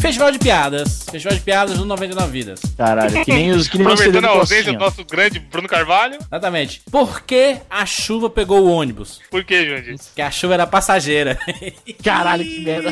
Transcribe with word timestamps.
Festival 0.00 0.30
de 0.30 0.38
piadas. 0.38 1.04
Festival 1.10 1.36
de 1.36 1.42
piadas 1.42 1.76
no 1.78 1.84
99 1.84 2.30
Vidas. 2.30 2.60
Caralho, 2.76 3.24
que 3.24 3.32
nem 3.32 3.50
os 3.50 3.68
que 3.68 3.76
nem 3.78 3.86
Aproveitando 3.86 4.22
do 4.22 4.26
a 4.28 4.30
ausência 4.30 4.72
do 4.72 4.78
nosso 4.78 5.04
grande 5.04 5.38
Bruno 5.40 5.68
Carvalho. 5.68 6.18
Exatamente. 6.20 6.82
Por 6.90 7.20
que 7.22 7.56
a 7.68 7.84
chuva 7.84 8.30
pegou 8.30 8.60
o 8.64 8.70
ônibus? 8.70 9.20
Por 9.30 9.44
que, 9.44 9.66
Jandir? 9.68 9.98
Porque 9.98 10.22
a 10.22 10.30
chuva 10.30 10.54
era 10.54 10.66
passageira. 10.66 11.38
Caralho, 12.02 12.44
que 12.44 12.60
merda. 12.60 12.90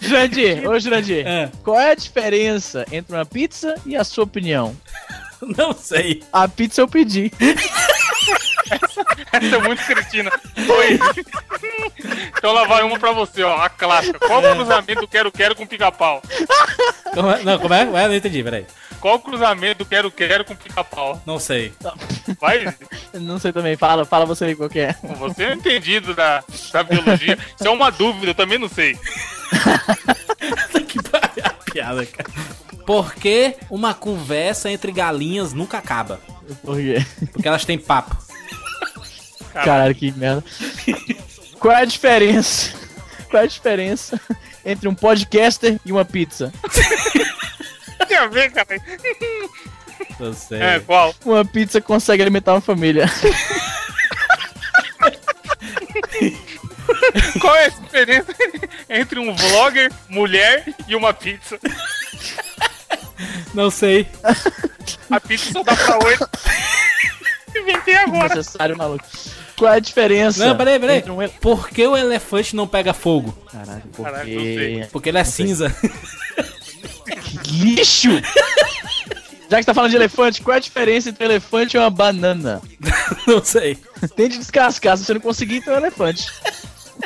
Jurandir, 0.00 0.68
ô 0.68 0.78
Jurandir, 0.80 1.26
É. 1.26 1.50
qual 1.62 1.78
é 1.78 1.92
a 1.92 1.94
diferença 1.94 2.86
entre 2.90 3.14
uma 3.14 3.26
pizza 3.26 3.74
e 3.84 3.94
a 3.96 4.02
sua 4.02 4.24
opinião? 4.24 4.74
Não 5.56 5.72
sei. 5.72 6.22
A 6.32 6.46
pizza 6.48 6.80
eu 6.82 6.88
pedi. 6.88 7.30
Essa 9.32 9.56
é 9.56 9.58
muito 9.58 9.84
cretina. 9.84 10.30
Oi. 10.56 10.98
então 12.36 12.52
lá 12.52 12.64
vai 12.64 12.82
uma 12.82 12.98
pra 12.98 13.12
você, 13.12 13.42
ó. 13.42 13.56
A 13.56 13.68
clássica. 13.68 14.18
Qual 14.18 14.40
o 14.40 14.54
cruzamento 14.56 15.00
do 15.00 15.08
quero-quero 15.08 15.54
com 15.54 15.66
pica-pau? 15.66 16.22
Como 17.12 17.30
é? 17.30 17.42
Não, 17.42 17.58
como 17.58 17.74
é? 17.74 17.84
Não 17.84 18.14
entendi, 18.14 18.42
peraí. 18.42 18.66
Qual 19.00 19.14
o 19.16 19.20
cruzamento 19.20 19.78
do 19.78 19.86
quero-quero 19.86 20.44
com 20.44 20.54
pica-pau? 20.54 21.20
Não 21.24 21.38
sei. 21.38 21.72
Vai, 22.38 22.74
Não 23.14 23.38
sei 23.38 23.52
também, 23.52 23.76
fala, 23.76 24.04
fala 24.04 24.26
você 24.26 24.44
aí 24.44 24.54
qual 24.54 24.68
que 24.68 24.80
é. 24.80 24.94
você 25.18 25.44
é 25.44 25.54
entendido 25.54 26.14
da, 26.14 26.44
da 26.72 26.82
biologia. 26.82 27.38
Isso 27.58 27.66
é 27.66 27.70
uma 27.70 27.90
dúvida, 27.90 28.28
eu 28.28 28.34
também 28.34 28.58
não 28.58 28.68
sei. 28.68 28.98
que 30.86 30.98
piada, 31.72 32.04
cara. 32.04 32.30
Por 32.84 33.14
que 33.14 33.56
uma 33.70 33.94
conversa 33.94 34.70
entre 34.70 34.92
galinhas 34.92 35.52
nunca 35.52 35.78
acaba? 35.78 36.20
Por 36.62 36.76
quê? 36.76 37.04
Porque 37.32 37.46
elas 37.48 37.64
têm 37.64 37.78
papo. 37.78 38.16
Caralho, 39.52 39.94
que 39.94 40.12
merda. 40.12 40.44
Qual 41.58 41.74
é 41.74 41.82
a 41.82 41.84
diferença? 41.84 42.72
Qual 43.30 43.42
é 43.42 43.44
a 43.44 43.48
diferença 43.48 44.20
entre 44.64 44.88
um 44.88 44.94
podcaster 44.94 45.78
e 45.84 45.92
uma 45.92 46.04
pizza? 46.04 46.52
A 48.18 48.26
ver, 48.26 48.50
cara. 48.50 48.76
Eu 50.18 50.34
sei. 50.34 50.60
É, 50.60 50.80
qual? 50.80 51.14
Uma 51.24 51.44
pizza 51.44 51.80
consegue 51.80 52.22
alimentar 52.22 52.52
uma 52.52 52.60
família. 52.60 53.10
Qual 57.40 57.56
é 57.56 57.66
a 57.66 57.68
diferença 57.68 58.34
entre 58.88 59.18
um 59.18 59.34
vlogger, 59.34 59.90
mulher 60.08 60.64
e 60.86 60.94
uma 60.94 61.14
pizza? 61.14 61.58
Não 63.54 63.70
sei. 63.70 64.06
A 65.10 65.20
pizza 65.20 65.52
só 65.52 65.62
dá 65.62 65.74
pra 65.74 65.98
oito. 66.04 66.28
Inventei 67.56 67.96
agora. 67.96 68.34
Necessário, 68.34 68.76
maluco. 68.76 69.04
Qual 69.60 69.72
é 69.72 69.76
a 69.76 69.80
diferença? 69.80 70.46
Não, 70.46 70.56
peraí, 70.56 70.78
peraí. 70.80 71.04
um 71.10 71.20
ele- 71.22 71.32
Por 71.40 71.68
que 71.68 71.86
o 71.86 71.94
elefante 71.96 72.56
não 72.56 72.66
pega 72.66 72.94
fogo? 72.94 73.36
Caralho, 73.52 73.82
Caralho, 74.02 74.28
não 74.34 74.36
porque... 74.42 74.88
Porque 74.90 75.08
ele 75.10 75.18
é 75.18 75.24
cinza. 75.24 75.76
Lixo! 77.46 78.08
Já 79.50 79.56
que 79.58 79.62
você 79.62 79.66
tá 79.66 79.74
falando 79.74 79.90
de 79.90 79.96
elefante, 79.96 80.40
qual 80.40 80.54
é 80.54 80.58
a 80.58 80.60
diferença 80.60 81.10
entre 81.10 81.24
um 81.26 81.30
elefante 81.30 81.76
e 81.76 81.80
uma 81.80 81.90
banana? 81.90 82.62
não 83.26 83.44
sei. 83.44 83.76
Tente 84.16 84.38
descascar, 84.38 84.96
se 84.96 85.04
você 85.04 85.12
não 85.14 85.20
conseguir, 85.20 85.56
então 85.56 85.74
é 85.74 85.76
um 85.76 85.80
elefante. 85.80 86.26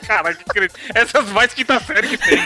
Caralho, 0.07 0.37
que. 0.37 0.69
Essas 0.95 1.29
mais 1.31 1.53
quinta 1.55 1.81
série 1.81 2.07
que 2.07 2.19
tem. 2.19 2.39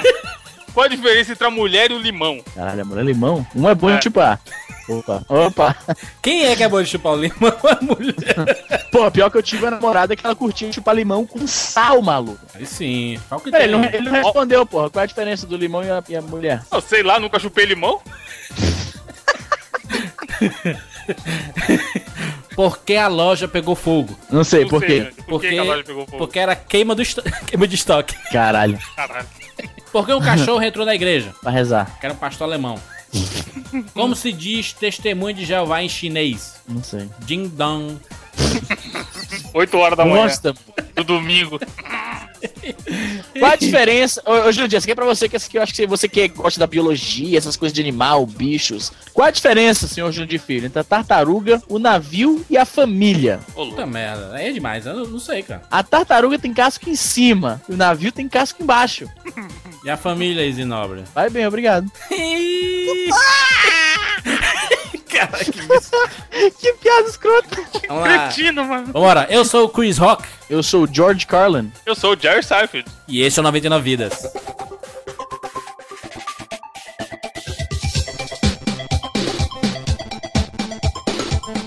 Qual 0.73 0.87
a 0.87 0.89
diferença 0.89 1.33
entre 1.33 1.47
a 1.47 1.51
mulher 1.51 1.91
e 1.91 1.95
o 1.95 1.99
limão? 1.99 2.41
Caralho, 2.55 2.83
amor, 2.83 2.99
é 2.99 3.03
limão? 3.03 3.47
Um 3.55 3.69
é 3.69 3.75
bom 3.75 3.91
É. 3.91 3.97
de 3.99 4.05
chupar. 4.05 4.41
Opa, 4.89 5.23
opa. 5.29 5.77
Quem 6.23 6.47
é 6.47 6.57
que 6.57 6.63
é 6.63 6.69
bom 6.69 6.83
de 6.83 6.89
chupar 6.89 7.13
o 7.13 7.17
limão? 7.17 7.37
A 7.63 7.85
mulher. 7.85 8.89
Pô, 8.91 9.11
pior 9.11 9.31
que 9.31 9.37
eu 9.39 9.43
tive 9.43 9.65
uma 9.65 9.73
namorada 9.73 10.17
que 10.17 10.25
ela 10.25 10.35
curtia 10.35 10.73
chupar 10.73 10.95
limão 10.97 11.27
com 11.27 11.47
sal, 11.47 12.01
maluco. 12.01 12.41
Aí 12.55 12.65
sim. 12.65 13.21
Qual 13.29 13.41
que 13.41 13.51
Pera, 13.51 13.65
ele 13.65 13.73
tem? 13.75 13.83
não, 13.83 13.89
ele 13.89 14.11
não 14.11 14.23
respondeu, 14.23 14.65
porra. 14.65 14.89
Qual 14.89 15.01
é 15.03 15.05
a 15.05 15.07
diferença 15.07 15.47
do 15.47 15.57
limão 15.57 15.85
e 15.85 15.91
a, 15.91 16.03
e 16.09 16.17
a 16.17 16.23
mulher? 16.23 16.63
Eu 16.73 16.81
sei 16.81 17.03
lá, 17.03 17.21
nunca 17.21 17.39
chupei 17.39 17.67
limão. 17.67 18.01
Por 22.55 22.79
que 22.81 22.97
a 22.97 23.07
loja 23.09 23.47
pegou 23.47 23.75
fogo? 23.77 24.19
Não 24.31 24.43
sei, 24.43 24.63
Não 24.63 24.69
por 24.71 24.81
sei, 24.81 24.89
quê? 24.89 24.99
Jandir. 25.05 25.25
Por 25.25 25.41
que 25.41 25.49
que 25.51 25.59
a 25.59 25.63
loja 25.63 25.85
pegou 25.85 26.05
fogo? 26.07 26.19
Porque 26.19 26.39
era 26.39 26.57
queima, 26.57 26.95
do 26.95 27.03
esto... 27.03 27.23
queima 27.47 27.69
de 27.69 27.75
estoque. 27.77 28.17
Caralho, 28.33 28.79
Caralho. 28.97 29.27
Por 29.93 30.05
que 30.05 30.13
um 30.13 30.21
cachorro 30.21 30.63
entrou 30.63 30.85
na 30.85 30.95
igreja? 30.95 31.33
pra 31.41 31.51
rezar. 31.51 31.99
Que 32.01 32.07
era 32.07 32.15
um 32.15 32.19
pastor 32.19 32.47
alemão. 32.47 32.79
Como 33.95 34.15
se 34.15 34.33
diz 34.33 34.73
testemunho 34.73 35.35
de 35.35 35.45
Jeová 35.45 35.83
em 35.83 35.89
chinês? 35.89 36.55
Não 36.69 36.83
sei. 36.83 37.09
Ding 37.21 37.49
dong. 37.49 37.99
8 39.53 39.77
horas 39.77 39.97
da 39.97 40.05
manhã 40.05 40.25
Nossa, 40.25 40.55
do 40.95 41.05
domingo. 41.05 41.59
qual 43.39 43.53
a 43.53 43.57
diferença? 43.57 44.23
Ô, 44.25 44.33
ô 44.33 44.49
essa 44.49 44.79
aqui 44.79 44.91
é 44.91 44.95
pra 44.95 45.05
você, 45.05 45.29
que 45.29 45.37
essa 45.37 45.47
aqui 45.47 45.59
eu 45.59 45.63
acho 45.63 45.75
que 45.75 45.87
você 45.87 46.09
que 46.09 46.29
gosta 46.29 46.61
da 46.61 46.67
biologia, 46.67 47.39
essas 47.39 47.57
coisas 47.57 47.75
de 47.75 47.81
animal, 47.81 48.25
bichos. 48.27 48.93
Qual 49.13 49.27
a 49.27 49.31
diferença, 49.31 49.89
senhor 49.89 50.13
Jurandir 50.13 50.41
Filho, 50.41 50.67
entre 50.67 50.79
a 50.79 50.85
tartaruga, 50.85 51.63
o 51.69 51.79
navio 51.79 52.45
e 52.49 52.57
a 52.57 52.65
família? 52.65 53.41
Ô. 53.55 53.67
Puta 53.67 53.87
merda. 53.87 54.35
Aí 54.35 54.49
é 54.49 54.53
demais. 54.53 54.87
Eu 54.87 54.95
não, 54.95 55.07
não 55.07 55.21
sei, 55.21 55.43
cara. 55.43 55.63
A 55.71 55.83
tartaruga 55.83 56.39
tem 56.39 56.53
casco 56.53 56.89
em 56.89 56.97
cima, 56.97 57.61
e 57.69 57.73
o 57.73 57.77
navio 57.77 58.13
tem 58.13 58.29
casco 58.29 58.63
embaixo. 58.63 59.09
E 59.85 59.91
a 59.91 59.97
família, 59.97 60.45
Isinobre? 60.45 61.05
Vai 61.15 61.31
bem, 61.31 61.47
obrigado. 61.47 61.91
cara, 65.27 65.45
que... 65.45 66.51
que 66.53 66.73
piada 66.75 67.09
escrota. 67.09 67.57
Vamos 67.89 68.03
lá. 68.05 68.29
Cretino, 68.29 68.65
mano. 68.65 68.87
Vambora. 68.87 69.27
Eu 69.31 69.45
sou 69.45 69.65
o 69.65 69.69
Chris 69.69 69.99
Rock. 69.99 70.25
Eu 70.49 70.63
sou 70.63 70.85
o 70.85 70.89
George 70.91 71.27
Carlin. 71.27 71.73
Eu 71.85 71.95
sou 71.95 72.15
o 72.15 72.19
Jerry 72.19 72.43
Seinfeld. 72.43 72.89
E 73.07 73.23
esse 73.23 73.39
é 73.39 73.41
o 73.41 73.45
99 73.45 73.83
Vidas. 73.85 74.33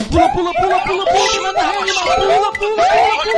Pula, 0.09 0.29
pula, 0.33 0.53
pula, 0.53 0.79
pula, 0.83 1.05
pula, 1.05 1.41
manda 1.41 1.61
rede, 1.61 1.93
pula, 1.93 2.51
pula, 2.53 2.83
Ah, 2.83 3.30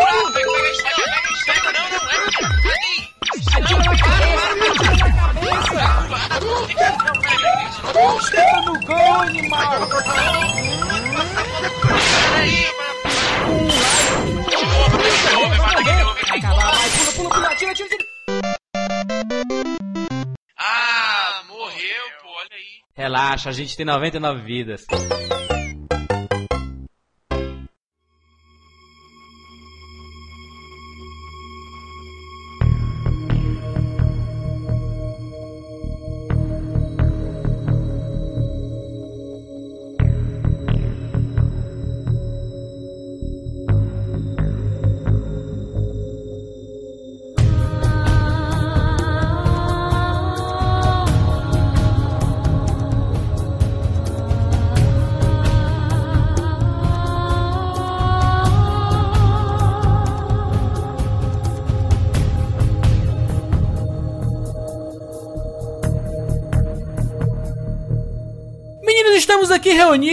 Relaxa, 23.43 23.49
a 23.49 23.51
gente 23.51 23.75
tem 23.75 23.85
99 23.85 24.41
vidas. 24.41 24.85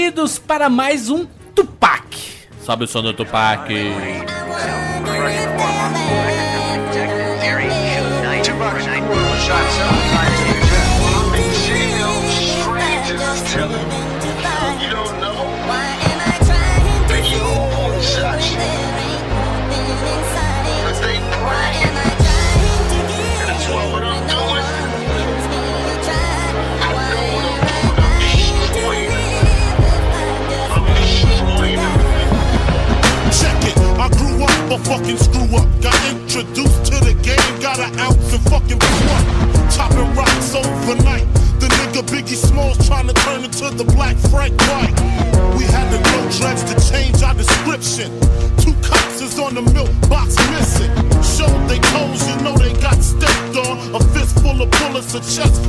Aqui 0.00 0.11
reunidos 0.11 0.38
para 0.38 0.69
mais 0.70 1.11
um 1.11 1.26
Tupac. 1.55 2.17
Sobe 2.64 2.85
o 2.85 2.88
som 2.88 3.02
do 3.02 3.12
Tupac. 3.12 3.69
Turn 43.71 43.77
the 43.77 43.93
black 43.93 44.17
Frank 44.31 44.59
White. 44.63 44.95
We 45.57 45.65
had 45.65 45.91
to 45.91 45.99
grow 46.11 46.23
dreads 46.39 46.65
to 46.65 46.93
change 46.93 47.23
our 47.23 47.35
description. 47.35 48.11
Two 48.59 48.75
cops 48.83 49.21
is 49.21 49.39
on 49.39 49.55
the 49.55 49.63
milk 49.63 49.91
box 50.09 50.37
missing. 50.51 50.91
Showed 51.23 51.69
they 51.69 51.79
toes, 51.79 52.27
you 52.29 52.37
know 52.43 52.57
they 52.57 52.73
got 52.81 53.03
stepped 53.03 53.57
on. 53.57 53.95
A 53.95 54.01
fist 54.13 54.41
full 54.41 54.63
of 54.63 54.71
bullets, 54.71 55.15
a 55.15 55.21
chest 55.21 55.60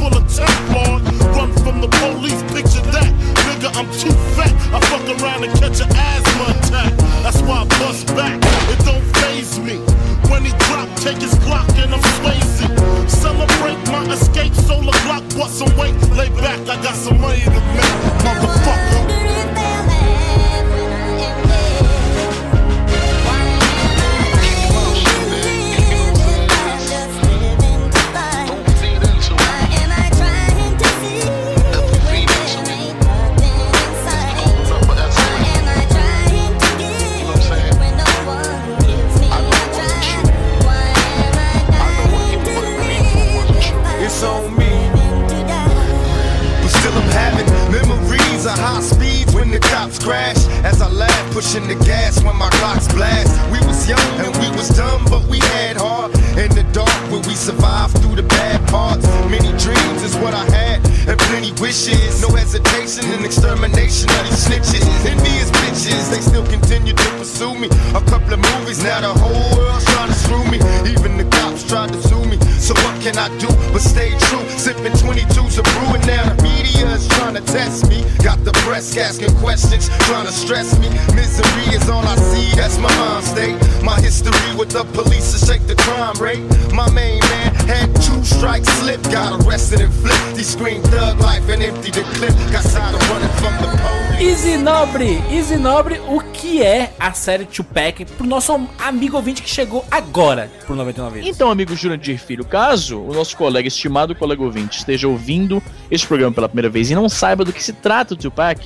snitches. 64.29 64.83
Envious 65.05 65.49
bitches, 65.51 66.11
they 66.11 66.21
still 66.21 66.45
continue 66.45 66.93
to 66.93 67.09
pursue 67.17 67.55
me. 67.55 67.67
A 67.95 68.01
couple 68.05 68.33
of 68.33 68.39
movies, 68.39 68.83
now 68.83 69.01
the 69.01 69.13
whole 69.19 69.57
world's 69.57 69.85
trying 69.85 70.09
to 70.09 70.15
screw 70.15 70.43
me. 70.51 70.57
Even 70.89 71.17
the 71.17 71.25
cops 71.37 71.63
tried 71.67 71.91
to 71.93 72.01
sue 72.03 72.23
me. 72.25 72.37
So 72.59 72.73
what 72.85 73.01
can 73.01 73.17
I 73.17 73.27
do 73.39 73.47
but 73.73 73.81
stay 73.81 74.11
true? 74.29 74.43
Sipping 74.57 74.93
22s 74.93 75.57
of 75.57 75.65
brew 75.65 75.95
and 75.95 76.05
now 76.05 76.23
the 76.29 76.43
media 76.43 76.87
is 76.93 77.07
trying 77.07 77.35
to 77.35 77.41
test 77.41 77.89
me. 77.89 78.03
Got 78.23 78.43
the 78.45 78.51
press 78.63 78.95
asking 78.97 79.35
questions, 79.37 79.89
trying 80.05 80.25
to 80.25 80.31
stress 80.31 80.77
me. 80.79 80.89
Misery 81.15 81.75
is 81.75 81.89
all 81.89 82.05
I 82.05 82.15
see, 82.15 82.55
that's 82.55 82.77
my 82.77 82.93
mind 82.97 83.25
state. 83.25 83.57
My 83.83 83.99
history 83.99 84.55
with 84.55 84.69
the 84.69 84.83
police 84.93 85.33
to 85.33 85.39
shake 85.45 85.65
the 85.67 85.75
crime 85.75 86.15
rate. 86.21 86.43
My 86.73 86.89
main 86.91 87.19
man 87.19 87.53
had 87.65 88.00
two 88.21 88.25
strikes 88.35 88.67
slip, 88.79 89.01
got 89.11 89.43
arrested 89.45 89.81
and 89.81 89.91
flipped. 89.93 90.37
He 90.37 90.43
screamed 90.43 90.83
thug 90.87 91.19
life 91.19 91.47
and 91.51 91.63
emptied 91.63 91.93
the 91.95 92.03
clip. 92.15 92.33
Got 92.51 92.63
tired 92.63 92.95
of 92.95 93.09
running 93.09 93.29
from 93.39 93.53
the 93.61 93.77
police. 93.77 94.21
Easy 94.21 94.57
Nobre, 94.57 95.19
Easy 95.31 95.55
Nobre, 95.57 95.99
o 96.07 96.19
que 96.31 96.61
é 96.61 96.93
a 96.99 97.11
série 97.13 97.45
Tupac 97.45 98.05
pro 98.05 98.25
nosso 98.27 98.53
amigo 98.79 99.17
ouvinte 99.17 99.41
que 99.41 99.49
chegou 99.49 99.83
agora 99.89 100.51
pro 100.67 100.75
99 100.75 101.19
Vidas? 101.21 101.35
Então, 101.35 101.49
amigo 101.49 101.75
Jurandir 101.75 102.19
Filho, 102.19 102.45
caso 102.45 102.99
o 103.01 103.13
nosso 103.13 103.35
colega, 103.35 103.67
estimado 103.67 104.13
colega 104.13 104.43
ouvinte, 104.43 104.77
esteja 104.77 105.07
ouvindo 105.07 105.61
este 105.89 106.05
programa 106.05 106.33
pela 106.33 106.47
primeira 106.47 106.69
vez 106.69 106.91
e 106.91 106.95
não 106.95 107.09
saiba 107.09 107.43
do 107.43 107.51
que 107.51 107.63
se 107.63 107.73
trata 107.73 108.13
o 108.13 108.17
Tupac, 108.17 108.61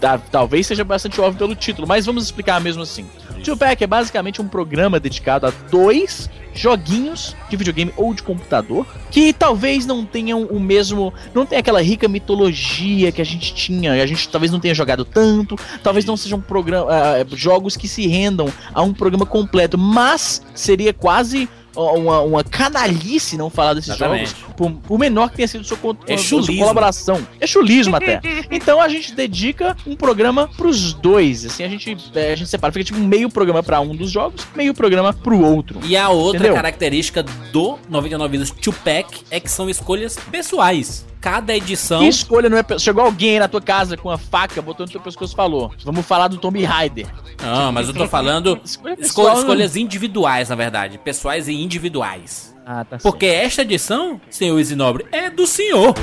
tá- 0.00 0.18
talvez 0.18 0.66
seja 0.66 0.82
bastante 0.82 1.20
óbvio 1.20 1.38
pelo 1.38 1.54
título, 1.54 1.86
mas 1.86 2.04
vamos 2.06 2.24
explicar 2.24 2.60
mesmo 2.60 2.82
assim. 2.82 3.06
Tupac. 3.38 3.82
É 3.82 3.86
basicamente 3.86 4.40
um 4.40 4.48
programa 4.48 5.00
dedicado 5.00 5.46
a 5.46 5.50
dois 5.70 6.28
joguinhos 6.54 7.36
de 7.48 7.56
videogame 7.56 7.92
ou 7.96 8.12
de 8.12 8.22
computador 8.22 8.84
que 9.10 9.32
talvez 9.32 9.86
não 9.86 10.04
tenham 10.04 10.42
o 10.44 10.58
mesmo, 10.58 11.12
não 11.32 11.46
tem 11.46 11.58
aquela 11.58 11.80
rica 11.80 12.08
mitologia 12.08 13.12
que 13.12 13.22
a 13.22 13.24
gente 13.24 13.54
tinha, 13.54 13.92
a 13.92 14.06
gente 14.06 14.28
talvez 14.28 14.50
não 14.50 14.58
tenha 14.58 14.74
jogado 14.74 15.04
tanto, 15.04 15.56
talvez 15.82 16.04
não 16.04 16.16
sejam 16.16 16.40
programa, 16.40 16.90
ah, 16.90 17.24
jogos 17.36 17.76
que 17.76 17.86
se 17.86 18.06
rendam 18.06 18.52
a 18.74 18.82
um 18.82 18.92
programa 18.92 19.24
completo, 19.24 19.78
mas 19.78 20.42
seria 20.54 20.92
quase 20.92 21.48
uma, 21.82 22.20
uma 22.20 22.44
canalice 22.44 23.36
não 23.36 23.48
falar 23.50 23.74
desses 23.74 23.90
Exatamente. 23.90 24.30
jogos, 24.30 24.54
por, 24.56 24.70
por 24.72 24.98
menor 24.98 25.30
que 25.30 25.36
tenha 25.36 25.48
sido 25.48 25.64
sua, 25.64 25.76
con- 25.76 25.96
É 26.06 26.16
sua 26.16 26.40
chulismo. 26.42 26.58
colaboração. 26.62 27.26
É 27.40 27.46
chulismo 27.46 27.96
até. 27.96 28.20
Então 28.50 28.80
a 28.80 28.88
gente 28.88 29.14
dedica 29.14 29.76
um 29.86 29.94
programa 29.94 30.48
pros 30.56 30.92
dois, 30.92 31.44
assim, 31.44 31.62
a 31.62 31.68
gente, 31.68 31.96
é, 32.14 32.32
a 32.32 32.36
gente 32.36 32.48
separa, 32.48 32.72
fica 32.72 32.84
tipo 32.84 32.98
meio 32.98 33.28
programa 33.30 33.62
pra 33.62 33.80
um 33.80 33.94
dos 33.94 34.10
jogos, 34.10 34.46
meio 34.56 34.74
programa 34.74 35.12
pro 35.12 35.40
outro. 35.40 35.78
E 35.84 35.96
a 35.96 36.08
outra 36.08 36.38
Entendeu? 36.38 36.54
característica 36.54 37.22
do 37.52 37.78
99 37.88 38.32
Vidas 38.32 38.50
Tupac 38.50 39.06
é 39.30 39.38
que 39.38 39.50
são 39.50 39.68
escolhas 39.70 40.16
pessoais. 40.30 41.06
Cada 41.20 41.54
edição. 41.56 42.00
Que 42.00 42.08
escolha 42.08 42.48
não 42.48 42.58
é. 42.58 42.64
Chegou 42.78 43.02
alguém 43.04 43.30
aí 43.32 43.38
na 43.40 43.48
tua 43.48 43.60
casa 43.60 43.96
com 43.96 44.08
uma 44.08 44.18
faca, 44.18 44.62
botou 44.62 44.86
no 44.86 44.92
teu 44.92 45.00
pescoço 45.00 45.32
e 45.32 45.36
falou: 45.36 45.72
Vamos 45.84 46.06
falar 46.06 46.28
do 46.28 46.38
Tomb 46.38 46.62
Raider. 46.62 47.06
Não, 47.42 47.72
mas 47.72 47.88
eu 47.88 47.94
tô 47.94 48.06
falando 48.06 48.60
Escolha 48.64 48.92
esco- 48.94 49.02
pessoal, 49.02 49.34
né? 49.34 49.40
escolhas 49.40 49.76
individuais, 49.76 50.48
na 50.48 50.54
verdade. 50.54 50.98
Pessoais 50.98 51.48
e 51.48 51.54
individuais. 51.54 52.54
Ah, 52.64 52.84
tá 52.84 52.98
Porque 52.98 53.26
esta 53.26 53.62
edição, 53.62 54.20
senhor 54.30 54.58
Easy 54.58 54.76
Nobre, 54.76 55.06
é 55.10 55.30
do 55.30 55.46
senhor. 55.46 55.94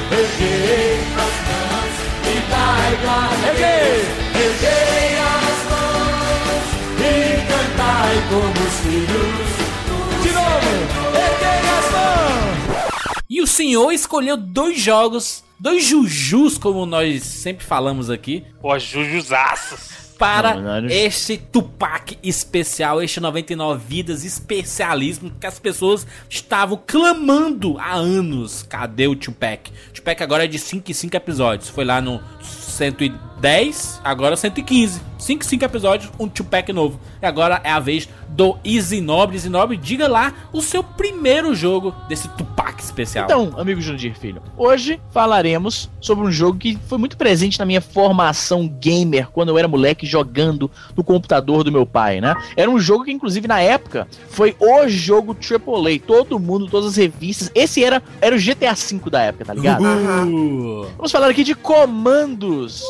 E 8.92 9.45
o 13.42 13.48
senhor 13.48 13.92
escolheu 13.92 14.38
dois 14.38 14.80
jogos, 14.80 15.44
dois 15.60 15.84
jujus, 15.86 16.58
como 16.58 16.86
nós 16.86 17.24
sempre 17.24 17.66
falamos 17.66 18.10
aqui, 18.10 18.44
Pô, 18.62 18.78
jujuzaços. 18.78 20.14
para 20.18 20.56
Não, 20.56 20.62
não, 20.62 20.82
não. 20.82 20.90
este 20.90 21.38
Tupac 21.38 22.18
especial, 22.24 23.02
este 23.02 23.20
99 23.20 23.84
Vidas 23.88 24.24
especialismo 24.24 25.32
que 25.40 25.46
as 25.46 25.60
pessoas 25.60 26.08
estavam 26.30 26.82
clamando 26.86 27.78
há 27.80 27.94
anos. 27.96 28.64
Cadê 28.64 29.08
o 29.08 29.16
Tupac? 29.16 29.72
Tupac 29.94 30.22
agora 30.24 30.46
é 30.46 30.48
de 30.48 30.58
5 30.60 30.90
em 30.90 30.94
5 30.94 31.16
episódios. 31.18 31.70
Foi 31.70 31.84
lá 31.84 32.00
no 32.00 32.22
110, 32.42 33.14
agora 34.04 34.36
115. 34.36 35.00
5 35.20 35.44
em 35.44 35.48
5 35.48 35.66
episódios, 35.66 36.12
um 36.20 36.28
Tupac 36.28 36.72
novo. 36.74 37.00
E 37.22 37.26
agora 37.26 37.62
é 37.64 37.70
a 37.70 37.80
vez 37.80 38.10
do 38.28 38.58
Easy 38.66 39.02
Nobre. 39.02 39.36
Easy 39.36 39.50
Nobre, 39.50 39.78
diga 39.78 40.08
lá 40.08 40.34
o 40.52 40.62
seu 40.62 40.84
primeiro 40.84 41.54
jogo 41.54 41.94
desse 42.10 42.28
Tupac 42.30 42.82
especial. 42.82 43.26
Então, 43.26 43.54
amigo 43.56 43.80
Jundir 43.80 44.16
Filho, 44.18 44.42
hoje 44.58 45.00
falaremos 45.12 45.90
sobre 46.02 46.26
um 46.26 46.32
jogo 46.32 46.58
que 46.58 46.78
foi 46.88 46.98
muito 46.98 47.18
presente 47.18 47.60
na 47.60 47.66
minha 47.66 47.82
formação 47.82 48.68
gamer 48.68 49.30
quando 49.30 49.50
eu 49.50 49.58
era 49.60 49.68
moleque 49.68 50.08
jogando 50.08 50.70
no 50.96 51.04
computador 51.04 51.64
do 51.64 51.72
meu 51.72 51.86
pai, 51.86 52.20
né? 52.20 52.36
Era 52.58 52.70
um 52.70 52.80
jogo 52.80 53.06
que, 53.06 53.12
inclusive, 53.12 53.48
na 53.48 53.62
época, 53.62 54.08
foi 54.30 54.56
o 54.60 54.88
jogo 54.88 55.36
AAA. 55.36 56.00
Todo 56.06 56.40
mundo, 56.40 56.68
todas 56.68 56.90
as 56.90 56.96
revistas. 56.96 57.52
Esse 57.54 57.84
era, 57.84 58.02
era 58.20 58.36
o 58.36 58.40
GTA 58.40 58.74
V 58.74 59.10
da 59.10 59.22
época, 59.22 59.46
tá 59.46 59.54
ligado? 59.54 59.84
Uh, 59.84 60.88
Vamos 60.98 61.12
falar 61.12 61.30
aqui 61.30 61.44
de 61.44 61.54
comandos. 61.54 62.84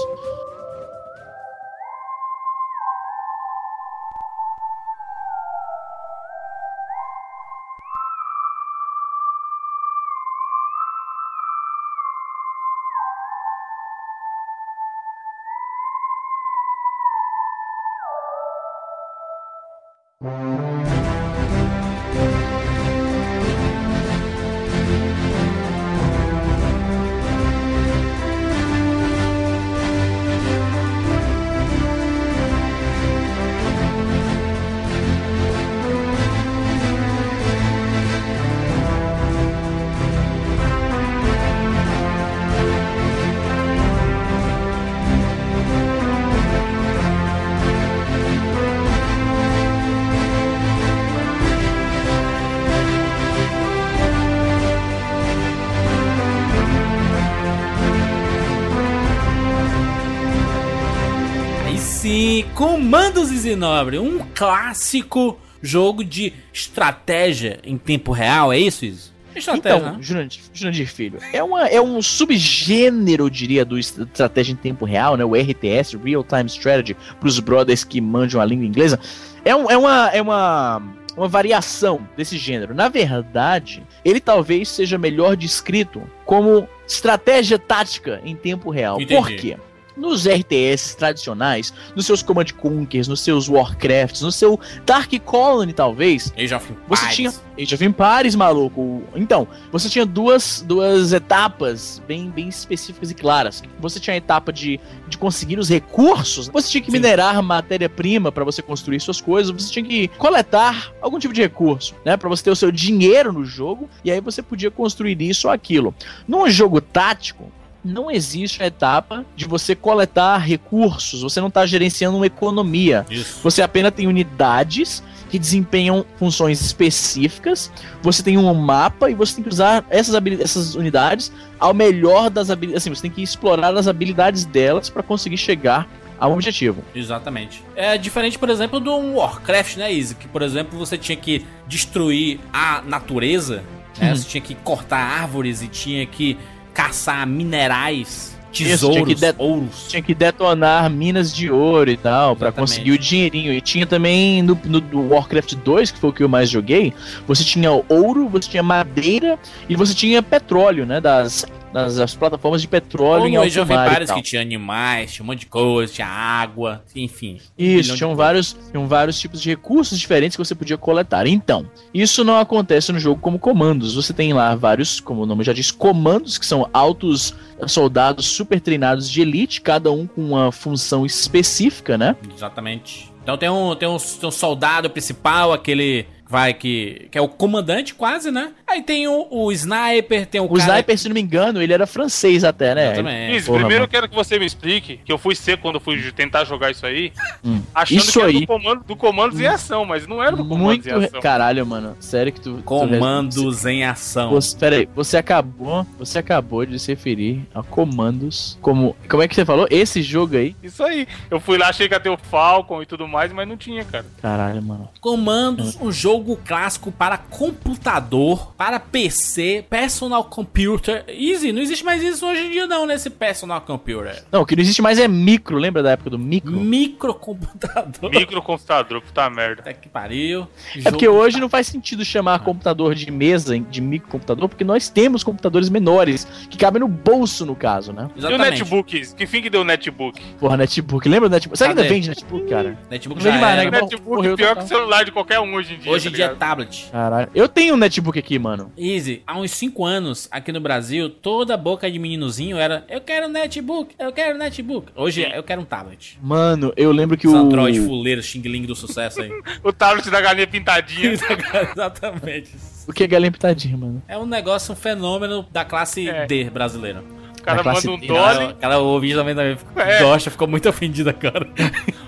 Comandos 63.16 63.32
e 63.32 63.38
Zinobre, 63.38 63.98
um 63.98 64.20
clássico 64.36 65.40
jogo 65.62 66.04
de 66.04 66.34
estratégia 66.54 67.60
em 67.64 67.78
tempo 67.78 68.12
real, 68.12 68.52
é 68.52 68.60
isso, 68.60 68.84
Izzy? 68.86 69.12
Estratégia, 69.34 69.78
Então, 69.78 69.94
né? 69.94 69.98
Jurandir, 70.02 70.42
Jurandir 70.54 70.88
Filho, 70.88 71.20
é, 71.32 71.42
uma, 71.42 71.66
é 71.66 71.80
um 71.82 72.02
subgênero, 72.02 73.24
eu 73.26 73.30
diria, 73.30 73.64
do 73.64 73.80
est- 73.80 73.98
estratégia 74.00 74.52
em 74.52 74.58
tempo 74.58 74.84
real, 74.84 75.16
né? 75.16 75.24
O 75.24 75.34
RTS, 75.34 75.96
Real 76.04 76.26
Time 76.26 76.46
Strategy, 76.48 76.96
pros 77.20 77.40
brothers 77.40 77.86
que 77.86 78.02
manjam 78.02 78.42
a 78.42 78.46
língua 78.46 78.66
inglesa. 78.66 79.00
É, 79.46 79.56
um, 79.56 79.72
é, 79.72 79.78
uma, 79.78 80.10
é 80.10 80.22
uma, 80.22 80.82
uma 81.16 81.28
variação 81.30 82.06
desse 82.18 82.38
gênero. 82.38 82.76
Na 82.76 82.90
verdade, 82.90 83.82
ele 84.04 84.20
talvez 84.20 84.68
seja 84.68 84.98
melhor 84.98 85.38
descrito 85.38 86.02
como 86.26 86.68
estratégia 86.86 87.58
tática 87.58 88.20
em 88.26 88.36
tempo 88.36 88.70
real. 88.70 89.00
Entendi. 89.02 89.16
Por 89.16 89.28
quê? 89.32 89.58
Nos 89.96 90.26
RTS 90.28 90.96
tradicionais, 90.98 91.74
nos 91.96 92.06
seus 92.06 92.22
Command 92.22 92.46
Conquers, 92.58 93.08
nos 93.08 93.22
seus 93.22 93.48
Warcrafts, 93.48 94.22
no 94.22 94.32
seu 94.32 94.60
Dark 94.86 95.12
Colony, 95.24 95.74
talvez, 95.74 96.34
Age 96.38 96.54
of 96.54 96.74
você 96.88 97.06
Empires. 97.06 97.16
tinha 97.16 97.34
Age 97.58 97.76
of 97.76 97.86
Empires, 97.86 98.36
maluco. 98.36 99.04
Então, 99.16 99.48
você 99.72 99.88
tinha 99.88 100.06
duas, 100.06 100.64
duas 100.68 101.14
etapas 101.14 102.02
bem, 102.06 102.30
bem 102.30 102.50
específicas 102.50 103.12
e 103.12 103.14
claras. 103.14 103.64
Você 103.80 104.00
tinha 104.00 104.14
a 104.14 104.18
etapa 104.18 104.52
de, 104.52 104.80
de 105.08 105.18
conseguir 105.18 105.58
os 105.58 105.70
recursos. 105.70 106.48
Você 106.50 106.70
tinha 106.70 106.82
que 106.82 106.92
Sim. 106.92 106.98
minerar 106.98 107.42
matéria-prima 107.42 108.32
para 108.32 108.44
você 108.44 108.62
construir 108.62 109.00
suas 109.00 109.22
coisas. 109.22 109.52
Você 109.52 109.72
tinha 109.72 109.86
que 109.86 110.10
coletar 110.18 110.92
algum 111.02 111.18
tipo 111.18 111.34
de 111.34 111.42
recurso, 111.42 111.96
né? 112.04 112.18
Para 112.18 112.28
você 112.28 112.44
ter 112.44 112.52
o 112.52 112.56
seu 112.56 112.72
dinheiro 112.72 113.32
no 113.32 113.46
jogo. 113.46 113.90
E 114.04 114.12
aí 114.12 114.20
você 114.20 114.42
podia 114.42 114.70
construir 114.70 115.22
isso 115.22 115.48
ou 115.48 115.54
aquilo. 115.54 115.96
Num 116.28 116.50
jogo 116.50 116.82
tático, 116.82 117.52
não 117.86 118.10
existe 118.10 118.64
a 118.64 118.66
etapa 118.66 119.24
de 119.36 119.46
você 119.46 119.76
coletar 119.76 120.38
recursos. 120.38 121.22
Você 121.22 121.40
não 121.40 121.50
está 121.50 121.66
gerenciando 121.66 122.18
uma 122.18 122.26
economia. 122.26 123.06
Isso. 123.10 123.40
Você 123.44 123.62
apenas 123.62 123.94
tem 123.94 124.08
unidades 124.08 125.04
que 125.30 125.38
desempenham 125.38 126.04
funções 126.18 126.60
específicas. 126.62 127.72
Você 128.02 128.24
tem 128.24 128.38
um 128.38 128.54
mapa 128.56 129.10
e 129.10 129.14
você 129.14 129.36
tem 129.36 129.44
que 129.44 129.50
usar 129.50 129.86
essas, 129.90 130.16
essas 130.40 130.76
unidades 130.76 131.32
ao 131.60 131.74
melhor 131.74 132.30
das 132.30 132.50
habilidades. 132.50 132.84
Assim, 132.84 132.94
você 132.94 133.04
tem 133.04 133.12
que 133.12 133.22
explorar 133.22 133.76
as 133.78 133.88
habilidades 133.88 134.46
delas 134.46 134.90
para 134.90 135.04
conseguir 135.04 135.38
chegar 135.38 135.88
ao 136.20 136.34
objetivo. 136.34 136.84
Exatamente. 136.94 137.62
É 137.76 137.98
diferente, 137.98 138.40
por 138.40 138.50
exemplo, 138.50 138.80
do 138.80 138.96
Warcraft, 139.16 139.78
né, 139.78 139.94
Izzy? 139.94 140.16
Que, 140.16 140.28
por 140.28 140.42
exemplo, 140.42 140.78
você 140.78 140.98
tinha 140.98 141.16
que 141.16 141.46
destruir 141.68 142.40
a 142.52 142.82
natureza, 142.82 143.64
né? 144.00 144.10
Uhum. 144.10 144.16
Você 144.16 144.28
tinha 144.28 144.42
que 144.42 144.56
cortar 144.56 144.98
árvores 144.98 145.62
e 145.62 145.68
tinha 145.68 146.06
que 146.06 146.38
caçar 146.76 147.26
minerais, 147.26 148.36
tinha 148.52 148.70
tesouros, 148.70 149.08
que 149.08 149.16
de- 149.16 149.34
ouros. 149.38 149.88
Tinha 149.88 150.02
que 150.02 150.14
detonar 150.14 150.90
minas 150.90 151.34
de 151.34 151.50
ouro 151.50 151.90
e 151.90 151.98
tal 151.98 152.36
para 152.36 152.52
conseguir 152.52 152.92
o 152.92 152.98
dinheirinho. 152.98 153.52
E 153.54 153.60
tinha 153.62 153.86
também 153.86 154.42
no, 154.42 154.58
no 154.66 155.10
Warcraft 155.10 155.56
2, 155.56 155.92
que 155.92 156.00
foi 156.00 156.10
o 156.10 156.14
que 156.14 156.24
eu 156.24 156.30
mais 156.30 156.50
joguei, 156.50 156.94
você 157.28 157.44
tinha 157.44 157.72
ouro, 157.90 158.30
você 158.30 158.50
tinha 158.50 158.62
madeira 158.64 159.40
e 159.68 159.76
você 159.76 159.94
tinha 159.94 160.22
petróleo, 160.22 160.86
né? 160.86 161.02
Das, 161.02 161.46
das, 161.76 161.98
das 161.98 162.16
plataformas 162.16 162.62
de 162.62 162.70
petróleo 162.70 163.24
Ou 163.24 163.28
em 163.28 163.36
alto 163.36 163.48
Age 163.48 163.60
of 163.60 163.74
mar 163.74 163.86
e 163.86 163.90
Empires 163.90 164.08
tal. 164.08 164.18
que 164.18 164.24
tinha 164.24 164.42
animais, 164.42 165.14
tinha 165.14 165.24
um 165.24 165.28
monte 165.28 165.40
de 165.40 165.46
coisa, 165.48 165.92
tinha 165.92 166.08
água, 166.08 166.82
enfim. 166.96 167.34
um 167.34 167.64
Isso, 167.64 167.92
de 167.92 167.98
tinham 167.98 168.16
vários, 168.16 168.56
tinham 168.72 168.88
vários 168.88 169.20
tipos 169.20 169.42
de 169.42 169.50
recursos 169.50 170.00
diferentes 170.00 170.38
que 170.38 170.44
você 170.44 170.56
podia 170.56 170.78
coletar. 170.78 171.28
Então, 171.28 171.70
isso 171.94 172.24
não 172.24 172.40
acontece 172.40 172.94
no 172.94 173.00
jogo 173.00 173.20
como 173.20 173.38
comandos. 173.38 173.96
Você 173.96 174.14
tem 174.14 174.32
lá 174.32 174.56
vários, 174.56 175.02
como 175.02 175.24
o 175.24 175.26
nome 175.26 175.44
já 175.44 175.52
diz, 175.52 175.70
comandos, 175.70 176.38
que 176.38 176.46
são 176.46 176.70
altos 176.72 177.36
soldados 177.68 178.26
super 178.26 178.62
treinados 178.62 179.10
de 179.10 179.22
elite, 179.22 179.60
cada 179.60 179.92
um 179.92 180.08
com 180.08 180.22
uma 180.22 180.54
função 180.54 181.06
específica, 181.06 181.98
né? 181.98 182.16
Exatamente. 182.34 183.12
Então 183.22 183.38
tem 183.38 183.50
um, 183.50 183.76
tem 183.76 183.90
um, 183.90 183.98
tem 183.98 184.30
um 184.30 184.32
soldado 184.32 184.90
principal, 184.90 185.52
aquele 185.52 186.06
vai 186.28 186.54
que, 186.54 187.08
que 187.12 187.18
é 187.18 187.22
o 187.22 187.28
comandante 187.28 187.94
quase, 187.94 188.32
né? 188.32 188.52
Aí 188.68 188.82
tem 188.82 189.08
o, 189.08 189.28
o 189.30 189.52
sniper, 189.52 190.26
tem 190.26 190.42
o, 190.42 190.46
O 190.46 190.50
cara... 190.58 190.72
Sniper, 190.72 190.98
se 190.98 191.08
não 191.08 191.14
me 191.14 191.22
engano, 191.22 191.62
ele 191.62 191.72
era 191.74 191.86
francês 191.86 192.44
até, 192.44 192.74
né? 192.74 192.86
Exatamente. 192.94 193.36
Isso, 193.38 193.46
porra, 193.48 193.60
primeiro 193.60 193.82
mano. 193.82 193.86
eu 193.86 193.90
quero 193.90 194.10
que 194.10 194.16
você 194.16 194.40
me 194.40 194.46
explique, 194.46 194.98
que 195.06 195.12
eu 195.12 195.18
fui 195.18 195.36
ser 195.36 195.58
quando 195.58 195.76
eu 195.76 195.82
fui 195.82 196.12
tentar 196.12 196.44
jogar 196.46 196.72
isso 196.72 196.86
aí, 196.86 197.12
Hum. 197.44 197.62
achando 197.74 197.98
Isso 198.00 198.12
que 198.14 198.20
era 198.20 198.28
aí. 198.30 198.40
do, 198.42 198.48
comando, 198.48 198.84
do 198.84 198.96
comandos 198.96 199.40
em 199.40 199.46
ação, 199.48 199.86
mas 199.86 200.08
não 200.08 200.22
era 200.24 200.32
do 200.36 200.44
comandos 200.46 200.62
Muito. 200.86 200.90
em 200.90 200.92
ação. 201.06 201.20
Caralho, 201.22 201.66
mano. 201.66 201.96
Sério 202.00 202.32
que 202.34 202.42
tu. 202.42 202.58
tu- 202.58 202.64
Comandos 202.64 203.66
em 203.66 203.84
ação. 203.84 204.32
Você, 204.32 204.58
pera 204.58 204.76
aí, 204.78 204.90
você 204.96 205.18
acabou, 205.18 205.86
você 206.00 206.18
acabou 206.20 206.66
de 206.66 206.80
se 206.80 206.92
referir 206.92 207.46
a 207.54 207.62
comandos 207.62 208.58
como. 208.62 208.96
Como 209.10 209.22
é 209.22 209.28
que 209.28 209.36
você 209.36 209.46
falou? 209.46 209.68
Esse 209.70 210.02
jogo 210.02 210.36
aí? 210.38 210.56
Isso 210.64 210.84
aí. 210.84 211.08
Eu 211.30 211.40
fui 211.40 211.58
lá, 211.58 211.70
achei 211.70 211.88
que 211.88 211.94
ia 211.94 212.00
ter 212.00 212.10
o 212.10 212.18
Falcon 212.18 212.82
e 212.82 212.86
tudo 212.86 213.08
mais, 213.08 213.32
mas 213.32 213.48
não 213.48 213.56
tinha, 213.58 213.84
cara. 213.86 214.06
Caralho, 214.22 214.62
mano. 214.62 214.90
Comandos, 215.00 215.78
um 215.80 215.92
jogo 215.92 216.15
clássico 216.46 216.92
para 216.92 217.18
computador, 217.18 218.54
para 218.58 218.80
PC, 218.80 219.66
personal 219.70 220.24
computer. 220.24 221.04
Easy, 221.08 221.52
não 221.52 221.62
existe 221.62 221.84
mais 221.84 222.02
isso 222.02 222.26
hoje 222.26 222.48
em 222.48 222.52
dia 222.52 222.68
não, 222.68 222.86
nesse 222.86 223.10
personal 223.10 223.62
computer. 223.62 224.24
Não, 224.32 224.42
o 224.42 224.46
que 224.46 224.56
não 224.56 224.62
existe 224.62 224.82
mais 224.82 225.00
é 225.00 225.08
micro, 225.08 225.58
lembra 225.58 225.82
da 225.84 225.92
época 225.92 226.10
do 226.10 226.20
micro? 226.20 226.52
Microcomputador. 226.52 228.10
Microcomputador, 228.12 229.02
puta 229.02 229.30
merda. 229.30 229.62
Até 229.62 229.74
que 229.74 229.90
pariu. 229.90 230.48
É 230.84 230.90
porque 230.90 231.08
hoje 231.08 231.40
não 231.40 231.50
faz 231.50 231.68
sentido 231.68 232.04
chamar 232.06 232.40
computador 232.40 232.96
de 232.96 233.10
mesa 233.12 233.58
de 233.60 233.82
microcomputador, 233.82 234.50
porque 234.50 234.64
nós 234.64 234.90
temos 234.90 235.24
computadores 235.24 235.70
menores, 235.70 236.26
que 236.50 236.58
cabem 236.58 236.80
no 236.80 236.88
bolso, 236.88 237.46
no 237.46 237.56
caso, 237.56 237.92
né? 237.94 238.10
E 238.16 238.20
o 238.20 238.20
Exatamente. 238.20 238.52
netbook? 238.60 239.14
Que 239.16 239.28
fim 239.28 239.42
que 239.42 239.50
deu 239.50 239.62
o 239.62 239.64
netbook? 239.64 240.22
Porra, 240.40 240.58
netbook. 240.58 241.08
Lembra 241.08 241.30
do 241.30 241.34
netbook? 241.34 241.58
Será 241.58 241.74
que 241.74 241.80
ainda 241.80 241.94
vende 241.94 242.10
netbook, 242.10 242.50
cara? 242.50 242.78
Netbook 242.90 243.24
Não 243.24 243.32
já 243.32 243.38
era. 243.38 243.72
né? 243.72 243.72
Netbook 243.72 244.02
morreu 244.02 244.36
pior 244.36 244.50
total. 244.50 244.64
que 244.64 244.74
o 244.74 244.78
celular 244.78 245.06
de 245.06 245.12
qualquer 245.12 245.40
um 245.40 245.54
hoje 245.56 245.76
em 245.76 245.80
dia. 245.80 245.92
Hoje 245.92 246.05
em 246.08 246.12
tá 246.12 246.16
dia 246.16 246.26
é 246.26 246.36
tablet. 246.36 246.88
Caralho. 246.92 247.30
Eu 247.34 247.48
tenho 247.48 247.74
um 247.74 247.78
netbook 247.78 248.18
aqui, 248.18 248.38
mano. 248.40 248.72
Easy, 248.78 249.22
há 249.26 249.38
uns 249.38 249.52
5 249.52 249.86
anos, 249.86 250.28
aqui 250.32 250.52
no 250.52 250.60
Brasil, 250.60 251.10
toda 251.10 251.56
boca 251.58 251.90
de 251.90 252.00
meninozinho 252.00 252.58
era 252.58 252.86
eu 252.90 253.02
quero 253.02 253.28
um 253.28 253.30
netbook, 253.30 253.96
eu 253.98 254.12
quero 254.12 254.36
um 254.36 254.40
netbook. 254.40 254.92
Hoje 254.96 255.24
é, 255.24 255.38
eu 255.38 255.44
quero 255.44 255.62
um 255.62 255.66
tablet. 255.66 256.18
Mano, 256.22 256.74
eu 256.76 256.92
lembro 256.92 257.18
que 257.18 257.28
Os 257.28 257.34
o. 257.34 257.38
Android 257.38 257.80
fuleiro, 257.82 258.22
Xing 258.22 258.42
Ling 258.42 258.66
do 258.66 258.76
sucesso 258.76 259.22
aí. 259.22 259.30
O 259.64 259.74
tablet 259.74 260.10
da 260.10 260.22
galinha 260.22 260.48
pintadinha. 260.48 261.14
Exatamente. 261.72 262.52
O 262.88 262.94
que 262.94 263.04
é 263.04 263.08
galinha 263.08 263.32
pitadinha, 263.32 263.76
mano? 263.78 264.02
É 264.08 264.18
um 264.18 264.26
negócio, 264.26 264.74
um 264.74 264.76
fenômeno 264.76 265.46
da 265.52 265.66
classe 265.66 266.08
É. 266.08 266.26
D 266.26 266.50
brasileira. 266.50 267.04
O 267.46 267.48
cara 267.56 267.64
manda 267.64 267.92
um 267.92 267.98
D, 268.00 268.08
dolly, 268.08 268.46
Aquela 268.46 268.78
ouvinte 268.80 269.14
também, 269.14 269.36
também 269.36 269.56
É. 269.76 270.00
gosta, 270.02 270.32
ficou 270.32 270.48
muito 270.48 270.68
ofendida, 270.68 271.14
cara. 271.14 271.48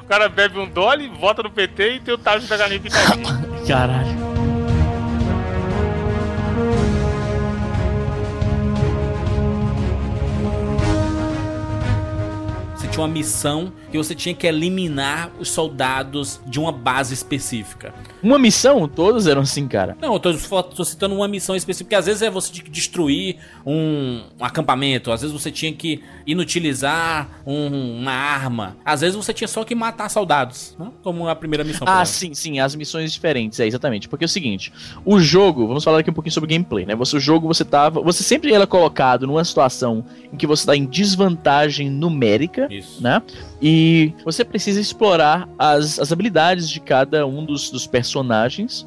o 0.01 0.06
cara 0.06 0.27
bebe 0.27 0.58
um 0.58 0.67
dolly, 0.67 1.08
vota 1.20 1.44
no 1.44 1.51
PT 1.51 1.94
e 1.96 2.00
tem 2.00 2.12
o 2.15 2.17
tablet 2.17 2.48
da 2.50 2.58
galinha 2.58 2.79
pintadinha. 2.79 3.46
Caralho. 3.67 4.17
Você 12.75 12.88
tinha 12.88 13.01
uma 13.01 13.08
missão 13.12 13.72
que 13.91 13.98
você 13.98 14.13
tinha 14.13 14.36
que 14.36 14.46
eliminar 14.46 15.32
os 15.39 15.50
soldados 15.50 16.39
de 16.46 16.60
uma 16.60 16.72
base 16.72 17.13
específica. 17.13 17.94
Uma 18.24 18.39
missão? 18.39 18.88
Todos 18.88 19.27
eram 19.27 19.41
assim, 19.41 19.67
cara. 19.67 19.95
Não, 20.01 20.13
eu 20.13 20.19
tô, 20.19 20.33
tô 20.63 20.83
citando 20.83 21.15
uma 21.15 21.27
missão 21.27 21.55
específica, 21.55 21.86
porque 21.86 21.95
às 21.95 22.05
vezes 22.05 22.21
é 22.21 22.29
você 22.29 22.51
tinha 22.51 22.63
que 22.65 22.71
destruir 22.71 23.38
um, 23.65 24.24
um 24.39 24.43
acampamento, 24.43 25.12
às 25.12 25.21
vezes 25.21 25.33
você 25.39 25.51
tinha 25.51 25.71
que 25.74 26.01
inutilizar 26.25 27.29
um- 27.45 28.00
uma 28.00 28.12
arma, 28.12 28.77
às 28.83 29.01
vezes 29.01 29.15
você 29.15 29.33
tinha 29.33 29.47
só 29.47 29.63
que 29.63 29.75
matar 29.75 30.09
soldados, 30.09 30.75
né? 30.79 30.89
como 31.03 31.27
a 31.27 31.36
primeira 31.36 31.63
missão. 31.63 31.88
Ah, 31.88 32.03
sim, 32.05 32.33
sim, 32.33 32.59
as 32.59 32.75
missões 32.75 33.12
diferentes, 33.13 33.59
é 33.59 33.67
exatamente. 33.67 34.07
Porque 34.09 34.24
é 34.24 34.27
o 34.27 34.29
seguinte, 34.29 34.71
o 35.05 35.19
jogo, 35.19 35.67
vamos 35.67 35.83
falar 35.83 36.00
aqui 36.00 36.09
um 36.09 36.13
pouquinho 36.13 36.33
sobre 36.33 36.50
gameplay, 36.50 36.86
né? 36.86 36.95
Você, 36.95 37.17
o 37.17 37.19
jogo 37.19 37.47
você 37.47 37.63
tava, 37.65 38.01
você 38.01 38.24
sempre 38.24 38.53
era 38.53 38.65
colocado 38.65 39.27
numa 39.27 39.43
situação 39.43 40.03
em 40.31 40.38
que 40.38 40.47
você 40.47 40.65
tá 40.65 40.75
em 40.75 40.86
desvantagem 40.86 41.89
numérica, 41.89 42.67
Isso. 42.71 43.01
né? 43.01 43.21
E 43.62 44.13
você 44.24 44.43
precisa 44.45 44.79
explorar 44.79 45.47
as, 45.57 46.00
as 46.00 46.12
habilidades 46.12 46.69
de 46.69 46.79
cada 46.79 47.25
um 47.25 47.43
dos, 47.45 47.69
dos 47.69 47.86
personagens, 47.88 48.06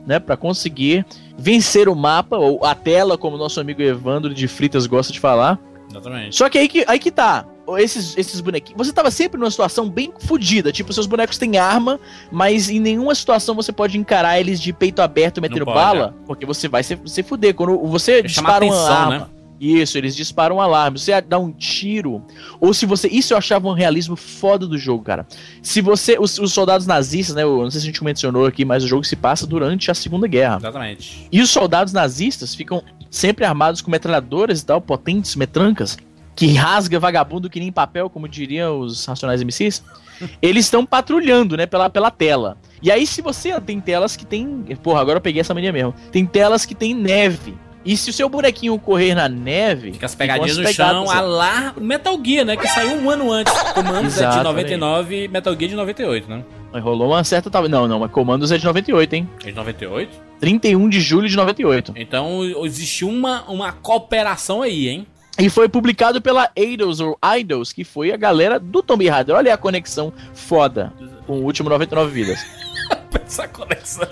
né? 0.06 0.18
Pra 0.18 0.36
conseguir 0.36 1.04
vencer 1.36 1.88
o 1.88 1.94
mapa, 1.94 2.36
ou 2.36 2.64
a 2.64 2.74
tela, 2.74 3.16
como 3.16 3.36
nosso 3.36 3.60
amigo 3.60 3.82
Evandro 3.82 4.34
de 4.34 4.46
Fritas 4.46 4.86
gosta 4.86 5.12
de 5.12 5.20
falar. 5.20 5.58
Exatamente. 5.90 6.36
Só 6.36 6.48
que 6.48 6.58
aí 6.58 6.68
que, 6.68 6.84
aí 6.86 6.98
que 6.98 7.10
tá. 7.10 7.46
Esses, 7.78 8.16
esses 8.16 8.40
bonequinhos. 8.40 8.76
Você 8.76 8.92
tava 8.92 9.12
sempre 9.12 9.38
numa 9.38 9.50
situação 9.50 9.88
bem 9.88 10.12
fodida. 10.18 10.72
Tipo, 10.72 10.92
seus 10.92 11.06
bonecos 11.06 11.38
têm 11.38 11.56
arma, 11.56 12.00
mas 12.30 12.68
em 12.68 12.80
nenhuma 12.80 13.14
situação 13.14 13.54
você 13.54 13.70
pode 13.70 13.96
encarar 13.96 14.40
eles 14.40 14.60
de 14.60 14.72
peito 14.72 15.00
aberto 15.00 15.40
metendo 15.40 15.64
bala. 15.64 16.14
Porque 16.26 16.44
você 16.44 16.66
vai 16.66 16.82
se, 16.82 16.98
se 17.06 17.22
fuder. 17.22 17.54
Quando 17.54 17.78
você 17.86 18.22
dispara 18.22 18.64
uma 18.64 18.74
atenção, 18.74 18.96
arma. 18.96 19.18
né? 19.18 19.26
Isso, 19.60 19.98
eles 19.98 20.16
disparam 20.16 20.56
um 20.56 20.60
alarme. 20.60 20.98
Você 20.98 21.20
dá 21.20 21.38
um 21.38 21.52
tiro. 21.52 22.24
Ou 22.58 22.72
se 22.72 22.86
você. 22.86 23.08
Isso 23.08 23.34
eu 23.34 23.38
achava 23.38 23.68
um 23.68 23.74
realismo 23.74 24.16
foda 24.16 24.66
do 24.66 24.78
jogo, 24.78 25.04
cara. 25.04 25.26
Se 25.62 25.82
você. 25.82 26.16
Os, 26.18 26.38
os 26.38 26.54
soldados 26.54 26.86
nazistas, 26.86 27.36
né? 27.36 27.42
Eu 27.42 27.62
não 27.62 27.70
sei 27.70 27.80
se 27.80 27.86
a 27.86 27.90
gente 27.90 28.02
mencionou 28.02 28.46
aqui, 28.46 28.64
mas 28.64 28.82
o 28.82 28.88
jogo 28.88 29.04
se 29.04 29.14
passa 29.14 29.46
durante 29.46 29.90
a 29.90 29.94
Segunda 29.94 30.26
Guerra. 30.26 30.56
Exatamente. 30.56 31.28
E 31.30 31.42
os 31.42 31.50
soldados 31.50 31.92
nazistas 31.92 32.54
ficam 32.54 32.82
sempre 33.10 33.44
armados 33.44 33.82
com 33.82 33.90
metralhadoras 33.90 34.62
e 34.62 34.64
tal, 34.64 34.80
potentes, 34.80 35.36
metrancas, 35.36 35.98
que 36.34 36.54
rasga 36.54 36.98
vagabundo 36.98 37.50
que 37.50 37.60
nem 37.60 37.70
papel, 37.70 38.08
como 38.08 38.26
diriam 38.26 38.80
os 38.80 39.04
Racionais 39.04 39.42
MCs, 39.42 39.82
eles 40.40 40.64
estão 40.64 40.86
patrulhando, 40.86 41.56
né, 41.56 41.66
pela, 41.66 41.90
pela 41.90 42.10
tela. 42.10 42.56
E 42.82 42.90
aí, 42.90 43.06
se 43.06 43.20
você 43.20 43.60
tem 43.60 43.78
telas 43.78 44.16
que 44.16 44.24
tem. 44.24 44.64
Porra, 44.82 45.02
agora 45.02 45.18
eu 45.18 45.22
peguei 45.22 45.42
essa 45.42 45.52
mania 45.52 45.70
mesmo. 45.70 45.94
Tem 46.10 46.24
telas 46.24 46.64
que 46.64 46.74
tem 46.74 46.94
neve. 46.94 47.54
E 47.84 47.96
se 47.96 48.10
o 48.10 48.12
seu 48.12 48.28
bonequinho 48.28 48.78
correr 48.78 49.14
na 49.14 49.28
neve. 49.28 49.92
Fica 49.92 50.06
as 50.06 50.14
pegadinhas 50.14 50.56
no 50.56 50.66
as 50.68 50.75
chão, 50.75 51.04
pegadas, 51.04 51.16
a 51.16 51.20
lá 51.20 51.75
Metal 51.80 52.18
Gear, 52.22 52.44
né? 52.44 52.56
Que 52.56 52.68
saiu 52.68 52.96
um 52.96 53.08
ano 53.08 53.32
antes. 53.32 53.52
Comandos 53.72 54.18
é 54.18 54.20
de 54.20 54.34
Exatamente. 54.34 54.76
99 54.76 55.28
Metal 55.28 55.54
Gear 55.54 55.68
de 55.70 55.76
98, 55.76 56.28
né? 56.28 56.44
Mas 56.72 56.82
Rolou 56.82 57.08
uma 57.08 57.25
certa. 57.25 57.50
Não, 57.68 57.88
não, 57.88 58.00
mas 58.00 58.10
Comandos 58.10 58.52
é 58.52 58.58
de 58.58 58.64
98, 58.64 59.14
hein? 59.14 59.28
É 59.44 59.50
de 59.50 59.56
98? 59.56 60.30
31 60.38 60.88
de 60.88 61.00
julho 61.00 61.28
de 61.28 61.37
98. 61.37 61.94
Então 61.96 62.44
existiu 62.64 63.08
uma, 63.08 63.42
uma 63.49 63.72
cooperação 63.72 64.62
aí, 64.62 64.88
hein? 64.88 65.06
E 65.38 65.49
foi 65.49 65.68
publicado 65.68 66.20
pela 66.20 66.50
Eidos 66.54 67.00
ou 67.00 67.18
Idols, 67.38 67.72
que 67.72 67.82
foi 67.82 68.12
a 68.12 68.16
galera 68.16 68.60
do 68.60 68.82
Tomb 68.82 69.08
Raider. 69.08 69.34
Olha 69.34 69.54
a 69.54 69.56
conexão 69.56 70.12
foda 70.34 70.92
com 71.26 71.38
o 71.38 71.44
último 71.44 71.70
99 71.70 72.10
vidas. 72.10 72.44
Essa 73.26 73.49
conexão. 73.49 74.08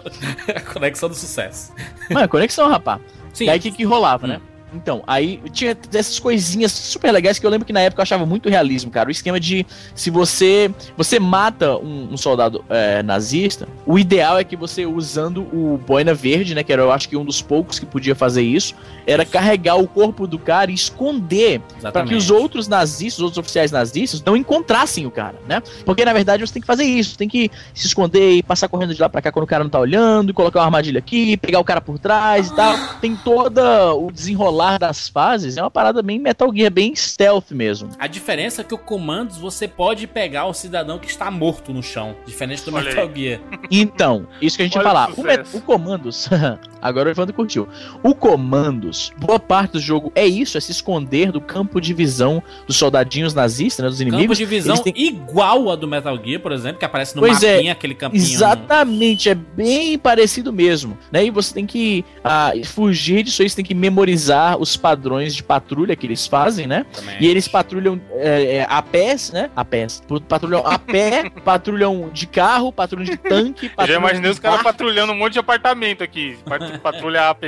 a 0.55 0.61
conexão 0.61 1.09
do 1.09 1.15
sucesso. 1.15 1.73
Mano, 2.11 2.29
conexão, 2.29 2.69
rapá. 2.69 3.01
Sim. 3.39 3.45
E 3.45 3.51
aí 3.51 3.59
o 3.59 3.63
que, 3.63 3.71
que 3.71 3.85
rolava, 3.85 4.27
né? 4.27 4.41
Então, 4.73 5.03
aí 5.07 5.41
tinha 5.53 5.77
essas 5.95 6.19
coisinhas 6.19 6.73
super 6.73 7.11
legais 7.11 7.39
que 7.39 7.47
eu 7.47 7.51
lembro 7.51 7.67
que 7.67 7.73
na 7.73 7.81
época 7.81 8.01
eu 8.01 8.03
achava 8.03 8.27
muito 8.27 8.49
realismo, 8.49 8.91
cara. 8.91 9.09
O 9.09 9.13
esquema 9.13 9.41
de 9.41 9.67
se 9.95 10.11
você 10.11 10.71
você 10.97 11.19
mata 11.19 11.77
um, 11.77 12.13
um 12.13 12.17
soldado 12.17 12.65
é, 12.69 13.03
nazista, 13.03 13.67
o 13.87 13.99
ideal 13.99 14.39
é 14.39 14.45
que 14.45 14.57
você 14.57 14.85
usando 14.85 15.43
o 15.53 15.81
boina 15.87 16.13
verde, 16.13 16.55
né, 16.55 16.63
que 16.63 16.73
era 16.73 16.83
eu 16.83 16.93
acho 16.93 17.09
que 17.09 17.17
um 17.17 17.25
dos 17.25 17.41
poucos 17.41 17.79
que 17.79 17.87
podia 17.87 18.15
fazer 18.15 18.43
isso, 18.43 18.75
era 19.07 19.25
carregar 19.25 19.77
o 19.77 19.89
corpo 19.89 20.27
do 20.27 20.39
cara 20.39 20.71
e 20.71 20.75
esconder 20.75 21.63
para 21.81 22.05
que 22.05 22.15
os 22.15 22.31
outros 22.31 22.69
nazistas, 22.69 23.19
os 23.19 23.25
outros 23.25 23.39
oficiais 23.39 23.73
nazistas 23.73 24.23
não 24.23 24.37
encontrassem 24.37 25.07
o 25.07 25.11
cara, 25.11 25.37
né? 25.49 25.63
Porque 25.85 26.05
na 26.05 26.13
verdade 26.13 26.47
você 26.47 26.53
tem 26.53 26.61
que 26.61 26.67
fazer 26.67 26.85
isso, 26.85 27.17
tem 27.17 27.29
que 27.29 27.51
se 27.73 27.87
esconder 27.87 28.33
e 28.33 28.43
passar 28.43 28.69
correndo 28.69 28.95
de 28.95 29.01
lá 29.01 29.09
pra 29.09 29.23
cá 29.23 29.33
quando 29.33 29.45
o 29.45 29.49
cara 29.49 29.65
não 29.65 29.71
tá 29.71 29.81
olhando, 29.81 30.35
colocar 30.35 30.61
uma 30.61 30.67
armadilha 30.67 30.99
aqui, 30.99 31.37
pegar 31.39 31.59
o 31.59 31.65
cara 31.65 31.81
por 31.81 31.99
trás 31.99 32.49
e 32.49 32.55
tal. 32.55 32.77
Tem 33.01 33.17
toda 33.17 33.95
o 33.95 34.13
desenrolar 34.13 34.58
das 34.79 35.09
fases, 35.09 35.57
é 35.57 35.63
uma 35.63 35.71
parada 35.71 36.03
bem 36.03 36.19
Metal 36.19 36.51
Gear, 36.55 36.71
bem 36.71 36.95
stealth 36.95 37.51
mesmo. 37.51 37.91
A 37.99 38.07
diferença 38.07 38.63
é 38.63 38.65
que 38.65 38.75
o 38.75 38.79
comandos 38.79 39.37
você 39.39 39.69
pode 39.69 40.07
pegar 40.07 40.47
o 40.47 40.53
cidadão 40.53 40.99
que 40.99 41.09
está 41.09 41.31
morto 41.31 41.73
no 41.73 41.83
chão. 41.83 42.17
Diferente 42.27 42.65
do 42.65 42.75
Olha 42.75 42.85
Metal. 42.85 43.11
Gear. 43.15 43.41
Então, 43.71 44.27
isso 44.41 44.57
que 44.57 44.63
a 44.63 44.67
gente 44.67 44.75
ia 44.77 44.83
falar. 44.83 45.11
O, 45.11 45.59
o 45.59 45.61
Comandos. 45.61 46.29
Agora 46.81 47.09
o 47.09 47.13
Evandro 47.13 47.35
curtiu. 47.35 47.69
O 48.03 48.15
Comandos, 48.15 49.13
boa 49.19 49.39
parte 49.39 49.73
do 49.73 49.81
jogo 49.81 50.13
é 50.15 50.27
isso, 50.27 50.57
é 50.57 50.61
se 50.61 50.71
esconder 50.71 51.31
do 51.33 51.41
campo 51.41 51.81
de 51.81 51.93
visão 51.93 52.43
dos 52.67 52.77
soldadinhos 52.77 53.35
nazistas, 53.35 53.83
né? 53.83 53.89
Dos 53.91 53.99
Campo 53.99 54.09
inimigos. 54.11 54.39
de 54.39 54.45
visão 54.45 54.77
têm- 54.79 54.95
igual 54.97 55.71
a 55.71 55.77
do 55.77 55.87
Metal 55.89 56.17
Gear, 56.25 56.41
por 56.41 56.53
exemplo, 56.53 56.79
que 56.79 56.85
aparece 56.85 57.15
no 57.17 57.23
Pois 57.23 57.43
é, 57.43 57.55
mapinha, 57.55 57.73
aquele 57.73 57.95
campinho. 57.95 58.23
Exatamente, 58.23 59.29
é 59.29 59.35
bem 59.35 59.99
parecido 59.99 60.53
mesmo. 60.53 60.97
Né? 61.11 61.27
E 61.27 61.31
você 61.31 61.53
tem 61.53 61.67
que 61.67 62.05
ah, 62.23 62.53
fugir 62.65 63.23
disso 63.23 63.43
aí, 63.43 63.51
você 63.51 63.57
tem 63.57 63.65
que 63.65 63.75
memorizar 63.75 64.48
os 64.57 64.77
padrões 64.77 65.35
de 65.35 65.43
patrulha 65.43 65.95
que 65.97 66.07
eles 66.07 66.27
fazem, 66.27 66.67
né? 66.67 66.87
Também. 66.93 67.17
E 67.21 67.27
eles 67.27 67.47
patrulham 67.49 68.01
é, 68.13 68.57
é, 68.59 68.67
a 68.69 68.81
pés, 68.83 69.33
né? 69.33 69.51
A 69.55 69.65
pés. 69.65 70.03
Patrulham 70.29 70.67
a 70.67 70.79
pé, 70.79 71.29
patrulham 71.45 72.09
de 72.13 72.27
carro, 72.27 72.73
patrulham 72.73 73.05
de 73.05 73.17
tanque, 73.17 73.67
Eu 73.67 73.69
já 73.71 73.75
patrulham 73.77 74.01
imaginei 74.01 74.31
os 74.31 74.39
caras 74.39 74.63
patrulhando 74.63 75.13
um 75.13 75.17
monte 75.17 75.35
de 75.35 75.39
apartamento 75.39 76.03
aqui. 76.03 76.39
pat- 76.45 76.79
Patrulha 76.81 77.29
AP. 77.29 77.45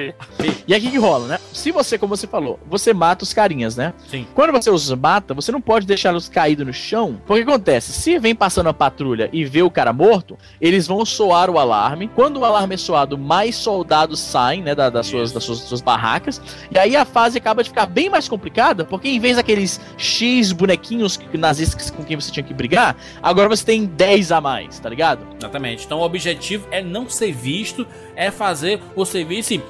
E 0.67 0.75
o 0.75 0.81
que, 0.81 0.99
rola, 0.99 1.27
né? 1.29 1.39
Se 1.53 1.71
você, 1.71 1.97
como 1.99 2.17
você 2.17 2.27
falou, 2.27 2.59
você 2.67 2.93
mata 2.93 3.23
os 3.25 3.33
carinhas, 3.33 3.77
né? 3.77 3.93
Sim. 4.09 4.27
Quando 4.35 4.53
você 4.53 4.71
os 4.71 4.91
mata, 4.95 5.33
você 5.35 5.51
não 5.53 5.61
pode 5.61 5.87
deixá-los 5.87 6.29
caídos 6.29 6.67
no 6.67 6.73
chão. 6.73 7.21
Porque 7.27 7.43
acontece? 7.43 7.93
Se 7.93 8.19
vem 8.19 8.35
passando 8.35 8.69
a 8.69 8.75
patrulha 8.75 9.29
e 9.33 9.45
vê 9.45 9.63
o 9.63 9.71
cara 9.71 9.93
morto, 9.93 10.37
eles 10.61 10.87
vão 10.87 11.05
soar 11.05 11.49
o 11.51 11.59
alarme. 11.59 12.09
Quando 12.15 12.39
o 12.39 12.45
alarme 12.45 12.75
é 12.75 12.79
soado, 12.79 13.17
mais 13.19 13.55
soldados 13.57 14.19
saem, 14.21 14.63
né? 14.63 14.75
da- 14.75 14.91
das, 14.91 15.07
suas, 15.07 15.33
das 15.33 15.45
suas, 15.45 15.59
suas 15.61 15.81
barracas. 15.81 16.41
E 16.71 16.79
aí 16.79 16.90
a 16.97 17.05
fase 17.05 17.39
acaba 17.39 17.63
de 17.63 17.69
ficar 17.71 17.87
bem 17.87 18.09
mais 18.09 18.29
complicada, 18.29 18.85
porque 18.85 19.09
em 19.09 19.19
vez 19.21 19.37
daqueles 19.37 19.81
X 19.97 20.53
bonequinhos 20.53 21.19
nazistas 21.35 21.91
com 21.91 22.05
quem 22.05 22.17
você 22.17 22.31
tinha 22.31 22.43
que 22.45 22.55
brigar, 22.55 22.97
agora 23.23 23.49
você 23.49 23.65
tem 23.65 23.85
10 23.87 24.33
a 24.33 24.41
mais, 24.41 24.79
tá 24.79 24.89
ligado? 24.89 25.27
Exatamente. 25.39 25.85
Então 25.85 25.99
o 25.99 26.03
objetivo 26.03 26.67
é 26.71 26.83
não 26.83 27.09
ser 27.09 27.33
visto, 27.33 27.87
é 28.17 28.31
fazer 28.31 28.81
o 28.95 29.05
serviço 29.05 29.55
e. 29.55 29.63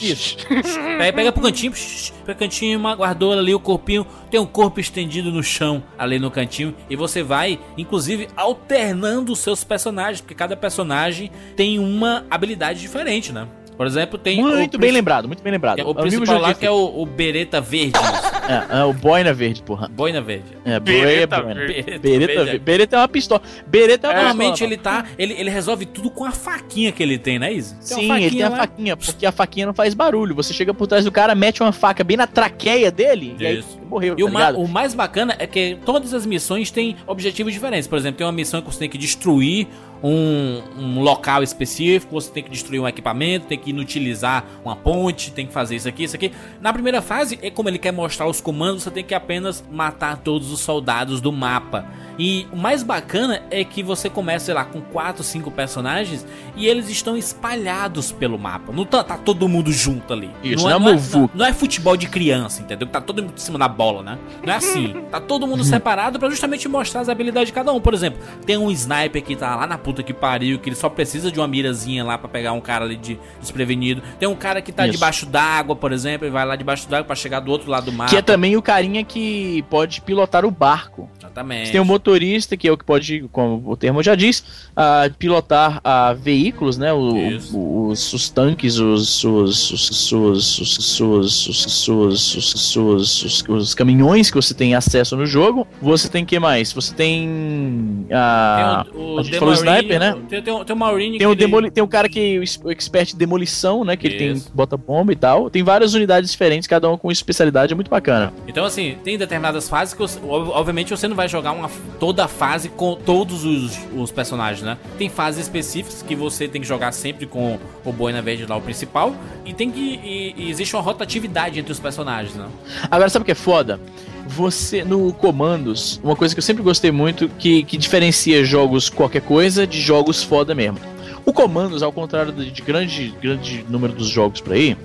Isso. 0.00 0.36
Pega, 0.98 1.12
pega 1.14 1.32
pro 1.32 1.42
cantinho, 1.42 1.72
pega 1.72 2.12
pro 2.26 2.34
cantinho, 2.34 2.78
uma- 2.78 2.94
guardou 2.94 3.32
ali 3.32 3.54
o 3.54 3.60
corpinho, 3.60 4.06
tem 4.30 4.38
um 4.38 4.44
corpo 4.46 4.78
estendido 4.78 5.30
no 5.30 5.42
chão, 5.42 5.82
ali 5.98 6.18
no 6.18 6.30
cantinho, 6.30 6.74
e 6.90 6.96
você 6.96 7.22
vai, 7.22 7.58
inclusive, 7.78 8.28
alternando 8.36 9.32
os 9.32 9.38
seus 9.38 9.64
personagens, 9.64 10.20
porque 10.20 10.34
cada 10.34 10.56
personagem 10.56 11.30
tem 11.56 11.78
uma 11.78 12.24
habilidade 12.30 12.80
diferente, 12.80 13.32
né? 13.32 13.46
Por 13.76 13.86
exemplo, 13.86 14.16
tem 14.18 14.40
Muito 14.40 14.76
o, 14.76 14.78
bem 14.78 14.92
lembrado, 14.92 15.26
muito 15.26 15.42
bem 15.42 15.50
lembrado. 15.52 15.78
o 15.78 15.82
Amigo 15.82 16.00
principal 16.02 16.38
lá 16.40 16.54
que 16.54 16.64
é 16.64 16.70
o, 16.70 17.00
o 17.02 17.04
Bereta 17.04 17.60
Verde, 17.60 17.92
é, 18.72 18.78
é 18.80 18.84
o 18.84 18.92
boina 18.92 19.32
verde, 19.34 19.62
porra. 19.62 19.88
boina 19.88 20.20
verde. 20.20 20.44
É, 20.64 20.78
Bereta 20.78 21.40
boina. 21.40 21.54
verde. 21.66 21.72
Bereta 21.82 21.98
Bereta, 22.00 22.44
verde. 22.44 22.58
Bereta 22.60 22.96
é 22.96 22.98
uma 23.00 23.08
pistola. 23.08 23.42
Bereta 23.66 24.06
é 24.06 24.10
uma 24.10 24.16
Normalmente 24.16 24.50
pistola. 24.64 24.68
ele 24.72 24.76
tá. 24.78 25.04
Ele, 25.18 25.34
ele 25.34 25.50
resolve 25.50 25.86
tudo 25.86 26.08
com 26.10 26.24
a 26.24 26.30
faquinha 26.30 26.92
que 26.92 27.02
ele 27.02 27.18
tem, 27.18 27.38
né, 27.38 27.52
Isa? 27.52 27.74
Tem 27.74 27.82
Sim, 28.06 28.12
ele 28.12 28.30
tem 28.30 28.42
a 28.44 28.48
lá. 28.48 28.56
faquinha, 28.58 28.96
porque 28.96 29.26
a 29.26 29.32
faquinha 29.32 29.66
não 29.66 29.74
faz 29.74 29.92
barulho. 29.92 30.34
Você 30.36 30.54
chega 30.54 30.72
por 30.72 30.86
trás 30.86 31.04
do 31.04 31.10
cara, 31.10 31.34
mete 31.34 31.60
uma 31.60 31.72
faca 31.72 32.04
bem 32.04 32.16
na 32.16 32.26
traqueia 32.28 32.90
dele 32.92 33.34
e 33.40 33.46
aí 33.46 33.58
Isso. 33.58 33.80
morreu, 33.90 34.14
E 34.16 34.22
tá 34.22 34.24
o, 34.24 34.32
ma- 34.32 34.50
o 34.50 34.68
mais 34.68 34.94
bacana 34.94 35.34
é 35.38 35.46
que 35.48 35.78
todas 35.84 36.14
as 36.14 36.24
missões 36.24 36.70
têm 36.70 36.96
objetivos 37.08 37.52
diferentes. 37.52 37.88
Por 37.88 37.98
exemplo, 37.98 38.18
tem 38.18 38.26
uma 38.26 38.32
missão 38.32 38.62
que 38.62 38.72
você 38.72 38.78
tem 38.78 38.88
que 38.88 38.98
destruir 38.98 39.66
um, 40.04 40.62
um 40.76 41.00
local 41.00 41.42
específico, 41.42 42.12
você 42.12 42.30
tem 42.30 42.42
que 42.42 42.50
destruir 42.50 42.78
um 42.78 42.86
equipamento, 42.86 43.46
tem 43.46 43.58
que 43.58 43.70
inutilizar 43.70 44.44
uma 44.62 44.76
ponte, 44.76 45.32
tem 45.32 45.46
que 45.46 45.52
fazer 45.52 45.76
isso 45.76 45.88
aqui, 45.88 46.04
isso 46.04 46.14
aqui. 46.14 46.30
Na 46.60 46.74
primeira 46.74 47.00
fase, 47.00 47.38
é 47.40 47.48
como 47.48 47.70
ele 47.70 47.78
quer 47.78 47.90
mostrar 47.90 48.26
os 48.26 48.38
comandos, 48.38 48.82
você 48.82 48.90
tem 48.90 49.02
que 49.02 49.14
apenas 49.14 49.64
matar 49.72 50.18
todos 50.18 50.52
os 50.52 50.60
soldados 50.60 51.22
do 51.22 51.32
mapa. 51.32 51.86
E 52.18 52.46
o 52.52 52.56
mais 52.56 52.82
bacana 52.82 53.42
é 53.50 53.64
que 53.64 53.82
você 53.82 54.10
começa, 54.10 54.44
sei 54.44 54.54
lá, 54.54 54.64
com 54.64 54.80
4, 54.80 55.24
5 55.24 55.50
personagens 55.50 56.24
e 56.54 56.66
eles 56.66 56.88
estão 56.88 57.16
espalhados 57.16 58.12
pelo 58.12 58.38
mapa. 58.38 58.72
Não 58.72 58.84
tá, 58.84 59.02
tá 59.02 59.16
todo 59.16 59.48
mundo 59.48 59.72
junto 59.72 60.12
ali. 60.12 60.30
Isso, 60.42 60.64
não, 60.64 60.70
é, 60.70 60.78
não 60.78 60.88
é 60.90 60.92
não, 60.94 61.24
é, 61.24 61.30
não 61.34 61.46
é 61.46 61.52
futebol 61.52 61.96
de 61.96 62.06
criança, 62.08 62.62
entendeu? 62.62 62.86
Que 62.86 62.92
tá 62.92 63.00
todo 63.00 63.22
mundo 63.22 63.34
em 63.34 63.40
cima 63.40 63.58
da 63.58 63.66
bola, 63.66 64.02
né? 64.02 64.18
Não 64.44 64.52
é 64.52 64.56
assim. 64.56 64.94
Tá 65.14 65.20
todo 65.20 65.46
mundo 65.46 65.62
separado 65.62 66.18
pra 66.18 66.28
justamente 66.28 66.68
mostrar 66.68 67.02
as 67.02 67.08
habilidades 67.08 67.48
de 67.48 67.52
cada 67.52 67.72
um. 67.72 67.80
Por 67.80 67.94
exemplo, 67.94 68.20
tem 68.44 68.56
um 68.56 68.68
sniper 68.70 69.22
que 69.22 69.36
tá 69.36 69.54
lá 69.54 69.64
na 69.64 69.78
puta 69.78 69.93
que 70.02 70.12
pariu, 70.12 70.58
que 70.58 70.68
ele 70.68 70.76
só 70.76 70.88
precisa 70.88 71.30
de 71.30 71.38
uma 71.38 71.46
mirazinha 71.48 72.02
lá 72.04 72.16
pra 72.18 72.28
pegar 72.28 72.52
um 72.52 72.60
cara 72.60 72.84
ali 72.84 72.96
de 72.96 73.18
desprevenido. 73.40 74.02
Tem 74.18 74.28
um 74.28 74.34
cara 74.34 74.60
que 74.62 74.72
tá 74.72 74.84
Isso. 74.86 74.92
debaixo 74.94 75.26
d'água, 75.26 75.76
por 75.76 75.92
exemplo, 75.92 76.26
e 76.26 76.30
vai 76.30 76.44
lá 76.44 76.56
debaixo 76.56 76.88
d'água 76.88 77.04
pra 77.04 77.16
chegar 77.16 77.40
do 77.40 77.50
outro 77.50 77.70
lado 77.70 77.86
do 77.86 77.92
mapa. 77.92 78.10
Que 78.10 78.16
é 78.16 78.22
também 78.22 78.56
o 78.56 78.62
carinha 78.62 79.04
que 79.04 79.62
pode 79.70 80.00
pilotar 80.00 80.44
o 80.44 80.50
barco. 80.50 81.08
Exatamente. 81.18 81.66
Você 81.66 81.72
tem 81.72 81.80
o 81.80 81.84
motorista, 81.84 82.56
que 82.56 82.66
é 82.68 82.72
o 82.72 82.76
que 82.76 82.84
pode, 82.84 83.28
como 83.32 83.62
o 83.70 83.76
termo 83.76 84.02
já 84.02 84.14
diz, 84.14 84.44
ah, 84.76 85.10
pilotar 85.18 85.80
ah, 85.84 86.12
veículos, 86.12 86.76
né? 86.78 86.92
O- 86.92 87.14
o- 87.52 87.88
os, 87.88 88.12
os 88.12 88.28
tanques, 88.30 88.78
os, 88.78 89.22
os, 89.24 89.72
os, 89.72 90.12
os, 90.12 90.12
os, 90.12 91.00
os, 91.00 91.48
os, 91.48 92.76
os, 92.76 92.76
os, 92.76 93.44
os, 93.48 93.74
caminhões 93.74 94.30
que 94.30 94.36
você 94.36 94.54
tem 94.54 94.74
acesso 94.74 95.16
no 95.16 95.26
jogo. 95.26 95.66
Você 95.80 96.08
tem 96.08 96.24
que 96.24 96.38
mais? 96.38 96.72
Você 96.72 96.94
tem. 96.94 98.06
ah, 98.12 98.84
Tem 98.90 99.00
o, 99.00 99.14
o 99.14 99.18
a 99.18 99.22
gente 99.22 99.38
falou 99.38 99.54
sniper, 99.78 100.00
né? 100.00 100.16
Tem, 100.28 100.42
tem, 100.42 100.64
tem 100.64 100.76
o 100.76 100.78
Maureen 100.78 101.18
Tem 101.18 101.26
o, 101.26 101.32
ele- 101.32 101.70
tem 101.70 101.82
o 101.84 101.88
cara 101.88 102.08
que 102.08 102.40
o 102.62 102.70
expert 102.70 103.08
de 103.10 103.16
demolição, 103.16 103.84
né? 103.84 103.96
Que 103.96 104.06
ele 104.06 104.16
tem 104.18 104.32
Isso. 104.32 104.50
bota 104.54 104.76
bomba 104.76 105.12
e 105.12 105.16
tal. 105.16 105.48
Tem 105.50 105.62
várias 105.62 105.94
unidades 105.94 106.30
diferentes, 106.30 106.66
cada 106.66 106.88
uma 106.88 106.96
com 106.98 107.10
especialidade, 107.10 107.72
é 107.72 107.74
muito 107.74 107.90
bacana. 107.90 108.32
Então, 108.48 108.64
assim, 108.64 108.96
tem 109.04 109.16
determinadas 109.18 109.68
fases 109.68 109.94
que, 109.94 110.00
você- 110.00 110.18
ob- 110.22 110.50
obviamente, 110.50 110.90
você 110.90 111.06
não 111.08 111.16
vai 111.16 111.28
jogar 111.28 111.52
uma, 111.52 111.70
toda 112.00 112.24
a 112.24 112.28
fase 112.28 112.68
com 112.68 112.94
todos 112.94 113.44
os, 113.44 113.78
os 113.96 114.10
personagens, 114.10 114.62
né? 114.62 114.76
Tem 114.98 115.08
fases 115.08 115.42
específicas 115.42 116.02
que 116.02 116.14
você 116.14 116.48
tem 116.48 116.60
que 116.60 116.66
jogar 116.66 116.92
sempre 116.92 117.26
com 117.26 117.58
o 117.84 117.92
Boina 117.92 118.22
Verde 118.22 118.46
lá, 118.46 118.56
o 118.56 118.60
principal, 118.60 119.14
e 119.44 119.52
tem 119.52 119.70
que. 119.70 120.00
E, 120.04 120.34
e 120.36 120.50
existe 120.50 120.74
uma 120.74 120.82
rotatividade 120.82 121.58
entre 121.58 121.72
os 121.72 121.78
personagens, 121.80 122.34
né? 122.34 122.46
Agora, 122.90 123.08
sabe 123.08 123.22
o 123.22 123.26
que 123.26 123.32
é 123.32 123.34
foda? 123.34 123.80
Você, 124.26 124.82
no 124.84 125.12
Comandos, 125.12 126.00
uma 126.02 126.16
coisa 126.16 126.34
que 126.34 126.38
eu 126.38 126.42
sempre 126.42 126.62
gostei 126.62 126.90
muito, 126.90 127.28
que, 127.38 127.62
que 127.62 127.76
diferencia 127.76 128.44
jogos 128.44 128.88
qualquer 128.88 129.22
coisa 129.22 129.66
de 129.66 129.80
jogos 129.80 130.22
foda 130.22 130.54
mesmo. 130.54 130.78
O 131.26 131.32
Comandos, 131.32 131.82
ao 131.82 131.92
contrário 131.92 132.32
de, 132.32 132.50
de 132.50 132.62
grande, 132.62 133.14
grande 133.20 133.64
número 133.68 133.92
dos 133.94 134.08
jogos 134.08 134.40
por 134.40 134.52
aí, 134.52 134.76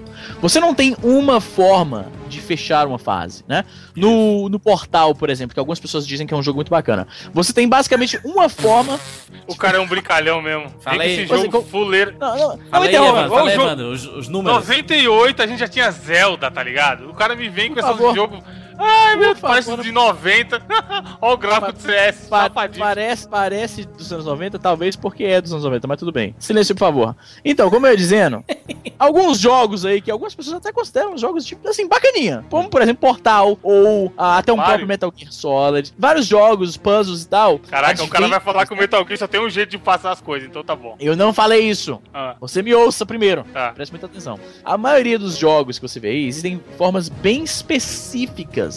Você 0.41 0.59
não 0.59 0.73
tem 0.73 0.95
uma 1.01 1.41
forma 1.41 2.07
de 2.29 2.39
fechar 2.39 2.85
uma 2.87 2.99
fase, 2.99 3.43
né? 3.47 3.63
No, 3.95 4.47
no 4.49 4.59
Portal, 4.59 5.15
por 5.15 5.29
exemplo, 5.29 5.53
que 5.53 5.59
algumas 5.59 5.79
pessoas 5.79 6.05
dizem 6.05 6.27
que 6.27 6.33
é 6.33 6.37
um 6.37 6.43
jogo 6.43 6.57
muito 6.57 6.69
bacana. 6.69 7.07
Você 7.33 7.51
tem 7.51 7.67
basicamente 7.67 8.19
uma 8.23 8.47
forma. 8.47 8.99
O 9.47 9.55
cara 9.55 9.77
é 9.77 9.81
um 9.81 9.87
brincalhão 9.87 10.41
mesmo. 10.41 10.65
Fala 10.81 11.03
aí. 11.03 11.15
com 11.15 11.21
esse 11.23 11.27
Você- 11.27 11.45
jogo 11.51 11.61
fuleiro. 11.69 12.13
Não, 12.19 12.37
não, 12.37 12.57
não 12.57 12.65
Fala 12.69 12.85
aí. 12.85 12.95
Evandro, 12.95 13.25
Ô, 13.25 13.29
fala 13.35 13.49
aí, 13.49 13.55
jogo- 13.55 13.67
Evandro, 13.67 13.91
os, 13.91 14.05
os 14.05 14.27
números. 14.27 14.59
98 14.59 15.41
a 15.41 15.47
gente 15.47 15.59
já 15.59 15.67
tinha 15.67 15.89
Zelda, 15.91 16.51
tá 16.51 16.61
ligado? 16.63 17.09
O 17.09 17.13
cara 17.13 17.35
me 17.35 17.49
vem 17.49 17.69
com 17.69 17.75
Por 17.75 17.79
esses 17.79 17.91
favor. 17.91 18.15
jogos. 18.15 18.39
Ai, 18.81 19.15
meu, 19.17 19.35
Por 19.35 19.41
parece 19.41 19.69
favor. 19.69 19.83
de 19.83 19.91
90. 19.91 20.61
Olha 21.21 21.33
o 21.33 21.37
gráfico 21.37 21.73
do 21.73 21.79
CS, 21.81 22.27
Pa- 22.29 22.43
safadinho. 22.43 22.79
parece, 22.85 23.27
parece 23.27 23.83
dos 23.85 24.11
anos 24.13 24.25
90, 24.25 24.57
talvez 24.57 24.95
porque 24.95 25.23
é 25.25 25.41
dos 25.41 25.51
anos 25.51 25.65
90, 25.65 25.85
mas 25.87 25.99
tudo 25.99 26.11
bem. 26.13 26.33
Silêncio, 26.39 26.73
por 26.73 26.79
favor. 26.79 27.15
Então, 27.43 27.69
como 27.69 27.85
eu 27.85 27.91
ia 27.91 27.97
dizendo, 27.97 28.43
alguns 28.97 29.37
jogos 29.39 29.85
aí 29.85 29.99
que 30.01 30.09
algumas 30.09 30.33
pessoas 30.33 30.57
até 30.57 30.71
consideram 30.71 31.17
jogos, 31.17 31.43
tipo, 31.45 31.67
assim, 31.67 31.87
bacaninha. 31.87 32.45
Como, 32.49 32.69
por 32.69 32.81
exemplo, 32.81 33.01
Portal, 33.01 33.59
ou 33.61 34.13
ah, 34.17 34.37
até 34.37 34.53
um 34.53 34.55
Mario. 34.55 34.69
próprio 34.69 34.87
Metal 34.87 35.13
Gear 35.15 35.31
Solid. 35.33 35.93
Vários 35.97 36.25
jogos, 36.25 36.77
puzzles 36.77 37.23
e 37.23 37.27
tal. 37.27 37.59
Caraca, 37.59 38.01
o 38.03 38.07
cara 38.07 38.27
vai 38.29 38.39
falar 38.39 38.65
que 38.65 38.73
o 38.73 38.77
Metal 38.77 39.03
Gear 39.05 39.17
só 39.19 39.27
tem 39.27 39.41
um 39.41 39.49
jeito 39.49 39.71
de 39.71 39.77
passar 39.77 40.11
as 40.11 40.21
coisas, 40.21 40.47
então 40.47 40.63
tá 40.63 40.75
bom. 40.75 40.95
Eu 40.99 41.15
não 41.17 41.33
falei 41.33 41.69
isso. 41.69 42.01
Ah, 42.13 42.35
Você 42.39 42.61
me 42.61 42.73
ouça 42.73 43.05
primeiro. 43.05 43.43
tá. 43.51 43.71
Preste 43.73 43.91
muita 43.91 44.05
atenção. 44.05 44.39
A 44.63 44.77
maioria 44.77 45.19
dos 45.19 45.37
jogos 45.37 45.77
que 45.77 45.87
você 45.87 45.99
vê 45.99 46.09
aí 46.09 46.27
existem 46.27 46.61
formas 46.77 47.09
bem 47.09 47.43
específicas 47.43 48.68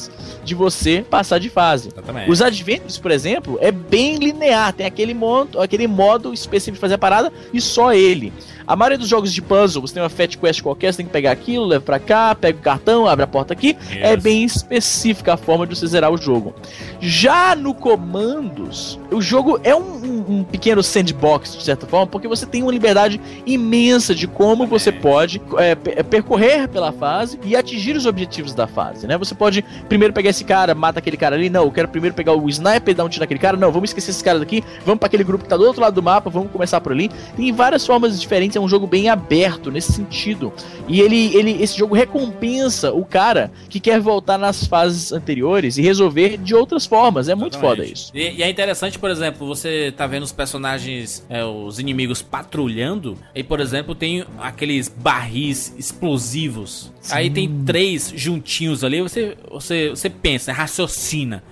de 0.45 0.55
você 0.55 1.05
passar 1.09 1.39
de 1.39 1.49
fase. 1.49 1.91
Os 2.29 2.41
Adventures, 2.43 2.99
por 2.99 3.11
exemplo, 3.11 3.59
é 3.61 3.71
bem 3.71 4.17
linear, 4.17 4.73
tem 4.73 4.87
aquele 4.87 5.15
modo, 5.15 5.61
aquele 5.61 5.87
modo 5.87 6.33
específico 6.33 6.77
de 6.77 6.81
fazer 6.81 6.95
a 6.95 6.99
parada 6.99 7.33
e 7.53 7.61
só 7.61 7.93
ele. 7.93 8.33
A 8.67 8.77
maioria 8.77 8.99
dos 8.99 9.09
jogos 9.09 9.33
de 9.33 9.43
puzzle, 9.43 9.83
você 9.83 9.95
tem 9.95 10.03
uma 10.03 10.09
Fat 10.09 10.37
Quest 10.37 10.63
qualquer, 10.63 10.93
você 10.93 10.99
tem 10.99 11.07
que 11.07 11.13
pegar 11.13 11.33
aquilo, 11.33 11.65
leva 11.67 11.85
pra 11.85 11.99
cá, 11.99 12.35
pega 12.35 12.59
o 12.59 12.63
cartão, 12.63 13.07
abre 13.07 13.25
a 13.25 13.27
porta 13.27 13.53
aqui. 13.53 13.77
É 13.91 14.15
Isso. 14.15 14.23
bem 14.23 14.45
específica 14.45 15.35
a 15.35 15.37
forma 15.37 15.67
de 15.67 15.77
você 15.77 15.87
zerar 15.87 16.13
o 16.13 16.17
jogo. 16.17 16.55
Já 17.01 17.55
no 17.57 17.75
Comandos, 17.75 18.99
o 19.11 19.21
jogo 19.21 19.59
é 19.65 19.75
um, 19.75 19.81
um- 19.81 20.25
um 20.39 20.45
pequeno 20.45 20.83
sandbox, 20.83 21.57
de 21.57 21.65
certa 21.65 21.87
forma, 21.87 22.07
porque 22.07 22.29
você 22.29 22.47
tem 22.47 22.63
uma 22.63 22.71
liberdade 22.73 23.21
imensa 23.47 24.15
de 24.15 24.27
como 24.27 24.67
você 24.67 24.93
pode 24.93 25.41
é, 25.59 25.75
pe- 25.75 26.03
percorrer 26.05 26.69
pela 26.69 26.93
fase 26.93 27.39
e 27.45 27.57
atingir 27.57 27.97
os 27.97 28.07
objetivos 28.07 28.55
da 28.55 28.67
fase, 28.67 29.07
né? 29.07 29.17
Você 29.19 29.35
pode 29.35 29.65
primeiro 29.89 30.13
pegar 30.15 30.31
esse 30.31 30.45
cara, 30.45 30.75
mata 30.75 30.99
aquele 30.99 31.17
cara 31.17 31.35
ali, 31.37 31.51
não, 31.51 31.65
eu 31.65 31.71
quero 31.71 31.89
primeiro 31.89 32.15
pegar 32.15 32.33
o 32.35 32.49
sniper 32.49 32.93
e 32.93 32.95
dar 32.95 33.05
um 33.05 33.09
tiro 33.09 33.23
naquele 33.23 33.41
cara, 33.41 33.57
não, 33.57 33.73
vamos 33.73 33.91
esquecer 33.91 34.11
esse 34.11 34.23
cara 34.23 34.39
daqui, 34.39 34.63
vamos 34.85 34.99
para 35.01 35.07
aquele 35.07 35.25
grupo 35.25 35.45
que 35.45 35.51
tá 35.51 35.57
do 35.57 35.65
outro 35.65 35.81
lado 35.83 35.95
do 35.95 36.03
mapa, 36.03 36.31
vamos 36.31 36.51
começar 36.53 36.81
por 36.81 36.93
ali. 36.93 37.11
Tem 37.37 37.53
várias 37.53 37.85
formas 37.87 38.21
diferentes, 38.21 38.52
é 38.57 38.61
um 38.61 38.69
jogo 38.69 38.87
bem 38.87 39.09
aberto 39.09 39.71
nesse 39.71 39.93
sentido. 39.93 40.53
E 40.89 41.01
ele, 41.01 41.35
ele, 41.37 41.63
esse 41.63 41.77
jogo 41.77 41.95
recompensa 41.95 42.93
o 42.93 43.05
cara 43.05 43.51
que 43.69 43.81
quer 43.81 44.01
voltar 44.01 44.39
nas 44.39 44.67
fases 44.67 45.13
anteriores 45.13 45.79
e 45.79 45.83
resolver 45.83 46.37
de 46.37 46.55
outras 46.55 46.87
formas. 46.87 47.29
É 47.29 47.35
muito 47.35 47.59
foda 47.59 47.85
Exatamente. 47.85 47.95
isso. 47.95 48.13
E, 48.15 48.39
e 48.39 48.43
é 48.43 48.51
interessante, 48.51 48.99
por 48.99 49.11
exemplo, 49.11 49.47
você 49.47 49.93
tá 49.97 50.07
vendo 50.07 50.23
os 50.23 50.33
personagens, 50.33 51.25
é, 51.29 51.45
os 51.45 51.79
inimigos 51.79 52.23
patrulhando, 52.23 53.17
e 53.35 53.43
por 53.43 53.61
exemplo, 53.61 53.95
tem 53.95 54.25
aqueles 54.39 54.89
barris 54.89 55.75
explosivos. 55.79 56.93
Aí 57.11 57.31
tem 57.31 57.49
três 57.65 58.13
juntinhos 58.15 58.85
ali, 58.85 59.01
você, 59.01 59.37
você, 59.51 59.91
você 59.91 60.11
pensa, 60.11 60.53
raciocina. 60.53 61.43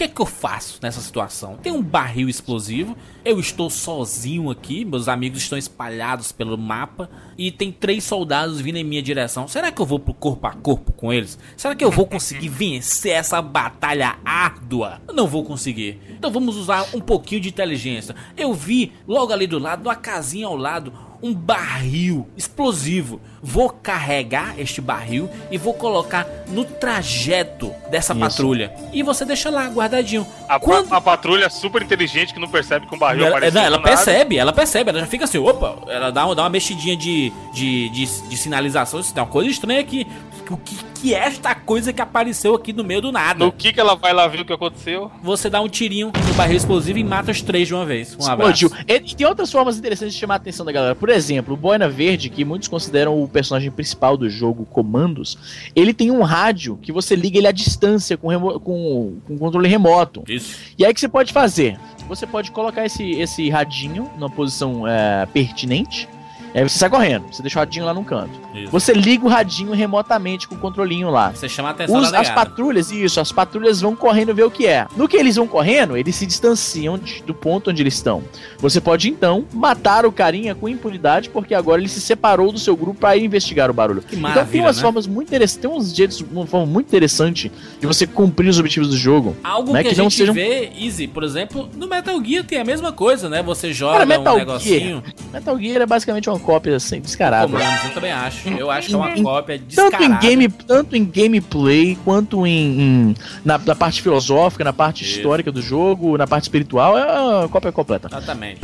O 0.00 0.02
que 0.02 0.04
é 0.04 0.08
que 0.08 0.22
eu 0.22 0.24
faço 0.24 0.78
nessa 0.80 0.98
situação? 0.98 1.58
Tem 1.58 1.70
um 1.70 1.82
barril 1.82 2.26
explosivo, 2.26 2.96
eu 3.22 3.38
estou 3.38 3.68
sozinho 3.68 4.50
aqui, 4.50 4.82
meus 4.82 5.08
amigos 5.08 5.42
estão 5.42 5.58
espalhados 5.58 6.32
pelo 6.32 6.56
mapa 6.56 7.10
e 7.36 7.52
tem 7.52 7.70
três 7.70 8.04
soldados 8.04 8.62
vindo 8.62 8.76
em 8.76 8.82
minha 8.82 9.02
direção. 9.02 9.46
Será 9.46 9.70
que 9.70 9.78
eu 9.78 9.84
vou 9.84 9.98
pro 9.98 10.14
corpo 10.14 10.46
a 10.46 10.52
corpo 10.52 10.90
com 10.90 11.12
eles? 11.12 11.38
Será 11.54 11.74
que 11.74 11.84
eu 11.84 11.90
vou 11.90 12.06
conseguir 12.06 12.48
vencer 12.48 13.12
essa 13.12 13.42
batalha 13.42 14.16
árdua? 14.24 15.02
Eu 15.06 15.12
não 15.12 15.26
vou 15.26 15.44
conseguir. 15.44 16.00
Então 16.08 16.30
vamos 16.30 16.56
usar 16.56 16.86
um 16.94 17.00
pouquinho 17.02 17.42
de 17.42 17.50
inteligência. 17.50 18.16
Eu 18.38 18.54
vi 18.54 18.94
logo 19.06 19.34
ali 19.34 19.46
do 19.46 19.58
lado, 19.58 19.84
numa 19.84 19.96
casinha 19.96 20.46
ao 20.46 20.56
lado, 20.56 20.94
um 21.22 21.34
barril 21.34 22.26
explosivo. 22.38 23.20
Vou 23.42 23.70
carregar 23.70 24.54
este 24.58 24.80
barril 24.80 25.28
e 25.50 25.56
vou 25.56 25.72
colocar 25.74 26.26
no 26.48 26.64
trajeto 26.64 27.72
dessa 27.90 28.12
Isso. 28.12 28.20
patrulha. 28.20 28.72
E 28.92 29.02
você 29.02 29.24
deixa 29.24 29.48
lá 29.50 29.66
guardadinho. 29.68 30.26
A, 30.48 30.58
Quando- 30.60 30.92
a 30.92 31.00
patrulha 31.00 31.46
é 31.46 31.48
super 31.48 31.80
inteligente 31.82 32.34
que 32.34 32.40
não 32.40 32.48
percebe 32.48 32.86
que 32.86 32.94
um 32.94 32.98
barril 32.98 33.24
ela, 33.26 33.36
apareceu 33.36 33.60
não, 33.60 33.66
ela 33.66 33.78
percebe, 33.82 34.36
ela 34.36 34.52
percebe, 34.52 34.90
ela 34.90 35.00
já 35.00 35.06
fica 35.06 35.24
assim, 35.24 35.38
opa, 35.38 35.78
ela 35.88 36.10
dá, 36.10 36.26
uma- 36.26 36.34
dá 36.34 36.42
uma 36.42 36.50
mexidinha 36.50 36.96
de, 36.96 37.32
de, 37.54 37.88
de, 37.90 38.28
de 38.28 38.36
sinalização, 38.36 39.00
isso 39.00 39.12
é 39.16 39.20
uma 39.20 39.26
coisa 39.28 39.50
estranha 39.50 39.80
aqui. 39.80 40.06
O 40.50 40.56
que, 40.56 40.74
que 41.00 41.14
é 41.14 41.18
esta 41.18 41.54
coisa 41.54 41.92
que 41.92 42.02
apareceu 42.02 42.56
aqui 42.56 42.72
no 42.72 42.82
meio 42.82 43.00
do 43.00 43.12
nada? 43.12 43.38
No 43.44 43.52
que 43.52 43.72
que 43.72 43.78
ela 43.78 43.94
vai 43.94 44.12
lá 44.12 44.26
ver 44.26 44.40
o 44.40 44.44
que 44.44 44.52
aconteceu? 44.52 45.08
Você 45.22 45.48
dá 45.48 45.60
um 45.60 45.68
tirinho 45.68 46.10
no 46.26 46.34
barril 46.34 46.56
explosivo 46.56 46.98
e 46.98 47.04
mata 47.04 47.30
os 47.30 47.40
três 47.40 47.68
de 47.68 47.74
uma 47.74 47.86
vez. 47.86 48.16
Um 48.20 48.28
abraço. 48.28 48.66
E, 48.88 48.92
e 48.94 49.14
tem 49.14 49.24
outras 49.28 49.52
formas 49.52 49.78
interessantes 49.78 50.12
de 50.12 50.20
chamar 50.20 50.34
a 50.34 50.36
atenção 50.38 50.66
da 50.66 50.72
galera. 50.72 50.96
Por 50.96 51.08
exemplo, 51.08 51.54
o 51.54 51.56
Boina 51.56 51.88
Verde, 51.88 52.28
que 52.28 52.44
muitos 52.44 52.66
consideram 52.66 53.22
o 53.22 53.28
personagem 53.30 53.70
principal 53.70 54.16
do 54.16 54.28
jogo 54.28 54.64
Comandos, 54.66 55.38
ele 55.74 55.94
tem 55.94 56.10
um 56.10 56.22
rádio 56.22 56.78
que 56.82 56.92
você 56.92 57.14
liga 57.14 57.38
ele 57.38 57.46
à 57.46 57.52
distância 57.52 58.16
com, 58.16 58.28
remo- 58.28 58.58
com, 58.60 59.16
com 59.26 59.38
controle 59.38 59.68
remoto. 59.68 60.22
Isso. 60.28 60.58
E 60.78 60.84
aí 60.84 60.90
o 60.90 60.94
que 60.94 61.00
você 61.00 61.08
pode 61.08 61.32
fazer? 61.32 61.78
Você 62.08 62.26
pode 62.26 62.50
colocar 62.50 62.84
esse, 62.84 63.10
esse 63.12 63.48
radinho 63.48 64.10
numa 64.18 64.30
posição 64.30 64.86
é, 64.86 65.26
pertinente. 65.26 66.08
E 66.54 66.58
aí 66.58 66.68
você 66.68 66.78
sai 66.78 66.90
correndo, 66.90 67.26
você 67.32 67.42
deixa 67.42 67.58
o 67.58 67.60
radinho 67.60 67.84
lá 67.84 67.94
no 67.94 68.04
canto. 68.04 68.30
Isso. 68.54 68.70
Você 68.72 68.92
liga 68.92 69.24
o 69.24 69.28
radinho 69.28 69.72
remotamente 69.72 70.48
com 70.48 70.54
o 70.54 70.58
controlinho 70.58 71.08
lá. 71.08 71.30
Você 71.32 71.48
chama 71.48 71.68
a 71.68 71.72
atenção 71.72 72.00
Os- 72.00 72.10
da 72.10 72.20
as 72.20 72.30
patrulhas, 72.30 72.90
isso, 72.90 73.20
as 73.20 73.30
patrulhas 73.30 73.80
vão 73.80 73.94
correndo 73.94 74.34
ver 74.34 74.44
o 74.44 74.50
que 74.50 74.66
é. 74.66 74.86
No 74.96 75.06
que 75.08 75.16
eles 75.16 75.36
vão 75.36 75.46
correndo, 75.46 75.96
eles 75.96 76.14
se 76.16 76.26
distanciam 76.26 76.98
de- 76.98 77.22
do 77.22 77.32
ponto 77.32 77.70
onde 77.70 77.82
eles 77.82 77.94
estão. 77.94 78.22
Você 78.58 78.80
pode 78.80 79.08
então 79.08 79.44
matar 79.52 80.04
o 80.04 80.12
carinha 80.12 80.54
com 80.54 80.68
impunidade, 80.68 81.30
porque 81.30 81.54
agora 81.54 81.80
ele 81.80 81.88
se 81.88 82.00
separou 82.00 82.50
do 82.50 82.58
seu 82.58 82.76
grupo 82.76 82.98
para 83.00 83.16
ir 83.16 83.24
investigar 83.24 83.70
o 83.70 83.74
barulho. 83.74 84.02
Que 84.02 84.16
então 84.16 84.44
tem 84.46 84.60
umas 84.60 84.76
né? 84.76 84.82
formas 84.82 85.06
muito 85.06 85.28
interessantes, 85.28 85.62
tem 85.62 85.70
uns 85.70 85.94
jeitos, 85.94 86.20
uma 86.32 86.46
forma 86.46 86.66
muito 86.66 86.88
interessante 86.88 87.50
de 87.78 87.86
você 87.86 88.06
cumprir 88.06 88.48
os 88.48 88.58
objetivos 88.58 88.88
do 88.90 88.96
jogo. 88.96 89.36
Algo 89.44 89.72
né, 89.72 89.82
que, 89.82 89.90
que 89.90 89.94
a 89.94 89.98
não 90.02 90.10
gente 90.10 90.18
sejam- 90.18 90.34
vê, 90.34 90.72
Easy, 90.76 91.06
por 91.06 91.22
exemplo, 91.22 91.68
no 91.76 91.86
Metal 91.86 92.22
Gear 92.24 92.44
tem 92.44 92.58
a 92.58 92.64
mesma 92.64 92.92
coisa, 92.92 93.28
né? 93.28 93.42
Você 93.42 93.72
joga 93.72 93.92
Cara, 93.92 94.06
Metal 94.06 94.34
um 94.34 94.38
negocinho. 94.38 95.02
Metal 95.32 95.58
Gear 95.58 95.82
é 95.82 95.86
basicamente 95.86 96.28
uma 96.28 96.39
cópia 96.40 96.76
assim, 96.76 97.00
descarada. 97.00 97.52
Eu 97.84 97.90
também 97.94 98.10
acho. 98.12 98.48
Eu 98.48 98.70
acho 98.70 98.88
que 98.88 98.94
é 98.94 98.96
uma 98.96 99.22
cópia 99.22 99.58
Tanto 99.58 99.90
descarada. 99.90 100.04
em, 100.04 100.18
game, 100.18 100.48
tanto 100.48 100.96
em 100.96 101.04
gameplay, 101.04 101.96
quanto 102.04 102.46
em, 102.46 102.80
em- 102.80 103.14
na, 103.44 103.58
na 103.58 103.74
parte 103.74 104.02
filosófica, 104.02 104.64
na 104.64 104.72
parte 104.72 105.04
Isso. 105.04 105.16
histórica 105.18 105.52
do 105.52 105.62
jogo, 105.62 106.16
na 106.18 106.26
parte 106.26 106.44
espiritual, 106.44 106.96
é 106.98 107.04
uma 107.40 107.48
cópia 107.48 107.70
completa. 107.72 108.08
Exatamente. 108.10 108.60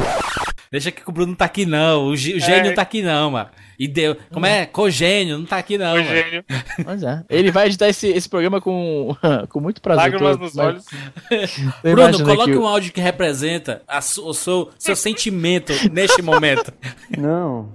Deixa 0.71 0.91
que 0.91 1.03
o 1.07 1.13
Bruno 1.13 1.29
não 1.29 1.37
tá 1.37 1.45
aqui 1.45 1.65
não, 1.65 2.07
o, 2.09 2.17
gê- 2.17 2.35
o 2.35 2.41
gênio 2.41 2.73
É. 2.73 2.75
tá 2.75 2.83
aqui 2.83 3.01
não, 3.03 3.31
mano. 3.31 3.49
E 3.79 3.87
deu, 3.87 4.17
como 4.33 4.47
é? 4.47 4.65
Cogênio, 4.67 5.39
não 5.39 5.45
tá 5.47 5.59
aqui 5.59 5.77
não, 5.77 5.93
Foi 5.93 6.03
mano. 6.03 6.17
gênio. 6.17 6.45
Mas 6.85 7.03
é. 7.03 7.23
Ele 7.29 7.51
vai 7.51 7.67
editar 7.67 7.89
esse, 7.89 8.09
esse 8.09 8.29
programa 8.29 8.61
com, 8.61 9.15
com 9.51 9.61
muito 9.61 9.83
prazer. 9.83 10.05
Lágrimas 10.13 10.39
nos 10.39 10.55
mas- 10.55 10.67
olhos. 10.67 10.85
Bruno, 11.83 12.25
coloque 12.25 12.57
um 12.57 12.67
áudio 12.67 12.93
que 12.93 13.01
representa 13.01 13.83
a 13.87 14.01
su- 14.01 14.27
o 14.27 14.33
seu, 14.35 14.71
seu 14.79 14.97
sentimento 14.97 15.73
neste 15.93 16.23
momento. 16.23 16.73
Não. 17.19 17.69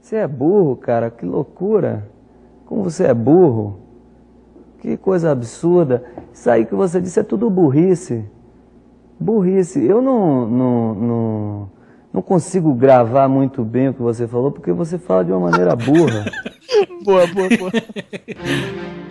Você 0.00 0.16
é 0.16 0.28
burro, 0.28 0.76
cara. 0.76 1.10
Que 1.10 1.24
loucura. 1.24 2.08
Como 2.66 2.82
você 2.84 3.04
é 3.04 3.14
burro. 3.14 3.80
Que 4.80 4.96
coisa 4.96 5.30
absurda. 5.30 6.04
Isso 6.32 6.50
aí 6.50 6.66
que 6.66 6.74
você 6.74 7.00
disse 7.00 7.18
é 7.20 7.22
tudo 7.22 7.48
burrice. 7.50 8.24
Burrice. 9.18 9.82
Eu 9.84 10.02
não, 10.02 10.46
não, 10.48 10.94
não, 10.94 11.70
não 12.12 12.20
consigo 12.20 12.74
gravar 12.74 13.28
muito 13.28 13.64
bem 13.64 13.88
o 13.88 13.94
que 13.94 14.02
você 14.02 14.28
falou 14.28 14.52
porque 14.52 14.72
você 14.72 14.98
fala 14.98 15.24
de 15.24 15.32
uma 15.32 15.50
maneira 15.50 15.74
burra. 15.74 16.24
Boa, 17.04 17.26
boa, 17.26 17.48
boa. 17.48 17.72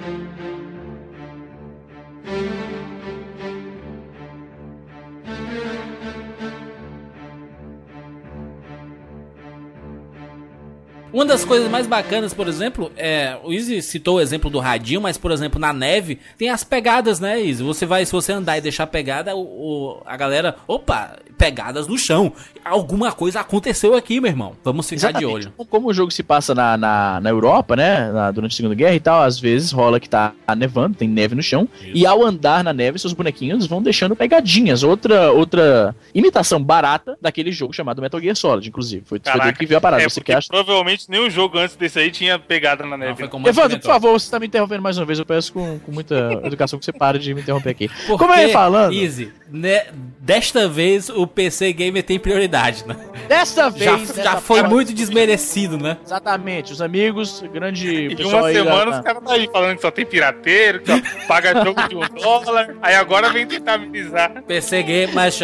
Uma 11.14 11.26
das 11.26 11.44
coisas 11.44 11.70
mais 11.70 11.88
bacanas, 11.88 12.34
por 12.34 12.48
exemplo, 12.48 12.92
é. 12.96 13.38
O 13.44 13.52
Izzy 13.52 13.82
citou 13.82 14.16
o 14.18 14.22
exemplo 14.22 14.50
do 14.50 14.60
radinho, 14.60 15.02
mas, 15.02 15.18
por 15.18 15.32
exemplo, 15.32 15.60
na 15.60 15.74
neve 15.74 16.20
tem 16.38 16.50
as 16.50 16.64
pegadas, 16.64 17.20
né, 17.20 17.40
Izzy? 17.42 17.64
Você 17.64 17.86
vai, 17.86 18.06
se 18.06 18.12
você 18.12 18.32
andar 18.32 18.58
e 18.58 18.62
deixar 18.62 18.88
pegada, 18.88 19.36
o, 19.36 19.42
o- 19.42 20.02
a 20.06 20.16
galera. 20.16 20.56
Opa, 20.68 21.18
pegadas 21.38 21.88
no 21.88 21.98
chão. 21.98 22.32
Alguma 22.64 23.12
coisa 23.12 23.40
aconteceu 23.40 23.96
aqui, 23.96 24.22
meu 24.22 24.30
irmão. 24.30 24.54
Vamos 24.64 24.88
ficar 24.88 25.12
de 25.12 25.18
Exatamente. 25.24 25.48
olho. 25.58 25.68
Como 25.70 25.90
o 25.90 25.94
jogo 25.94 26.12
se 26.12 26.22
passa 26.24 26.54
na, 26.54 26.78
na, 26.78 27.20
na 27.20 27.30
Europa, 27.30 27.76
né? 27.76 28.12
na- 28.12 28.32
durante 28.32 28.54
a 28.54 28.56
Segunda 28.56 28.76
Guerra 28.76 28.96
e 28.96 29.00
tal, 29.00 29.22
às 29.24 29.40
vezes 29.40 29.72
rola 29.72 30.00
que 30.00 30.08
tá 30.10 30.34
nevando, 30.56 30.96
tem 30.96 31.08
neve 31.10 31.34
no 31.36 31.42
chão. 31.42 31.68
Isso. 31.82 31.92
E 31.96 32.06
ao 32.06 32.24
andar 32.24 32.64
na 32.64 32.72
neve, 32.72 33.00
seus 33.00 33.14
bonequinhos 33.14 33.66
vão 33.66 33.82
deixando 33.82 34.16
pegadinhas. 34.16 34.84
Outra, 34.84 35.32
outra 35.32 35.96
imitação 36.14 36.62
barata 36.64 37.18
daquele 37.20 37.52
jogo 37.52 37.74
chamado 37.74 38.02
Metal 38.02 38.20
Gear 38.22 38.36
Solid, 38.36 38.68
inclusive. 38.70 39.04
Foi, 39.06 39.18
foi 39.18 39.20
Caraca, 39.20 39.46
dele 39.46 39.58
que 39.58 39.66
veio 39.66 39.78
a 39.80 39.82
parada. 39.82 40.04
É 40.04 40.10
Você 40.10 40.22
que 40.22 40.32
acha? 40.32 40.48
provavelmente 40.48 41.01
Provavelmente 41.02 41.06
nenhum 41.10 41.30
jogo 41.30 41.58
antes 41.58 41.76
desse 41.76 42.00
aí 42.00 42.12
tinha 42.12 42.38
pegada 42.38 42.84
na 42.84 42.92
Não, 42.92 42.98
neve. 42.98 43.20
foi 43.20 43.28
como 43.28 43.48
Evandro, 43.48 43.80
por 43.80 43.88
favor, 43.88 44.12
você 44.20 44.30
tá 44.30 44.40
me 44.40 44.48
interrompendo 44.48 44.82
mais 44.82 44.98
uma 44.98 45.06
vez. 45.06 45.20
Eu 45.20 45.26
peço 45.26 45.54
com, 45.54 45.80
com 45.80 45.92
muita 45.92 46.40
educação 46.44 46.78
que 46.80 46.86
você 46.86 46.92
pare 46.94 47.20
de 47.20 47.34
me 47.34 47.42
interromper 47.42 47.70
aqui. 47.70 47.88
Porque, 48.08 48.18
Como 48.18 48.34
eu 48.34 48.48
ia 48.48 48.54
falando, 48.54 48.94
Easy, 48.94 49.32
né, 49.50 49.86
desta 50.20 50.68
vez 50.68 51.10
o 51.10 51.26
PC 51.28 51.74
Gamer 51.74 52.04
tem 52.04 52.20
prioridade, 52.20 52.86
né? 52.88 52.96
dessa 53.28 53.64
Já, 53.64 53.70
vez. 53.70 54.08
já 54.10 54.14
dessa 54.24 54.38
foi 54.42 54.60
forma- 54.60 54.76
muito 54.76 54.94
desmerecido, 54.94 55.78
né? 55.78 55.98
Exatamente, 56.06 56.74
os 56.74 56.82
amigos, 56.82 57.42
grande 57.54 57.88
E 58.12 58.16
pessoal 58.16 58.42
uma 58.44 58.48
aí 58.48 58.56
semana 58.56 58.92
da- 58.92 58.98
os 58.98 59.04
caras 59.04 59.24
tá 59.24 59.34
aí 59.34 59.50
falando 59.52 59.76
que 59.76 59.82
só 59.82 59.92
tem 59.92 60.06
pirateiro, 60.06 60.82
que 60.82 60.92
só 60.92 61.02
paga 61.28 61.64
jogo 61.64 61.88
de 61.88 61.96
um 61.96 62.22
dólar. 62.22 62.76
Aí 62.82 62.96
agora 62.96 63.30
vem 63.30 63.46
tentar 63.48 63.74
amenizar. 63.76 64.44
PC 64.44 64.84
Gamer, 64.84 65.14
mas 65.14 65.40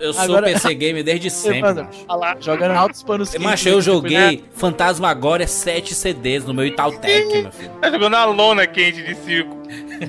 eu 0.00 0.12
sou 0.12 0.22
Agora- 0.24 0.46
PC 0.46 0.74
Gamer 0.74 1.04
desde 1.04 1.30
sempre, 1.30 1.86
lá. 2.08 2.36
Jogando 2.40 2.72
altos 2.72 3.02
panos 3.02 3.34
Mas 3.38 3.64
eu 3.66 3.80
joguei 4.98 5.08
Fantasmagória 5.08 5.46
7 5.46 5.94
CDs 5.94 6.44
no 6.44 6.52
meu 6.52 6.66
Itautec, 6.66 7.42
meu 7.42 7.52
filho. 7.52 7.70
Tá 7.80 7.90
jogando 7.90 8.14
a 8.14 8.24
lona 8.24 8.66
quente 8.66 9.02
de 9.02 9.14
circo. 9.14 9.56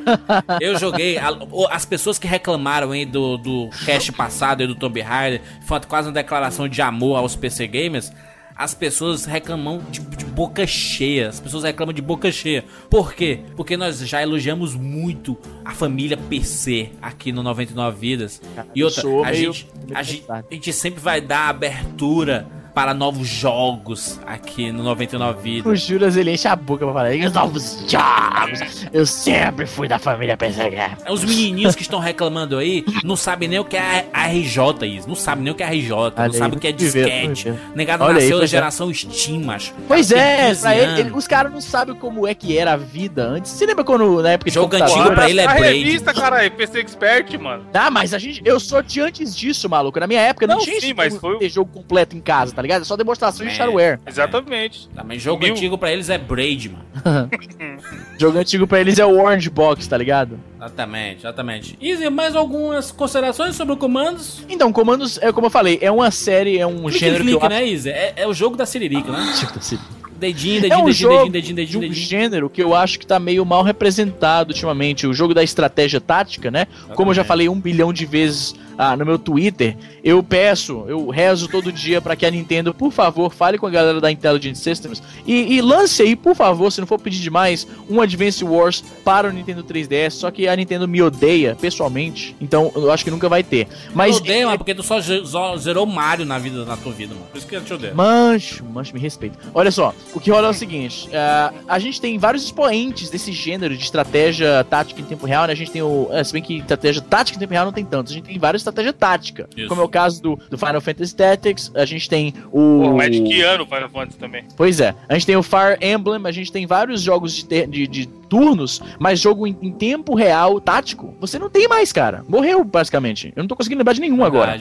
Eu 0.60 0.78
joguei. 0.78 1.18
a- 1.18 1.38
as 1.72 1.86
pessoas 1.86 2.18
que 2.18 2.28
reclamaram 2.28 2.92
aí 2.92 3.06
do, 3.06 3.38
do 3.38 3.70
cast 3.86 4.12
passado 4.12 4.62
aí 4.62 4.68
do 4.68 4.76
Tomb 4.76 5.00
Raider, 5.02 5.42
foi 5.66 5.80
quase 5.82 6.08
uma 6.08 6.14
declaração 6.14 6.68
de 6.68 6.82
amor 6.82 7.18
aos 7.18 7.36
PC 7.36 7.68
Gamers. 7.68 8.12
As 8.56 8.74
pessoas 8.74 9.24
reclamam 9.24 9.82
de, 9.90 10.02
de 10.02 10.26
boca 10.26 10.68
cheia. 10.68 11.30
As 11.30 11.40
pessoas 11.40 11.64
reclamam 11.64 11.94
de 11.94 12.02
boca 12.02 12.30
cheia. 12.30 12.66
Por 12.90 13.14
quê? 13.14 13.40
Porque 13.56 13.78
nós 13.78 14.00
já 14.00 14.22
elogiamos 14.22 14.76
muito 14.76 15.38
a 15.64 15.72
família 15.72 16.18
PC 16.18 16.90
aqui 17.02 17.32
no 17.32 17.42
99 17.42 17.98
Vidas. 17.98 18.42
E 18.76 18.84
outra, 18.84 19.02
a 19.26 19.32
gente, 19.34 19.66
a, 19.96 20.04
gente, 20.04 20.26
a 20.30 20.44
gente 20.52 20.74
sempre 20.74 21.00
vai 21.00 21.22
dar 21.22 21.48
abertura 21.48 22.46
para 22.80 22.94
novos 22.94 23.28
jogos 23.28 24.22
aqui 24.26 24.72
no 24.72 24.84
99 24.84 25.42
Vidas. 25.42 25.66
O 25.66 25.76
Juras 25.76 26.16
ele 26.16 26.32
enche 26.32 26.48
a 26.48 26.56
boca 26.56 26.86
pra 26.86 26.94
falar. 26.94 27.14
"E 27.14 27.26
os 27.26 27.34
novos 27.34 27.84
jogos. 27.90 28.88
Eu 28.94 29.06
sempre 29.06 29.66
fui 29.66 29.86
da 29.86 30.00
família 30.00 30.38
PCG. 30.38 30.78
Os 31.10 31.22
menininhos 31.26 31.76
que 31.76 31.82
estão 31.82 32.00
reclamando 32.00 32.58
aí 32.58 32.86
não 33.04 33.18
sabem 33.18 33.50
nem 33.50 33.60
o 33.60 33.66
que 33.66 33.76
é 33.76 34.06
RJ, 34.14 34.86
isso. 34.88 35.10
Não 35.10 35.16
sabem 35.16 35.44
nem 35.44 35.52
o 35.52 35.56
que 35.58 35.62
é 35.62 35.66
RJ, 35.66 35.92
Olha 35.94 36.14
não 36.16 36.24
aí, 36.24 36.34
sabem 36.34 36.58
o 36.58 36.62
que 36.62 36.68
é 36.68 36.72
disquete. 36.72 37.54
Negado 37.76 38.02
Olha 38.06 38.12
aí, 38.14 38.22
nasceu 38.22 38.38
da 38.38 38.38
pois 38.44 38.50
é. 38.50 38.56
geração 38.56 38.94
Steam, 38.94 39.42
macho. 39.42 39.74
Pois 39.86 40.10
é, 40.14 40.48
15 40.48 40.62
pra 40.62 40.78
ele, 40.78 41.00
ele- 41.02 41.12
os 41.12 41.28
caras 41.28 41.52
não 41.52 41.60
sabem 41.60 41.94
como 41.96 42.26
é 42.26 42.34
que 42.34 42.58
era 42.58 42.72
a 42.74 42.78
vida 42.78 43.26
antes. 43.28 43.52
Você 43.52 43.66
lembra 43.66 43.84
quando, 43.84 44.22
na 44.24 44.30
época 44.32 44.50
de 44.50 44.56
Jogo 44.56 44.74
antigo 44.74 45.12
pra 45.12 45.30
ele 45.30 45.42
é 45.42 45.48
Braid. 45.48 45.84
revista, 45.84 46.14
caralho, 46.14 46.50
PC 46.52 46.80
Expert, 46.80 47.38
mano. 47.38 47.66
Ah, 47.74 47.92
mas 47.92 48.14
a 48.14 48.18
gente. 48.18 48.42
Eu 48.46 48.58
sou 48.58 48.82
de 48.82 49.02
antes 49.02 49.36
disso, 49.36 49.68
maluco. 49.68 50.00
Na 50.00 50.08
minha 50.08 50.22
época 50.22 50.48
não, 50.48 50.56
Não, 50.56 50.64
tinha 50.64 50.80
sim, 50.80 50.88
isso 50.88 50.96
mas 50.96 51.18
foi 51.18 51.38
ter 51.40 51.50
jogo 51.50 51.70
completo 51.74 52.16
em 52.16 52.22
casa, 52.22 52.54
tá 52.56 52.62
ligado? 52.62 52.69
É 52.72 52.84
só 52.84 52.96
demonstração 52.96 53.46
de 53.46 53.52
É. 53.52 53.56
shareware. 53.56 54.00
Exatamente. 54.06 54.88
Também 54.96 55.18
jogo 55.20 55.44
Mil- 55.44 55.54
antigo 55.54 55.78
pra 55.78 55.92
eles 55.92 56.10
é 56.10 56.18
Braid, 56.18 56.70
mano. 56.70 56.86
Jogo 58.20 58.38
antigo 58.38 58.68
pra 58.68 58.80
eles 58.82 59.00
é 59.00 59.06
o 59.06 59.18
Orange 59.22 59.50
Box, 59.50 59.88
tá 59.88 59.98
ligado? 59.98 60.38
Exatamente, 60.58 61.20
exatamente. 61.22 61.78
E 61.80 62.10
mais 62.10 62.36
algumas 62.36 62.92
considerações 62.92 63.56
sobre 63.56 63.74
o 63.74 63.78
Comandos? 63.78 64.44
Então, 64.50 64.72
Comandos, 64.74 65.18
é 65.22 65.32
como 65.32 65.48
eu 65.48 65.52
falei, 65.52 65.80
é 65.82 65.90
uma 65.90 66.12
série, 66.12 66.58
é 66.60 66.68
um 66.68 66.84
Clique, 66.84 67.00
gênero 67.00 67.24
que 67.24 67.32
eu 67.32 67.40
clique, 67.40 67.54
né, 67.56 67.66
Izzy? 67.66 67.90
É, 67.90 68.14
é 68.18 68.28
o 68.28 68.34
jogo 68.34 68.58
da 68.58 68.66
Siririca, 68.66 69.12
né? 69.12 69.20
acho... 69.20 69.80
Dedinho, 70.20 70.58
É 70.58 70.62
dedinho, 70.64 70.82
um 70.82 70.86
dedinho, 70.86 70.94
jogo 70.94 71.16
dedinho, 71.16 71.32
dedinho, 71.32 71.56
de 71.56 71.62
dedinho, 71.64 71.78
um 71.78 71.82
dedinho. 71.88 72.06
gênero 72.08 72.50
que 72.50 72.62
eu 72.62 72.76
acho 72.76 73.00
que 73.00 73.08
tá 73.08 73.18
meio 73.18 73.46
mal 73.46 73.64
representado 73.64 74.50
ultimamente. 74.52 75.08
O 75.08 75.14
jogo 75.14 75.34
da 75.34 75.42
estratégia 75.42 76.02
tática, 76.02 76.52
né? 76.52 76.68
Como 76.94 77.12
eu 77.12 77.16
já 77.16 77.24
falei 77.24 77.48
um 77.48 77.58
bilhão 77.58 77.94
de 77.94 78.06
vezes 78.06 78.54
ah, 78.82 78.96
no 78.96 79.06
meu 79.06 79.20
Twitter, 79.20 79.76
eu 80.02 80.24
peço, 80.24 80.86
eu 80.88 81.10
rezo 81.10 81.50
todo 81.50 81.70
dia 81.70 82.00
pra 82.00 82.16
que 82.16 82.26
a 82.26 82.32
Nintendo, 82.32 82.74
por 82.74 82.94
favor, 82.94 83.34
fale 83.34 83.58
com 83.58 83.68
a 83.68 83.70
galera 83.70 84.00
da 84.00 84.10
Intelligent 84.10 84.56
Systems 84.56 85.04
e, 85.28 85.56
e 85.56 85.62
lance 85.62 86.02
aí, 86.02 86.16
por 86.16 86.34
favor, 86.34 86.72
se 86.72 86.80
não 86.80 86.88
for 86.88 86.98
pedir 86.98 87.20
demais, 87.20 87.68
um 87.90 88.00
Advance 88.00 88.42
Wars 88.42 88.82
para 89.04 89.28
o 89.28 89.34
Nintendo 89.34 89.66
3DS. 89.66 90.12
Só 90.12 90.32
que 90.32 90.48
a 90.48 90.56
Nintendo 90.56 90.88
me 90.88 91.02
odeia 91.02 91.58
pessoalmente, 91.60 92.38
então 92.40 92.72
eu 92.74 92.90
acho 92.90 93.04
que 93.04 93.12
nunca 93.12 93.28
vai 93.28 93.44
ter. 93.44 93.68
Mas 93.94 94.12
Mas 94.12 94.18
odeio, 94.18 94.48
mas 94.48 94.58
porque 94.58 94.74
tu 94.74 94.82
só, 94.82 95.02
só 95.02 95.58
zerou 95.58 95.86
Mario 95.86 96.26
na 96.26 96.40
vida 96.40 96.64
na 96.64 96.78
tua 96.78 96.94
vida, 96.94 97.14
mano. 97.14 97.28
Por 97.30 97.38
isso 97.38 97.48
que 97.48 97.56
eu 97.58 97.62
te 97.62 97.74
odeio. 97.74 97.94
Mancho, 97.94 98.64
mancho, 98.64 98.94
me 98.94 99.00
respeita. 99.02 99.38
Olha 99.54 99.72
só, 99.72 99.94
o 100.14 100.22
que 100.22 100.32
rola 100.32 100.48
é 100.48 100.52
o 100.52 100.54
seguinte: 100.54 101.10
ah, 101.14 101.52
a 101.68 101.80
gente 101.80 102.00
tem 102.00 102.18
vários 102.18 102.46
expoentes 102.46 103.10
desse 103.10 103.34
gênero 103.34 103.76
de 103.76 103.84
estratégia 103.84 104.64
tática 104.64 105.02
em 105.02 105.04
tempo 105.04 105.26
real, 105.26 105.48
né? 105.48 105.52
A 105.52 105.56
gente 105.56 105.70
tem 105.70 105.82
o. 105.82 106.08
é, 106.12 106.24
se 106.24 106.32
bem 106.32 106.42
que 106.42 106.60
estratégia 106.60 107.02
tática 107.02 107.36
em 107.36 107.40
tempo 107.40 107.52
real 107.52 107.66
não 107.66 107.74
tem 107.74 107.84
tanto, 107.84 108.10
a 108.12 108.14
gente 108.14 108.26
tem 108.26 108.40
várias 108.40 108.69
estratégia 108.70 108.94
tática. 108.94 109.50
Isso. 109.56 109.68
Como 109.68 109.82
é 109.82 109.84
o 109.84 109.90
caso 109.90 110.22
do, 110.22 110.40
do 110.50 110.58
Final 110.58 110.82
Fantasy 110.82 111.16
Tactics, 111.16 111.72
a 111.76 111.86
gente 111.86 112.10
tem 112.10 112.34
o. 112.52 112.82
Pô, 112.84 112.98
Magic 112.98 113.42
ano 113.42 113.66
Final 113.66 113.90
Fantasy 113.90 114.18
também. 114.18 114.44
Pois 114.56 114.80
é, 114.80 114.96
a 115.08 115.14
gente 115.14 115.26
tem 115.26 115.36
o 115.36 115.44
Fire 115.44 115.78
Emblem, 115.82 116.22
a 116.26 116.32
gente 116.32 116.52
tem 116.52 116.66
vários 116.66 117.02
jogos 117.02 117.34
de, 117.36 117.46
ter- 117.46 117.68
de, 117.68 117.88
de 117.88 118.08
turnos, 118.30 118.82
mas 119.00 119.20
jogo 119.20 119.48
em, 119.48 119.58
em 119.62 119.72
tempo 119.72 120.14
real, 120.16 120.62
tático, 120.62 121.16
você 121.20 121.40
não 121.40 121.50
tem 121.50 121.68
mais, 121.68 121.92
cara. 121.92 122.24
Morreu, 122.28 122.64
basicamente. 122.64 123.34
Eu 123.36 123.44
não 123.44 123.48
tô 123.48 123.56
conseguindo 123.56 123.80
lembrar 123.80 123.94
de 123.94 124.02
nenhum 124.02 124.24
agora. 124.24 124.52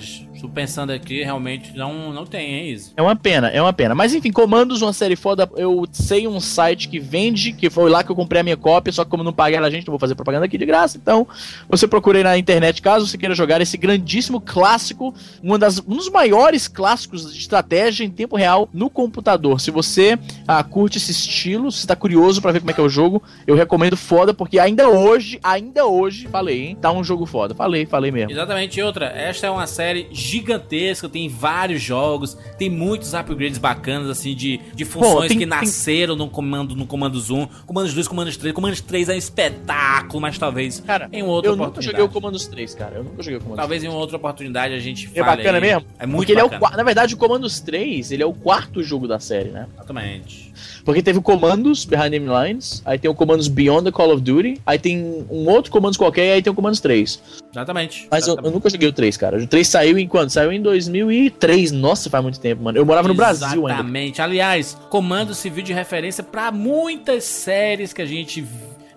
Tô 0.41 0.49
pensando 0.49 0.91
aqui, 0.91 1.23
realmente 1.23 1.77
não, 1.77 2.13
não 2.13 2.25
tem, 2.25 2.55
hein, 2.55 2.71
Izzy? 2.71 2.93
É 2.97 3.03
uma 3.03 3.17
pena, 3.17 3.49
é 3.49 3.61
uma 3.61 3.73
pena. 3.73 3.95
Mas 3.95 4.15
enfim, 4.15 4.31
Comandos, 4.31 4.83
uma 4.83 4.93
série 4.93 5.17
foda. 5.17 5.51
Eu 5.57 5.85
sei 5.91 6.29
um 6.29 6.39
site 6.39 6.89
que 6.89 7.01
vende, 7.01 7.53
que 7.53 7.69
foi 7.69 7.91
lá 7.91 8.05
que 8.05 8.11
eu 8.11 8.17
comprei 8.17 8.41
a 8.41 8.45
minha 8.45 8.57
cópia, 8.57 8.93
só 8.93 9.05
que 9.05 9.11
como 9.11 9.25
não 9.25 9.33
paga 9.33 9.59
a 9.59 9.71
gente, 9.71 9.87
não 9.87 9.93
vou 9.93 9.99
fazer 9.99 10.15
propaganda 10.15 10.47
aqui 10.47 10.57
de 10.57 10.65
graça. 10.65 10.97
Então, 10.97 11.27
você 11.69 11.89
procure 11.89 12.19
aí 12.19 12.25
na 12.25 12.39
internet, 12.39 12.81
caso 12.81 13.07
você 13.07 13.19
queira 13.19 13.35
jogar 13.35 13.61
esse 13.61 13.77
grandíssimo 13.77 14.41
clássico, 14.41 15.13
uma 15.43 15.59
das, 15.59 15.81
um 15.81 15.97
dos 15.97 16.09
maiores 16.09 16.69
clássicos 16.69 17.33
de 17.33 17.39
estratégia 17.39 18.05
em 18.05 18.11
tempo 18.11 18.37
real 18.37 18.69
no 18.73 18.89
computador. 18.89 19.61
Se 19.61 19.71
você 19.71 20.19
ah, 20.47 20.63
curte 20.63 20.99
esse 20.99 21.11
estilo, 21.11 21.73
se 21.73 21.87
tá 21.87 21.97
curioso 21.97 22.41
pra 22.41 22.53
ver 22.53 22.61
como 22.61 22.71
é 22.71 22.75
que 22.75 22.81
é 22.81 22.85
o 22.85 22.89
jogo, 22.89 23.23
eu 23.47 23.57
recomendo 23.57 23.97
foda, 23.97 24.33
porque 24.33 24.59
ainda 24.59 24.89
hoje, 24.89 25.41
ainda 25.43 25.87
hoje, 25.87 26.29
falei, 26.29 26.69
hein, 26.69 26.79
tá 26.81 26.93
um 26.93 27.03
jogo 27.03 27.27
foda. 27.27 27.55
Falei, 27.55 27.87
falei 27.87 28.13
mesmo. 28.13 28.31
Exatamente, 28.31 28.79
e 28.79 28.83
outra, 28.83 29.07
esta 29.07 29.47
é 29.47 29.51
uma 29.51 29.67
série 29.67 30.09
gigantesca, 30.29 31.09
tem 31.09 31.29
vários 31.29 31.83
jogos, 31.83 32.37
tem 32.59 32.69
muitos 32.71 33.15
upgrades 33.15 33.59
bacanas, 33.59 34.09
assim, 34.09 34.35
de, 34.35 34.59
de 34.75 34.85
funções 34.85 35.29
tem- 35.29 35.39
que 35.39 35.47
tem- 35.47 35.47
nasceram 35.47 36.15
no 36.17 36.29
comando 36.29 36.75
no 36.77 36.87
comando 36.87 37.19
Zoom, 37.21 37.47
comandos 37.67 37.95
2, 37.95 38.07
comandos 38.09 38.37
3, 38.37 38.55
comandos 38.55 38.81
3 38.81 39.09
é 39.09 39.15
um 39.15 39.19
espetáculo, 39.19 40.21
mas 40.21 40.39
talvez 40.39 40.81
Cara, 40.81 41.09
em 41.13 41.23
outra 41.23 41.51
eu 41.51 41.57
nunca 41.57 41.69
oportunidade. 41.71 41.97
joguei 41.99 42.05
o 42.05 42.09
Comandos 42.09 42.47
3, 42.47 42.75
cara. 42.75 42.97
Eu 42.97 43.05
nunca 43.05 43.23
joguei 43.23 43.37
o 43.39 43.41
Comandos 43.41 43.59
Talvez 43.59 43.85
em 43.85 43.89
uma 43.89 43.99
outra 43.99 44.17
oportunidade 44.17 44.75
a 44.75 44.79
gente 44.79 45.07
É 45.15 45.25
fale 45.25 45.37
bacana 45.39 45.59
aí. 45.59 45.61
mesmo? 45.63 45.85
É 45.99 46.07
muito 46.07 46.19
Porque 46.19 46.33
ele 46.33 46.41
é 46.41 46.45
o, 46.45 46.49
bacana. 46.49 46.77
na 46.77 46.83
verdade, 46.83 47.15
o 47.15 47.17
Comandos 47.17 47.61
3, 47.61 48.13
ele 48.13 48.23
é 48.23 48.27
o 48.27 48.33
quarto 48.33 48.83
jogo 48.83 49.07
da 49.09 49.19
série, 49.19 49.51
né? 49.51 49.67
Exatamente. 49.75 50.48
Porque 50.85 51.03
teve 51.03 51.19
o 51.19 51.23
Comandos 51.23 51.85
Behind 51.85 52.07
Enemy 52.07 52.29
Lines, 52.29 52.83
aí 52.85 52.99
tem 52.99 53.11
o 53.11 53.15
Comandos 53.15 53.49
Beyond 53.49 53.85
the 53.85 53.93
Call 53.93 54.13
of 54.13 54.23
Duty, 54.23 54.61
aí 54.67 54.79
tem 54.79 55.25
um 55.31 55.49
outro 55.49 55.71
Comandos 55.71 55.97
qualquer 55.97 56.27
e 56.27 56.33
aí 56.33 56.43
tem 56.43 56.53
o 56.53 56.55
Comandos 56.57 56.81
3. 56.81 57.21
Exatamente. 57.53 58.09
Mas 58.11 58.23
eu, 58.23 58.29
eu 58.29 58.33
Exatamente. 58.35 58.55
nunca 58.55 58.71
joguei 58.71 58.89
o 58.89 58.93
3, 58.93 59.17
cara. 59.17 59.39
O 59.39 59.47
3 59.47 59.69
saiu 59.69 59.99
em 59.99 60.07
quando? 60.07 60.31
Saiu 60.31 60.53
em 60.53 60.61
2003. 60.61 61.73
Nossa, 61.73 62.11
faz 62.11 62.23
muito 62.23 62.41
tempo, 62.41 62.63
mano. 62.63 62.79
Eu 62.79 62.87
morava 62.87 63.09
no 63.09 63.15
Brasil 63.15 63.67
ainda. 63.67 63.81
Exatamente. 63.81 64.23
Aliás, 64.23 64.77
comando 64.91 65.35
serviu 65.35 65.63
de 65.63 65.73
referência 65.73 66.23
pra 66.23 66.51
muitas 66.51 67.25
séries 67.25 67.93
que 67.93 68.03
a 68.03 68.07
gente 68.07 68.47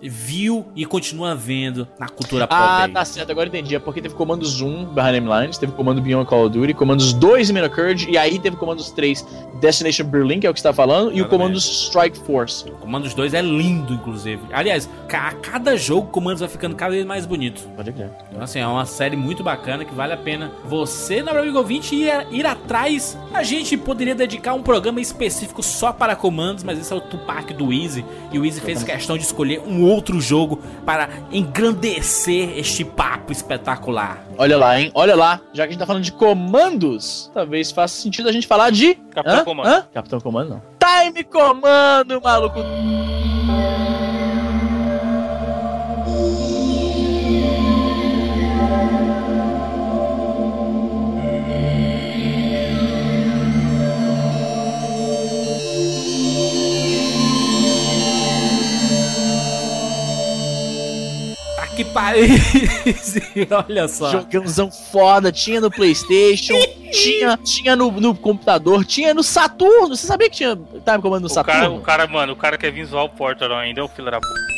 viu 0.02 0.66
e 0.74 0.84
continua 0.84 1.34
vendo 1.34 1.86
na 1.98 2.08
cultura 2.08 2.46
pop. 2.46 2.60
Ah, 2.60 2.84
aí. 2.84 2.92
tá 2.92 3.04
certo, 3.04 3.30
agora 3.30 3.48
entendi. 3.48 3.74
É 3.74 3.78
porque 3.78 4.00
teve 4.00 4.14
Comandos 4.14 4.60
1, 4.60 4.86
Behind 4.86 5.08
Enemy 5.08 5.28
Lines, 5.28 5.58
teve 5.58 5.72
Comando 5.72 6.00
Beyond 6.00 6.28
Call 6.28 6.46
of 6.46 6.58
Duty, 6.58 6.74
Comandos 6.74 7.12
2, 7.12 7.50
Mina 7.50 7.68
Curge, 7.68 8.10
e 8.10 8.18
aí 8.18 8.38
teve 8.38 8.56
Comandos 8.56 8.90
3, 8.90 9.24
Destination 9.60 10.04
Berlin, 10.04 10.40
que 10.40 10.46
é 10.46 10.50
o 10.50 10.54
que 10.54 10.60
você 10.60 10.68
tá 10.68 10.74
falando, 10.74 11.06
e 11.10 11.14
o 11.20 11.22
Exatamente. 11.22 11.30
Comandos 11.30 11.64
Strike 11.64 12.18
Force. 12.20 12.70
Comandos 12.80 13.14
2 13.14 13.34
é 13.34 13.42
lindo, 13.42 13.94
inclusive. 13.94 14.42
Aliás, 14.52 14.88
a 15.08 15.32
cada 15.34 15.76
jogo, 15.76 16.08
Comandos 16.08 16.40
vai 16.40 16.48
ficando 16.48 16.74
cada 16.74 16.92
vez 16.92 17.06
mais 17.06 17.26
bonito. 17.26 17.62
Pode 17.76 17.92
crer. 17.92 18.10
Então, 18.30 18.42
assim, 18.42 18.58
é 18.58 18.66
uma 18.66 18.86
série 18.86 19.16
muito 19.16 19.42
bacana 19.42 19.84
que 19.84 19.94
vale 19.94 20.12
a 20.12 20.16
pena 20.16 20.50
você, 20.64 21.22
nobre 21.22 21.42
amigo 21.42 21.58
ouvinte, 21.58 21.94
ir, 21.94 22.26
ir 22.30 22.46
atrás. 22.46 23.16
A 23.32 23.42
gente 23.42 23.76
poderia 23.76 24.14
dedicar 24.14 24.54
um 24.54 24.62
programa 24.62 25.00
específico 25.00 25.62
só 25.62 25.92
para 25.92 26.16
comandos, 26.16 26.64
mas 26.64 26.78
esse 26.78 26.92
é 26.92 26.96
o 26.96 27.00
Tupac 27.00 27.52
do 27.54 27.72
Easy. 27.72 28.04
E 28.32 28.38
o 28.38 28.44
Easy 28.44 28.60
fez 28.60 28.82
questão 28.82 29.16
de 29.16 29.24
escolher 29.24 29.60
um 29.60 29.84
outro 29.84 29.91
jogo 30.20 30.60
para 30.86 31.08
engrandecer 31.30 32.58
este 32.58 32.84
papo 32.84 33.32
espetacular. 33.32 34.24
Olha 34.38 34.56
lá, 34.56 34.80
hein? 34.80 34.90
Olha 34.94 35.14
lá. 35.14 35.40
Já 35.52 35.64
que 35.64 35.68
a 35.68 35.72
gente 35.72 35.80
tá 35.80 35.86
falando 35.86 36.04
de 36.04 36.12
comandos, 36.12 37.30
talvez 37.34 37.70
faça 37.70 38.00
sentido 38.00 38.28
a 38.28 38.32
gente 38.32 38.46
falar 38.46 38.70
de. 38.70 38.94
Capitão 38.94 39.40
Hã? 39.40 39.44
Comando. 39.44 39.66
Hã? 39.66 39.86
Capitão 39.92 40.20
Comando, 40.20 40.50
não. 40.50 40.62
Time 40.78 41.24
Comando, 41.24 42.20
maluco. 42.22 42.60
Que 61.84 61.92
pariu. 61.92 62.28
Olha 63.68 63.88
só. 63.88 64.10
Jogãozão 64.10 64.70
foda, 64.70 65.30
tinha 65.32 65.60
no 65.60 65.70
Playstation, 65.70 66.54
tinha, 66.92 67.36
tinha 67.38 67.76
no, 67.76 67.90
no 67.90 68.14
computador, 68.14 68.84
tinha 68.84 69.14
no 69.14 69.22
Saturno. 69.22 69.96
Você 69.96 70.06
sabia 70.06 70.28
que 70.30 70.36
tinha 70.36 70.56
Time 70.56 71.00
Command 71.02 71.20
no 71.20 71.26
O 71.26 71.34
cara, 71.34 71.52
Saturno? 71.60 71.76
o 71.76 71.80
cara, 71.80 72.06
mano, 72.06 72.32
o 72.32 72.36
cara 72.36 72.56
quer 72.58 72.70
vir 72.72 72.84
zoar 72.86 73.04
o 73.04 73.08
Porter 73.08 73.50
ainda, 73.52 73.80
é 73.80 73.84
o 73.84 73.88
filho 73.88 74.10
da 74.10 74.18
puta. 74.20 74.52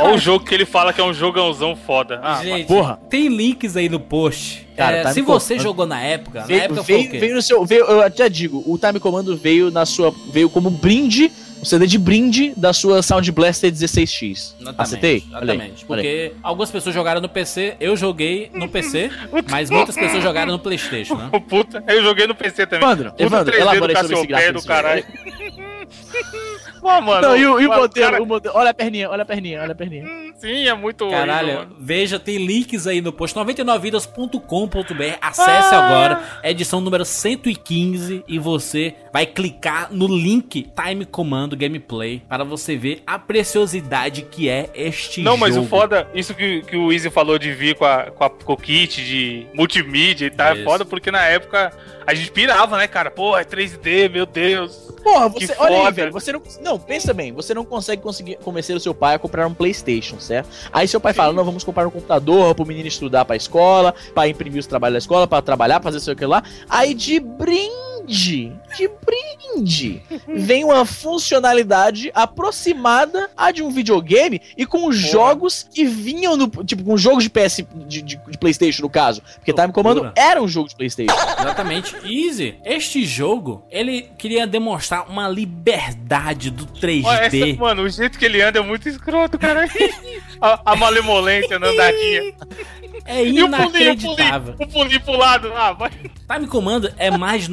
Olha 0.00 0.14
o 0.14 0.18
jogo 0.18 0.44
que 0.44 0.52
ele 0.52 0.66
fala 0.66 0.92
que 0.92 1.00
é 1.00 1.04
um 1.04 1.14
jogãozão 1.14 1.76
foda. 1.76 2.18
Ah, 2.24 2.42
Gente, 2.42 2.66
porra. 2.66 2.98
tem 3.08 3.28
links 3.28 3.76
aí 3.76 3.88
no 3.88 4.00
post. 4.00 4.66
Cara, 4.76 4.96
É, 4.96 5.12
se 5.12 5.22
você 5.22 5.54
Command- 5.54 5.62
jogou 5.62 5.86
na 5.86 6.00
época, 6.02 6.40
na 6.40 6.46
Veio, 6.46 6.60
época 6.62 6.82
foi 6.82 6.94
o 6.94 6.98
veio, 6.98 7.10
quê? 7.10 7.18
veio 7.18 7.34
no 7.36 7.42
seu. 7.42 7.64
Veio, 7.64 7.84
eu 7.84 8.02
até 8.02 8.28
digo, 8.28 8.62
o 8.66 8.76
Time 8.76 8.98
Commando 8.98 9.36
veio 9.36 9.70
na 9.70 9.86
sua. 9.86 10.12
Veio 10.32 10.50
como 10.50 10.70
brinde, 10.70 11.30
um 11.60 11.64
CD 11.64 11.86
de 11.86 11.98
brinde 11.98 12.52
da 12.56 12.72
sua 12.72 13.02
Sound 13.02 13.30
Blaster 13.32 13.70
16X. 13.70 14.30
Exatamente, 14.60 14.74
Acertei? 14.78 15.24
Exatamente. 15.28 15.84
Porque 15.84 16.32
algumas 16.42 16.70
pessoas 16.70 16.94
jogaram 16.94 17.20
no 17.20 17.28
PC, 17.28 17.76
eu 17.80 17.96
joguei 17.96 18.50
no 18.54 18.68
PC, 18.68 19.10
mas 19.50 19.70
muitas 19.70 19.94
pessoas 19.94 20.22
jogaram 20.22 20.52
no 20.52 20.58
Playstation, 20.58 21.16
né? 21.16 21.28
o 21.32 21.40
puta. 21.42 21.82
Eu 21.86 22.02
joguei 22.02 22.26
no 22.26 22.34
PC 22.34 22.66
também. 22.66 22.86
Evandro, 22.88 23.10
Puta 23.10 23.22
Evandro, 23.22 23.52
3D 23.52 23.56
do 23.56 23.62
elabora 23.62 23.92
aí 23.92 23.96
sobre 24.02 24.16
esse 24.18 24.26
gráfico. 24.26 24.52
do 24.60 24.66
caralho. 24.66 25.04
Pô, 26.80 27.00
mano. 27.00 27.22
Não, 27.28 27.36
e 27.36 27.44
o, 27.46 27.60
e 27.60 27.66
o 27.66 27.68
modelo, 27.68 28.10
cara- 28.10 28.22
o 28.22 28.26
modelo. 28.26 28.54
Olha 28.56 28.70
a 28.70 28.74
perninha, 28.74 29.10
olha 29.10 29.22
a 29.22 29.26
perninha, 29.26 29.60
olha 29.62 29.72
a 29.72 29.74
perninha. 29.74 30.27
Sim, 30.38 30.68
é 30.68 30.74
muito 30.74 31.02
horrível, 31.02 31.20
Caralho, 31.26 31.54
mano. 31.54 31.76
veja, 31.80 32.18
tem 32.18 32.36
links 32.46 32.86
aí 32.86 33.00
no 33.00 33.12
post 33.12 33.36
99vidas.com.br. 33.36 35.18
Acesse 35.20 35.74
Ah. 35.74 35.84
agora, 35.86 36.22
edição 36.44 36.80
número 36.80 37.04
115 37.04 38.24
e 38.26 38.38
você 38.38 38.94
vai 39.12 39.26
clicar 39.26 39.88
no 39.92 40.06
link 40.06 40.70
Time 40.80 41.04
Comando 41.04 41.56
Gameplay 41.56 42.22
para 42.28 42.44
você 42.44 42.76
ver 42.76 43.02
a 43.06 43.18
preciosidade 43.18 44.22
que 44.22 44.48
é 44.48 44.70
este 44.74 45.22
Não, 45.22 45.32
jogo. 45.32 45.40
mas 45.40 45.56
o 45.56 45.64
foda, 45.64 46.08
isso 46.14 46.34
que, 46.34 46.62
que 46.62 46.76
o 46.76 46.92
Easy 46.92 47.10
falou 47.10 47.38
de 47.38 47.52
vir 47.52 47.74
com, 47.76 47.84
a, 47.84 48.04
com, 48.10 48.24
a, 48.24 48.30
com 48.30 48.52
o 48.52 48.56
kit 48.56 49.04
de 49.04 49.46
multimídia 49.54 50.26
e 50.26 50.30
tal, 50.30 50.52
Isso. 50.52 50.62
é 50.62 50.64
foda 50.64 50.84
porque 50.84 51.10
na 51.10 51.24
época 51.24 51.72
a 52.06 52.14
gente 52.14 52.30
pirava, 52.30 52.76
né, 52.78 52.86
cara? 52.86 53.10
Pô, 53.10 53.36
é 53.36 53.44
3D, 53.44 54.08
meu 54.10 54.24
Deus. 54.24 54.88
Porra, 55.02 55.28
você. 55.28 55.54
Olha 55.58 55.86
aí, 55.88 55.92
velho. 55.92 56.12
Você 56.12 56.32
não. 56.32 56.42
Não, 56.62 56.78
pensa 56.78 57.12
bem. 57.12 57.32
Você 57.32 57.52
não 57.52 57.64
consegue 57.64 58.00
conseguir 58.02 58.36
convencer 58.36 58.74
o 58.74 58.80
seu 58.80 58.94
pai 58.94 59.14
a 59.16 59.18
comprar 59.18 59.46
um 59.46 59.52
PlayStation, 59.54 60.18
certo? 60.28 60.48
Aí 60.72 60.86
seu 60.86 61.00
pai 61.00 61.12
fala: 61.12 61.32
não, 61.32 61.44
vamos 61.44 61.64
comprar 61.64 61.86
um 61.86 61.90
computador 61.90 62.54
pro 62.54 62.66
menino 62.66 62.86
estudar 62.86 63.24
pra 63.24 63.36
escola, 63.36 63.94
pra 64.14 64.28
imprimir 64.28 64.60
os 64.60 64.66
trabalhos 64.66 64.94
da 64.94 64.98
escola, 64.98 65.26
pra 65.26 65.42
trabalhar, 65.42 65.82
fazer 65.82 66.00
sei 66.00 66.12
o 66.12 66.16
que 66.16 66.26
lá. 66.26 66.42
Aí 66.68 66.94
de 66.94 67.18
brinde, 68.08 68.52
de 68.76 68.88
brinde, 69.04 70.02
vem 70.26 70.64
uma 70.64 70.84
funcionalidade 70.84 72.10
aproximada 72.14 73.30
a 73.36 73.50
de 73.50 73.62
um 73.62 73.70
videogame 73.70 74.40
e 74.56 74.64
com 74.66 74.90
jogos 74.90 75.66
que 75.72 75.84
vinham 75.84 76.36
no. 76.36 76.48
Tipo, 76.64 76.82
com 76.84 76.96
jogos 76.96 77.24
de 77.24 77.30
PS. 77.30 77.64
de, 77.86 78.02
de- 78.02 78.16
de 78.28 78.38
PlayStation, 78.38 78.82
no 78.82 78.90
caso. 78.90 79.22
Porque 79.36 79.52
Time 79.52 79.72
Commando 79.72 80.02
Loucura. 80.02 80.14
era 80.16 80.42
um 80.42 80.48
jogo 80.48 80.68
de 80.68 80.74
PlayStation. 80.76 81.14
Exatamente. 81.38 81.94
Easy, 82.04 82.56
este 82.64 83.04
jogo, 83.04 83.64
ele 83.70 84.02
queria 84.18 84.46
demonstrar 84.46 85.08
uma 85.08 85.28
liberdade 85.28 86.50
do 86.50 86.66
3D. 86.66 87.04
Olha, 87.04 87.18
essa, 87.26 87.56
mano, 87.58 87.82
o 87.82 87.88
jeito 87.88 88.18
que 88.18 88.24
ele 88.24 88.40
anda 88.42 88.58
é 88.58 88.62
muito 88.62 88.88
escroto, 88.88 89.38
cara. 89.38 89.66
a, 90.40 90.72
a 90.72 90.76
malemolência 90.76 91.58
na 91.58 91.68
andadinha. 91.68 92.34
É 93.04 93.24
E 93.24 93.42
o 93.42 93.48
pulinho, 93.48 93.48
o 93.48 93.50
pulinho, 93.50 93.82
inacreditável. 93.84 94.54
o 94.58 94.66
pulinho 94.66 95.00
pro 95.00 95.16
lado. 95.16 95.52
Ah, 95.54 95.72
vai. 95.72 95.90
Time 95.90 96.46
Commando 96.46 96.92
é 96.98 97.10
mais 97.10 97.48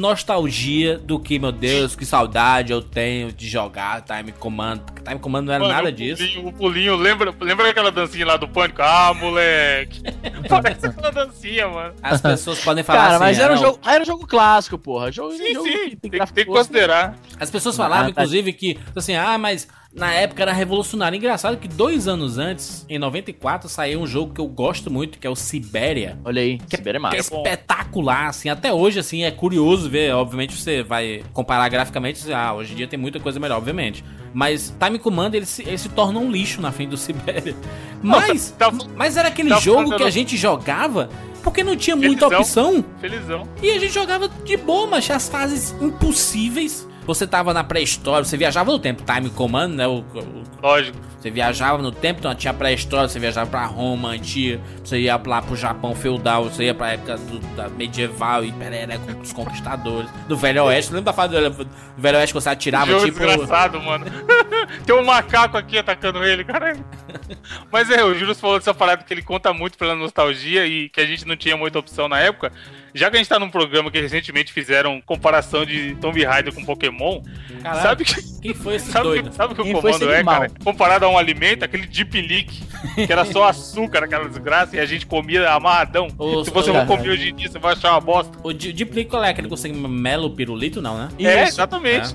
nostalgia 0.46 0.98
do 0.98 1.18
que, 1.18 1.38
meu 1.38 1.52
Deus, 1.52 1.94
que 1.96 2.04
saudade 2.06 2.72
eu 2.72 2.80
tenho 2.80 3.32
de 3.32 3.48
jogar 3.48 4.02
Time 4.02 4.32
Commando. 4.32 4.82
Porque 4.82 5.02
Time 5.02 5.18
Commando 5.20 5.46
não 5.46 5.52
era 5.54 5.62
Mano, 5.64 5.74
nada 5.74 5.88
o 5.88 5.92
disso. 5.92 6.22
Pulinho, 6.22 6.48
o 6.48 6.52
pulinho, 6.52 6.96
lembra, 6.96 7.34
lembra 7.40 7.68
aquela 7.70 7.90
dancinha 7.90 8.26
lá 8.26 8.36
do 8.36 8.48
pânico? 8.48 8.80
Ah, 8.82 9.12
moleque. 9.14 10.02
Parece 10.48 10.86
aquela 10.86 11.10
dancinha, 11.10 11.68
mano. 11.68 11.94
As 12.02 12.20
pessoas 12.20 12.60
podem 12.62 12.84
falar 12.84 12.98
Cara, 12.98 13.14
assim. 13.16 13.24
mas 13.24 13.38
ah, 13.40 13.42
era 13.42 13.54
um, 13.54 13.56
jogo, 13.56 13.78
era 13.86 14.02
um 14.02 14.06
jogo 14.06 14.26
clássico, 14.26 14.78
porra. 14.78 15.10
Jogo, 15.12 15.32
Sim, 15.32 15.54
jogo 15.54 15.68
sim, 15.68 15.96
tem, 15.96 16.10
gráfico 16.10 16.34
tem 16.36 16.44
que 16.44 16.50
tosco. 16.50 16.66
considerar. 16.68 17.16
As 17.38 17.50
pessoas 17.50 17.76
falavam, 17.76 18.06
Ah, 18.08 18.12
tá. 18.12 18.22
inclusive, 18.22 18.52
que 18.52 18.78
assim, 18.94 19.14
ah, 19.14 19.36
mas 19.38 19.66
na 19.96 20.12
época 20.12 20.42
era 20.42 20.52
revolucionário. 20.52 21.16
Engraçado 21.16 21.56
que 21.56 21.66
dois 21.66 22.06
anos 22.06 22.36
antes, 22.38 22.84
em 22.88 22.98
94, 22.98 23.68
saiu 23.68 24.00
um 24.00 24.06
jogo 24.06 24.34
que 24.34 24.40
eu 24.40 24.46
gosto 24.46 24.90
muito, 24.90 25.18
que 25.18 25.26
é 25.26 25.30
o 25.30 25.34
Sibéria. 25.34 26.18
Olha 26.24 26.42
aí, 26.42 26.60
Sibéria 26.68 26.98
é 26.98 27.00
Que 27.00 27.16
é 27.16 27.18
massa. 27.18 27.34
espetacular, 27.34 28.28
assim, 28.28 28.48
até 28.50 28.72
hoje, 28.72 28.98
assim, 28.98 29.24
é 29.24 29.30
curioso 29.30 29.88
ver, 29.88 30.14
obviamente 30.14 30.54
você 30.54 30.82
vai 30.82 31.22
comparar 31.32 31.68
graficamente, 31.70 32.30
ah, 32.32 32.52
hoje 32.54 32.74
em 32.74 32.76
dia 32.76 32.86
tem 32.86 32.98
muita 32.98 33.18
coisa 33.18 33.40
melhor, 33.40 33.56
obviamente. 33.56 34.04
Mas 34.34 34.74
Time 34.78 34.98
Command, 34.98 35.30
ele 35.32 35.46
se, 35.46 35.62
ele 35.62 35.78
se 35.78 35.88
torna 35.88 36.20
um 36.20 36.30
lixo 36.30 36.60
na 36.60 36.70
frente 36.70 36.90
do 36.90 36.96
Sibéria. 36.98 37.56
Mas, 38.02 38.50
Tá- 38.58 38.70
mas 38.94 39.16
era 39.16 39.28
aquele 39.28 39.48
tá 39.48 39.58
jogo 39.58 39.96
que 39.96 40.02
a 40.02 40.10
gente 40.10 40.36
jogava 40.36 41.08
porque 41.42 41.64
não 41.64 41.74
tinha 41.74 41.96
muita 41.96 42.28
Felizão. 42.28 42.76
opção. 42.78 42.84
Felizão. 43.00 43.48
E 43.62 43.70
a 43.70 43.78
gente 43.78 43.92
jogava 43.94 44.28
de 44.28 44.56
boa, 44.58 44.86
mas 44.86 45.10
as 45.10 45.28
fases 45.28 45.74
impossíveis. 45.80 46.86
Você 47.06 47.26
tava 47.26 47.54
na 47.54 47.62
pré-história, 47.62 48.24
você 48.24 48.36
viajava 48.36 48.70
no 48.72 48.78
tempo, 48.78 49.02
Time 49.04 49.30
Command, 49.30 49.68
né? 49.68 49.86
O, 49.86 49.98
o- 50.00 50.42
Lógico. 50.62 50.98
Você 51.26 51.30
viajava 51.30 51.82
no 51.82 51.90
tempo, 51.90 52.20
então 52.20 52.34
tinha 52.34 52.54
pré-história, 52.54 53.08
você 53.08 53.18
viajava 53.18 53.50
pra 53.50 53.64
Roma 53.66 54.10
antiga, 54.10 54.60
você 54.82 55.00
ia 55.00 55.20
lá 55.26 55.42
pro 55.42 55.56
Japão 55.56 55.94
feudal, 55.94 56.44
você 56.44 56.64
ia 56.64 56.74
pra 56.74 56.92
época 56.92 57.16
do, 57.16 57.38
da 57.56 57.68
medieval 57.68 58.44
e 58.44 58.52
com 58.52 59.20
os 59.20 59.32
conquistadores. 59.32 60.08
Do 60.28 60.36
Velho 60.36 60.64
Oeste, 60.64 60.92
lembra 60.92 61.06
da 61.06 61.12
fase 61.12 61.34
do, 61.34 61.64
do 61.64 61.68
Velho 61.96 62.18
Oeste 62.18 62.32
que 62.32 62.40
você 62.40 62.48
atirava, 62.48 62.86
Jogo 62.86 63.06
tipo. 63.06 63.18
desgraçado, 63.18 63.80
mano. 63.80 64.06
Tem 64.86 64.94
um 64.94 65.04
macaco 65.04 65.56
aqui 65.56 65.78
atacando 65.78 66.22
ele, 66.22 66.44
caralho. 66.44 66.84
Mas 67.70 67.90
é, 67.90 68.04
o 68.04 68.14
Júlio 68.14 68.34
falou 68.34 68.58
dessa 68.58 68.74
parada 68.74 69.02
que 69.02 69.12
ele 69.12 69.22
conta 69.22 69.52
muito 69.52 69.76
pela 69.78 69.94
nostalgia 69.94 70.66
e 70.66 70.88
que 70.88 71.00
a 71.00 71.06
gente 71.06 71.26
não 71.26 71.36
tinha 71.36 71.56
muita 71.56 71.78
opção 71.78 72.08
na 72.08 72.20
época. 72.20 72.52
Já 72.96 73.10
que 73.10 73.16
a 73.16 73.18
gente 73.18 73.28
tá 73.28 73.38
num 73.38 73.50
programa 73.50 73.90
que 73.90 74.00
recentemente 74.00 74.50
fizeram 74.52 75.02
comparação 75.02 75.66
de 75.66 75.94
Tomb 75.96 76.24
Raider 76.24 76.54
com 76.54 76.64
Pokémon, 76.64 77.20
Caralho, 77.62 77.82
sabe 77.82 78.04
que, 78.06 78.40
quem 78.40 78.54
foi 78.54 78.76
esse 78.76 78.88
sabe, 78.90 79.04
doido? 79.04 79.32
sabe 79.34 79.52
o 79.52 79.54
que 79.54 79.60
o 79.60 79.64
Quem 79.64 79.72
foi 79.74 79.92
comando 79.92 80.02
esse 80.02 80.10
é, 80.10 80.16
animal? 80.16 80.40
cara? 80.40 80.52
Comparado 80.64 81.04
a 81.04 81.08
um 81.10 81.15
alimento, 81.18 81.64
aquele 81.64 81.86
Deep 81.86 82.20
Leak, 82.20 82.62
que 83.06 83.12
era 83.12 83.24
só 83.24 83.48
açúcar, 83.48 84.04
aquela 84.04 84.28
desgraça, 84.28 84.76
e 84.76 84.80
a 84.80 84.86
gente 84.86 85.06
comia 85.06 85.50
amarradão. 85.50 86.08
Ô, 86.18 86.44
Se 86.44 86.50
você 86.50 86.72
cara. 86.72 86.86
comer 86.86 87.08
hoje 87.10 87.30
em 87.30 87.34
dia, 87.34 87.48
você 87.48 87.58
vai 87.58 87.72
achar 87.72 87.92
uma 87.92 88.00
bosta. 88.00 88.36
O 88.42 88.52
Deep 88.52 88.94
Leak 88.94 89.10
qual 89.10 89.24
é? 89.24 89.30
Aquele 89.30 89.48
que 89.48 89.50
consegue 89.50 89.76
melo 89.76 90.30
pirulito, 90.30 90.80
não, 90.82 90.96
né? 90.98 91.08
É, 91.18 91.44
Isso. 91.44 91.54
exatamente. 91.54 92.14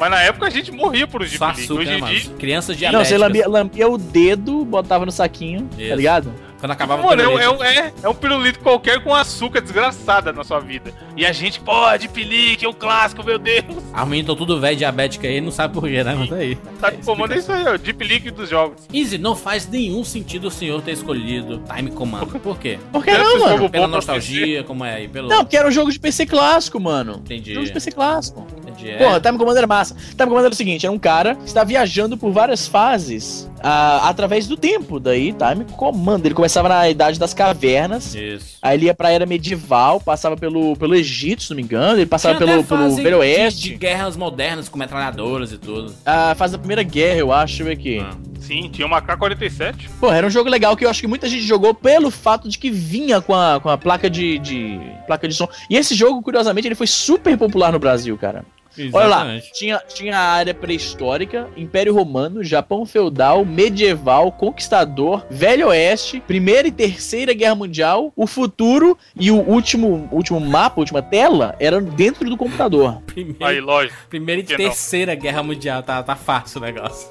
Mas 0.00 0.10
na 0.10 0.22
época 0.22 0.46
a 0.46 0.50
gente 0.50 0.72
morria 0.72 1.06
por 1.06 1.20
Deep 1.20 1.36
Só 1.36 1.46
Leak. 1.48 1.60
açúcar, 1.60 1.80
Hoje 1.82 1.90
né, 1.90 1.96
em 1.98 2.00
mano? 2.00 2.14
dia. 2.18 2.30
Crianças 2.38 2.68
Não, 2.74 2.78
diabéticas. 2.78 3.08
você 3.08 3.18
lambia, 3.18 3.46
lambia 3.48 3.88
o 3.88 3.98
dedo, 3.98 4.64
botava 4.64 5.04
no 5.04 5.12
saquinho, 5.12 5.68
Isso. 5.78 5.90
tá 5.90 5.94
ligado? 5.94 6.32
Quando 6.58 6.72
acabava 6.72 7.02
Mano, 7.02 7.22
é, 7.22 7.26
o 7.26 7.30
um- 7.30 7.38
pirulito. 7.38 7.62
é, 7.64 7.80
um- 7.80 7.84
é, 7.86 7.92
é 8.02 8.08
um 8.10 8.14
pirulito 8.14 8.58
qualquer 8.60 9.02
com 9.02 9.14
açúcar 9.14 9.62
desgraçada 9.62 10.30
na 10.30 10.44
sua 10.44 10.60
vida. 10.60 10.92
E 11.16 11.24
a 11.24 11.32
gente, 11.32 11.58
pô, 11.58 11.72
de 11.96 12.06
pelique, 12.06 12.66
é 12.66 12.68
o 12.68 12.74
clássico, 12.74 13.24
meu 13.24 13.38
Deus. 13.38 13.64
As 13.94 14.04
meninas 14.04 14.20
estão 14.24 14.36
tudo 14.36 14.60
velho, 14.60 14.76
diabética 14.76 15.26
aí, 15.26 15.40
não 15.40 15.50
sabe 15.50 15.72
por 15.72 15.84
quê, 15.84 16.04
né? 16.04 16.14
Mas 16.18 16.28
tá 16.28 16.34
aí. 16.36 16.56
Tá 16.78 16.92
comando 16.92 17.32
é 17.32 17.38
isso 17.38 17.50
aí, 17.50 17.66
ó, 17.66 17.78
Deep 17.78 18.04
Leak 18.04 18.30
dos 18.30 18.50
jogos. 18.50 18.82
Easy, 18.92 19.16
não 19.16 19.34
faz 19.34 19.66
nenhum 19.66 20.04
sentido 20.04 20.48
o 20.48 20.50
senhor 20.50 20.82
ter 20.82 20.92
escolhido 20.92 21.62
Time 21.74 21.90
Command. 21.92 22.26
Por 22.26 22.58
quê? 22.58 22.78
Por 22.92 23.02
que 23.02 23.10
não, 23.10 23.38
mano? 23.38 23.56
jogo 23.56 23.70
Pela 23.70 23.86
nostalgia, 23.88 24.62
como 24.62 24.84
é 24.84 24.96
aí? 24.96 25.08
Pelo... 25.08 25.28
Não, 25.30 25.38
porque 25.44 25.56
era 25.56 25.66
um 25.66 25.72
jogo 25.72 25.90
de 25.90 25.98
PC 25.98 26.26
clássico, 26.26 26.78
mano. 26.78 27.22
Entendi. 27.24 27.54
Jogo 27.54 27.64
de 27.64 27.72
PC 27.72 27.90
clássico. 27.90 28.46
É. 28.84 28.96
Porra, 28.98 29.20
Time 29.20 29.38
Commander 29.38 29.58
era 29.58 29.66
massa. 29.66 29.94
Time 29.94 30.26
Commander 30.28 30.46
era 30.46 30.52
o 30.52 30.56
seguinte, 30.56 30.86
era 30.86 30.92
um 30.92 30.98
cara 30.98 31.34
que 31.36 31.44
está 31.46 31.64
viajando 31.64 32.16
por 32.16 32.30
várias 32.32 32.66
fases 32.66 33.48
ah, 33.62 34.08
através 34.08 34.46
do 34.46 34.56
tempo. 34.56 34.98
Daí, 35.00 35.32
Time 35.32 35.64
Commander. 35.76 36.26
Ele 36.26 36.34
começava 36.34 36.68
na 36.68 36.88
Idade 36.88 37.18
das 37.18 37.34
Cavernas, 37.34 38.14
Isso. 38.14 38.58
aí 38.62 38.76
ele 38.76 38.86
ia 38.86 38.94
pra 38.94 39.10
Era 39.10 39.26
Medieval, 39.26 40.00
passava 40.00 40.36
pelo, 40.36 40.76
pelo 40.76 40.94
Egito, 40.94 41.42
se 41.42 41.50
não 41.50 41.56
me 41.56 41.62
engano, 41.62 41.98
ele 41.98 42.06
passava 42.06 42.36
Tinha 42.36 42.46
pelo, 42.46 42.64
pelo 42.64 42.96
Velho 42.96 43.08
de- 43.08 43.14
Oeste. 43.14 43.68
De, 43.70 43.74
guerras 43.76 44.16
modernas 44.16 44.68
com 44.68 44.78
metralhadoras 44.78 45.52
e 45.52 45.58
tudo. 45.58 45.94
A 46.04 46.34
fase 46.34 46.52
da 46.52 46.58
Primeira 46.58 46.82
Guerra, 46.82 47.18
eu 47.18 47.32
acho, 47.32 47.56
deixa 47.58 47.62
eu 47.62 47.66
ver 47.66 47.72
aqui. 47.72 47.98
Ah. 48.00 48.30
Sim, 48.40 48.68
tinha 48.72 48.86
uma 48.86 49.00
K-47. 49.00 49.88
Pô, 50.00 50.10
era 50.10 50.26
um 50.26 50.30
jogo 50.30 50.48
legal 50.48 50.76
que 50.76 50.84
eu 50.84 50.90
acho 50.90 51.00
que 51.00 51.06
muita 51.06 51.28
gente 51.28 51.42
jogou 51.42 51.74
pelo 51.74 52.10
fato 52.10 52.48
de 52.48 52.58
que 52.58 52.70
vinha 52.70 53.20
com 53.20 53.34
a, 53.34 53.60
com 53.60 53.68
a 53.68 53.76
placa 53.78 54.08
de, 54.10 54.38
de 54.38 54.80
placa 55.06 55.28
de 55.28 55.34
som. 55.34 55.48
E 55.68 55.76
esse 55.76 55.94
jogo, 55.94 56.22
curiosamente, 56.22 56.66
ele 56.66 56.74
foi 56.74 56.86
super 56.86 57.36
popular 57.36 57.70
no 57.70 57.78
Brasil, 57.78 58.16
cara. 58.16 58.44
Olha 58.92 59.06
lá, 59.06 59.16
Exatamente. 59.16 59.52
tinha, 59.52 59.82
tinha 59.88 60.16
a 60.16 60.32
área 60.32 60.54
pré-histórica, 60.54 61.48
Império 61.56 61.94
Romano, 61.94 62.42
Japão 62.44 62.86
feudal, 62.86 63.44
medieval, 63.44 64.30
conquistador, 64.32 65.24
Velho 65.28 65.68
Oeste, 65.68 66.20
Primeira 66.20 66.68
e 66.68 66.72
Terceira 66.72 67.32
Guerra 67.34 67.54
Mundial, 67.54 68.12
o 68.14 68.26
futuro 68.26 68.96
e 69.16 69.30
o 69.30 69.36
último, 69.36 70.08
último 70.12 70.40
mapa, 70.40 70.80
a 70.80 70.82
última 70.82 71.02
tela, 71.02 71.56
era 71.58 71.80
dentro 71.80 72.28
do 72.28 72.36
computador. 72.36 73.00
Primeiro, 73.10 73.44
Aí, 73.44 73.60
lógico, 73.60 73.96
primeira 74.08 74.40
e 74.40 74.44
que 74.44 74.52
não. 74.52 74.58
terceira 74.58 75.14
guerra 75.14 75.42
mundial, 75.42 75.82
tá, 75.82 76.02
tá 76.02 76.14
fácil 76.14 76.60
o 76.60 76.64
negócio. 76.64 77.10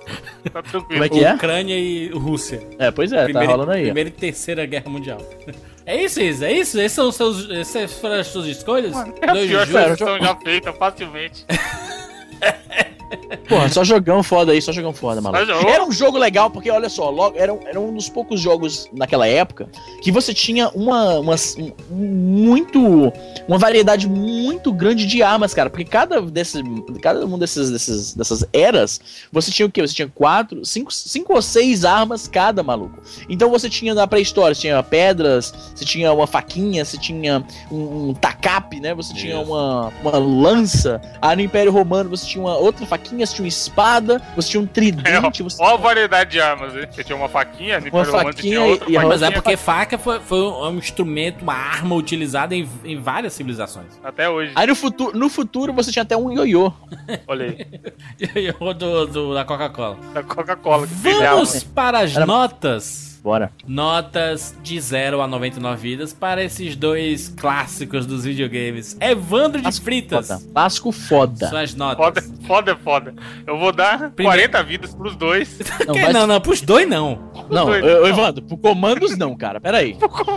tá 0.51 0.61
tranquilo. 0.61 0.85
Como 0.87 1.03
é 1.03 1.09
que 1.09 1.23
é? 1.23 1.33
Ucrânia 1.33 1.77
e 1.77 2.09
Rússia. 2.09 2.61
É, 2.77 2.89
pois 2.89 3.11
é, 3.11 3.23
primeira, 3.25 3.47
tá 3.47 3.51
rolando 3.53 3.71
aí. 3.71 3.83
Primeira 3.83 4.09
e 4.09 4.11
terceira 4.11 4.65
guerra 4.65 4.89
mundial. 4.89 5.19
É 5.89 6.03
isso, 6.03 6.21
Isa, 6.21 6.45
é 6.45 6.53
isso? 6.53 6.79
Esses 6.79 6.91
são 6.91 7.11
seus, 7.11 7.49
essas 7.49 7.93
foram 7.93 8.19
as 8.19 8.27
suas 8.27 8.45
escolhas? 8.45 8.95
É 8.95 9.27
a 9.27 9.33
pior 9.33 9.65
seleção 9.65 10.19
já 10.19 10.35
feita, 10.35 10.71
facilmente. 10.71 11.43
Porra, 13.47 13.69
só 13.69 13.83
jogão 13.83 14.21
foda 14.21 14.51
aí, 14.51 14.61
só 14.61 14.71
jogão 14.71 14.93
foda, 14.93 15.19
maluco. 15.21 15.41
Era 15.67 15.83
um 15.83 15.91
jogo 15.91 16.17
legal, 16.17 16.49
porque 16.49 16.69
olha 16.69 16.89
só, 16.89 17.09
logo, 17.09 17.37
era, 17.37 17.53
um- 17.53 17.59
era 17.65 17.79
um 17.79 17.93
dos 17.93 18.07
poucos 18.09 18.39
jogos 18.39 18.87
naquela 18.93 19.27
época 19.27 19.67
que 20.01 20.11
você 20.11 20.33
tinha 20.33 20.69
uma, 20.69 21.19
uma 21.19 21.35
um- 21.57 21.71
muito. 22.39 23.11
uma 23.47 23.57
variedade 23.57 24.07
muito 24.07 24.71
grande 24.71 25.05
de 25.05 25.21
armas, 25.23 25.53
cara. 25.53 25.69
Porque 25.69 25.85
cada, 25.85 26.21
desse, 26.21 26.61
cada 27.01 27.25
um 27.25 27.37
desses, 27.37 27.69
desses, 27.71 28.13
dessas 28.13 28.45
eras, 28.53 28.99
você 29.31 29.51
tinha 29.51 29.65
o 29.65 29.71
quê? 29.71 29.81
Você 29.81 29.93
tinha 29.93 30.07
quatro, 30.13 30.63
cinco, 30.65 30.93
cinco 30.93 31.33
ou 31.33 31.41
seis 31.41 31.83
armas 31.85 32.27
cada, 32.27 32.61
maluco. 32.63 32.99
Então 33.27 33.49
você 33.49 33.69
tinha 33.69 33.93
na 33.93 34.05
pré-história, 34.07 34.53
você 34.53 34.61
tinha 34.61 34.81
pedras, 34.83 35.53
você 35.75 35.85
tinha 35.85 36.11
uma 36.13 36.27
faquinha, 36.27 36.85
você 36.85 36.97
tinha 36.97 37.43
um, 37.71 38.09
um 38.09 38.13
tacape, 38.13 38.79
né? 38.79 38.93
Você 38.93 39.13
tinha 39.13 39.39
uma, 39.39 39.91
uma 40.01 40.17
lança. 40.17 41.01
Aí 41.21 41.35
no 41.35 41.41
Império 41.41 41.71
Romano 41.71 42.09
você 42.09 42.25
tinha 42.25 42.43
uma 42.43 42.55
outra 42.57 42.85
faquinha, 42.85 42.98
você 43.03 43.25
tinha 43.35 43.43
uma 43.43 43.47
espada, 43.47 44.21
você 44.35 44.49
tinha 44.49 44.61
um 44.61 44.65
É, 44.67 44.67
tridente, 44.67 45.43
você 45.43 45.61
Ó 45.61 45.73
a 45.73 45.77
variedade 45.77 46.31
de 46.31 46.41
armas, 46.41 46.75
hein? 46.75 46.87
Você 46.91 47.03
tinha 47.03 47.15
uma 47.15 47.29
faquinha, 47.29 47.79
Uma 47.91 48.05
faquinha 48.05 48.33
tinha 48.33 48.61
outra 48.63 48.89
e- 48.89 48.93
e 48.93 48.97
a- 48.97 49.01
Mas 49.05 49.21
é 49.21 49.25
faquinha. 49.25 49.41
porque 49.41 49.57
faca 49.57 49.97
foi, 49.97 50.19
foi 50.19 50.39
um 50.39 50.77
instrumento, 50.77 51.41
uma 51.41 51.53
arma 51.53 51.95
utilizada 51.95 52.55
em, 52.55 52.67
em 52.83 52.99
várias 53.01 53.33
civilizações. 53.33 53.87
Até 54.03 54.29
hoje. 54.29 54.51
Aí 54.55 54.67
no 54.67 54.75
futuro, 54.75 55.17
no 55.17 55.29
futuro 55.29 55.73
você 55.73 55.91
tinha 55.91 56.03
até 56.03 56.15
um 56.17 56.31
ioiô. 56.31 56.71
Olha 57.27 57.45
aí. 57.45 57.67
O 58.59 58.73
do, 58.73 59.05
do- 59.07 59.33
da 59.33 59.45
Coca-Cola. 59.45 59.97
Da 60.13 60.23
Coca-Cola. 60.23 60.87
que 60.87 60.93
brilhava. 60.95 61.35
Vamos 61.35 61.63
para 61.63 61.99
as 61.99 62.15
Era- 62.15 62.25
notas. 62.25 63.08
Bora. 63.23 63.51
Notas 63.67 64.55
de 64.63 64.79
0 64.79 65.21
a 65.21 65.27
99 65.27 65.81
vidas 65.81 66.13
para 66.13 66.43
esses 66.43 66.75
dois 66.75 67.29
clássicos 67.29 68.05
dos 68.05 68.23
videogames. 68.23 68.97
Evandro 68.99 69.61
de 69.61 69.81
Fritas. 69.81 70.27
Foda. 70.27 70.41
Clássico 70.53 70.91
foda. 70.91 71.47
Suas 71.49 71.75
notas. 71.75 72.25
Foda, 72.25 72.47
foda, 72.47 72.75
foda. 72.75 73.13
Eu 73.45 73.57
vou 73.57 73.71
dar 73.71 74.11
Primeiro- 74.11 74.49
40 74.49 74.63
vidas 74.63 74.93
pros 74.95 75.15
dois. 75.15 75.59
Não, 75.87 75.93
Que- 75.93 76.01
vai- 76.01 76.13
Não, 76.13 76.27
não, 76.27 76.39
pros 76.41 76.61
dois 76.61 76.87
não. 76.87 77.31
não, 77.49 77.65
dois, 77.67 77.83
eu- 77.83 78.01
não. 78.01 78.07
Evandro, 78.07 78.41
pro 78.43 78.57
comandos 78.57 79.17
não, 79.17 79.35
cara. 79.35 79.59
Pera 79.59 79.77
aí. 79.79 79.95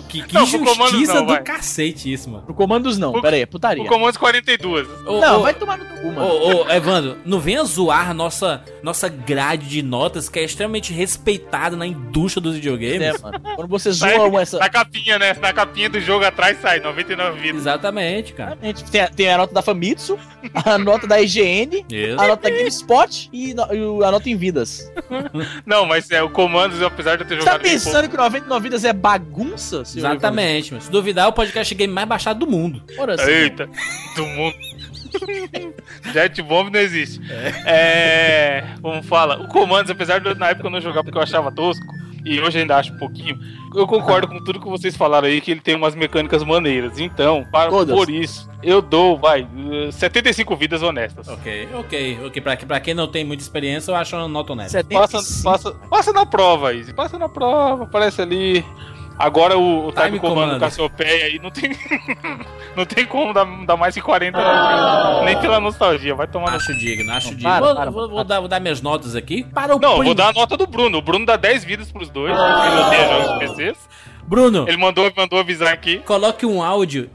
Que, 0.08 0.22
que 0.22 0.34
Não, 0.34 0.46
pro 0.48 0.64
justiça 0.74 1.14
não, 1.14 1.26
do 1.26 1.32
vai. 1.32 1.42
cacete 1.42 2.12
isso, 2.12 2.30
mano. 2.30 2.44
Pro 2.44 2.54
comandos 2.54 2.98
não, 2.98 3.12
Pro- 3.12 3.22
pera 3.22 3.36
aí, 3.36 3.42
é 3.42 3.46
putaria. 3.46 3.82
O 3.82 3.86
Comandos 3.86 4.16
42. 4.16 4.88
Ô, 5.06 5.20
Não, 5.20 5.40
ô, 5.40 5.42
vai 5.42 5.54
tomar 5.54 5.78
no 5.78 5.84
cu, 5.84 6.06
mano. 6.12 6.20
Ô, 6.22 6.62
ô, 6.64 6.70
Evandro, 6.70 7.18
não 7.24 7.38
venha 7.40 7.62
zoar 7.64 8.14
nossa, 8.14 8.62
nossa 8.82 9.08
grade 9.08 9.68
de 9.68 9.82
notas 9.82 10.28
que 10.28 10.38
é 10.38 10.44
extremamente 10.44 10.92
respeitada 10.92 11.76
na 11.76 11.86
indústria 11.86 12.40
dos 12.40 12.54
videogames. 12.54 12.71
É, 12.80 13.18
mano. 13.18 13.40
Quando 13.56 13.68
você 13.68 13.92
Sai, 13.92 14.16
zoa 14.16 14.42
essa. 14.42 14.58
Na 14.58 14.68
capinha, 14.68 15.18
né? 15.18 15.34
Na 15.40 15.52
capinha 15.52 15.88
do 15.90 16.00
jogo 16.00 16.24
atrás 16.24 16.58
sai 16.60 16.80
99 16.80 17.40
vidas. 17.40 17.60
Exatamente, 17.62 18.32
cara. 18.32 18.52
Exatamente. 18.52 18.84
Tem, 18.90 19.00
a- 19.00 19.08
tem 19.08 19.30
a 19.30 19.38
nota 19.38 19.54
da 19.54 19.62
Famitsu, 19.62 20.18
a 20.64 20.78
nota 20.78 21.06
da 21.06 21.20
IGN, 21.20 21.84
Isso. 21.90 22.20
a 22.20 22.28
nota 22.28 22.50
da 22.50 22.56
GameSpot 22.56 23.28
e, 23.32 23.54
no- 23.54 24.00
e 24.00 24.04
a 24.04 24.10
nota 24.10 24.28
em 24.28 24.36
vidas. 24.36 24.90
Não, 25.66 25.84
mas 25.86 26.10
é, 26.10 26.22
o 26.22 26.30
Comandos, 26.30 26.82
apesar 26.82 27.16
de 27.16 27.22
eu 27.22 27.28
ter 27.28 27.34
Você 27.36 27.44
tá 27.44 27.52
jogado 27.52 27.62
pouco, 27.62 27.74
pensando 27.74 28.08
que 28.08 28.16
99 28.16 28.62
vidas 28.62 28.84
é 28.84 28.92
bagunça? 28.92 29.84
senhor 29.84 30.10
Exatamente, 30.10 30.74
mas 30.74 30.84
se 30.84 30.90
duvidar, 30.90 31.26
é 31.26 31.28
o 31.28 31.32
podcast 31.32 31.74
game 31.74 31.92
mais 31.92 32.08
baixado 32.08 32.40
do 32.44 32.50
mundo. 32.50 32.82
Ora, 32.98 33.16
sim. 33.18 33.30
Eita, 33.30 33.68
do 34.16 34.26
mundo. 34.26 34.54
Jet 36.12 36.40
Bomb 36.42 36.70
não 36.70 36.80
existe. 36.80 37.20
É. 37.66 38.64
Como 38.80 39.02
fala? 39.02 39.42
O 39.42 39.48
Comandos, 39.48 39.90
apesar 39.90 40.18
de 40.20 40.28
eu, 40.28 40.34
na 40.34 40.50
época 40.50 40.66
eu 40.66 40.70
não 40.70 40.80
jogar 40.80 41.02
porque 41.04 41.16
eu 41.18 41.22
achava 41.22 41.52
tosco, 41.52 41.84
e 42.24 42.40
hoje 42.40 42.58
ainda 42.58 42.76
acho 42.76 42.92
um 42.92 42.98
pouquinho, 42.98 43.38
eu 43.74 43.86
concordo 43.86 44.28
com 44.28 44.42
tudo 44.42 44.60
que 44.60 44.68
vocês 44.68 44.96
falaram 44.96 45.26
aí, 45.26 45.40
que 45.40 45.50
ele 45.50 45.60
tem 45.60 45.74
umas 45.74 45.94
mecânicas 45.94 46.44
maneiras. 46.44 46.98
Então, 46.98 47.46
para, 47.50 47.70
Todas. 47.70 47.94
por 47.94 48.10
isso, 48.10 48.48
eu 48.62 48.82
dou, 48.82 49.18
vai, 49.18 49.46
eh, 49.86 49.90
75 49.90 50.54
vidas 50.56 50.82
honestas. 50.82 51.26
Ok, 51.28 51.68
ok, 51.74 52.20
ok. 52.26 52.42
Pra, 52.42 52.56
pra 52.56 52.80
quem 52.80 52.94
não 52.94 53.08
tem 53.08 53.24
muita 53.24 53.42
experiência, 53.42 53.90
eu 53.90 53.96
acho 53.96 54.14
uma 54.16 54.28
nota 54.28 54.52
honesta. 54.52 54.78
75. 54.78 55.12
Passa, 55.12 55.42
passa, 55.42 55.88
passa 55.88 56.12
na 56.12 56.26
prova 56.26 56.68
aí. 56.68 56.92
Passa 56.92 57.18
na 57.18 57.28
prova, 57.28 57.84
aparece 57.84 58.20
ali. 58.20 58.64
Agora 59.18 59.56
o, 59.58 59.88
o 59.88 59.92
Time 59.92 60.06
time, 60.06 60.18
comando. 60.20 60.58
Cassiopeia 60.58 61.26
aí 61.26 61.38
não 61.38 61.50
tem. 61.50 61.70
não 62.76 62.84
tem 62.84 63.06
como 63.06 63.32
dar, 63.32 63.44
dar 63.66 63.76
mais 63.76 63.94
que 63.94 64.00
40, 64.00 64.36
não, 64.38 65.24
nem 65.24 65.38
pela 65.40 65.60
nostalgia. 65.60 66.14
Vai 66.14 66.26
tomar 66.26 66.50
no. 66.50 66.56
Acho 66.56 66.74
digno, 66.74 67.12
acho 67.12 67.28
digno. 67.34 67.42
para, 67.44 67.60
vou, 67.64 67.74
para, 67.74 67.90
vou- 67.90 68.02
para. 68.06 68.14
vou 68.14 68.24
dar, 68.24 68.40
vou 68.40 68.48
dar 68.48 68.60
minhas 68.60 68.80
notas 68.80 69.14
aqui. 69.14 69.44
Para 69.44 69.76
o 69.76 69.78
Não, 69.78 70.02
vou 70.02 70.14
dar 70.14 70.28
a 70.28 70.32
nota 70.32 70.56
do 70.56 70.66
Bruno. 70.66 70.98
O 70.98 71.02
Bruno 71.02 71.24
dá 71.26 71.36
10 71.36 71.64
vidas 71.64 71.92
pros 71.92 72.08
dois, 72.10 72.34
porque 72.36 72.66
ele 72.66 72.80
odeia 72.80 73.08
jogos 73.08 73.32
de 73.32 73.38
PCs. 73.56 73.88
Bruno, 74.24 74.64
Ele 74.68 74.76
mandou, 74.76 75.12
mandou 75.16 75.40
avisar 75.40 75.72
aqui. 75.72 75.98
coloque 75.98 76.46
um 76.46 76.62
áudio 76.62 77.10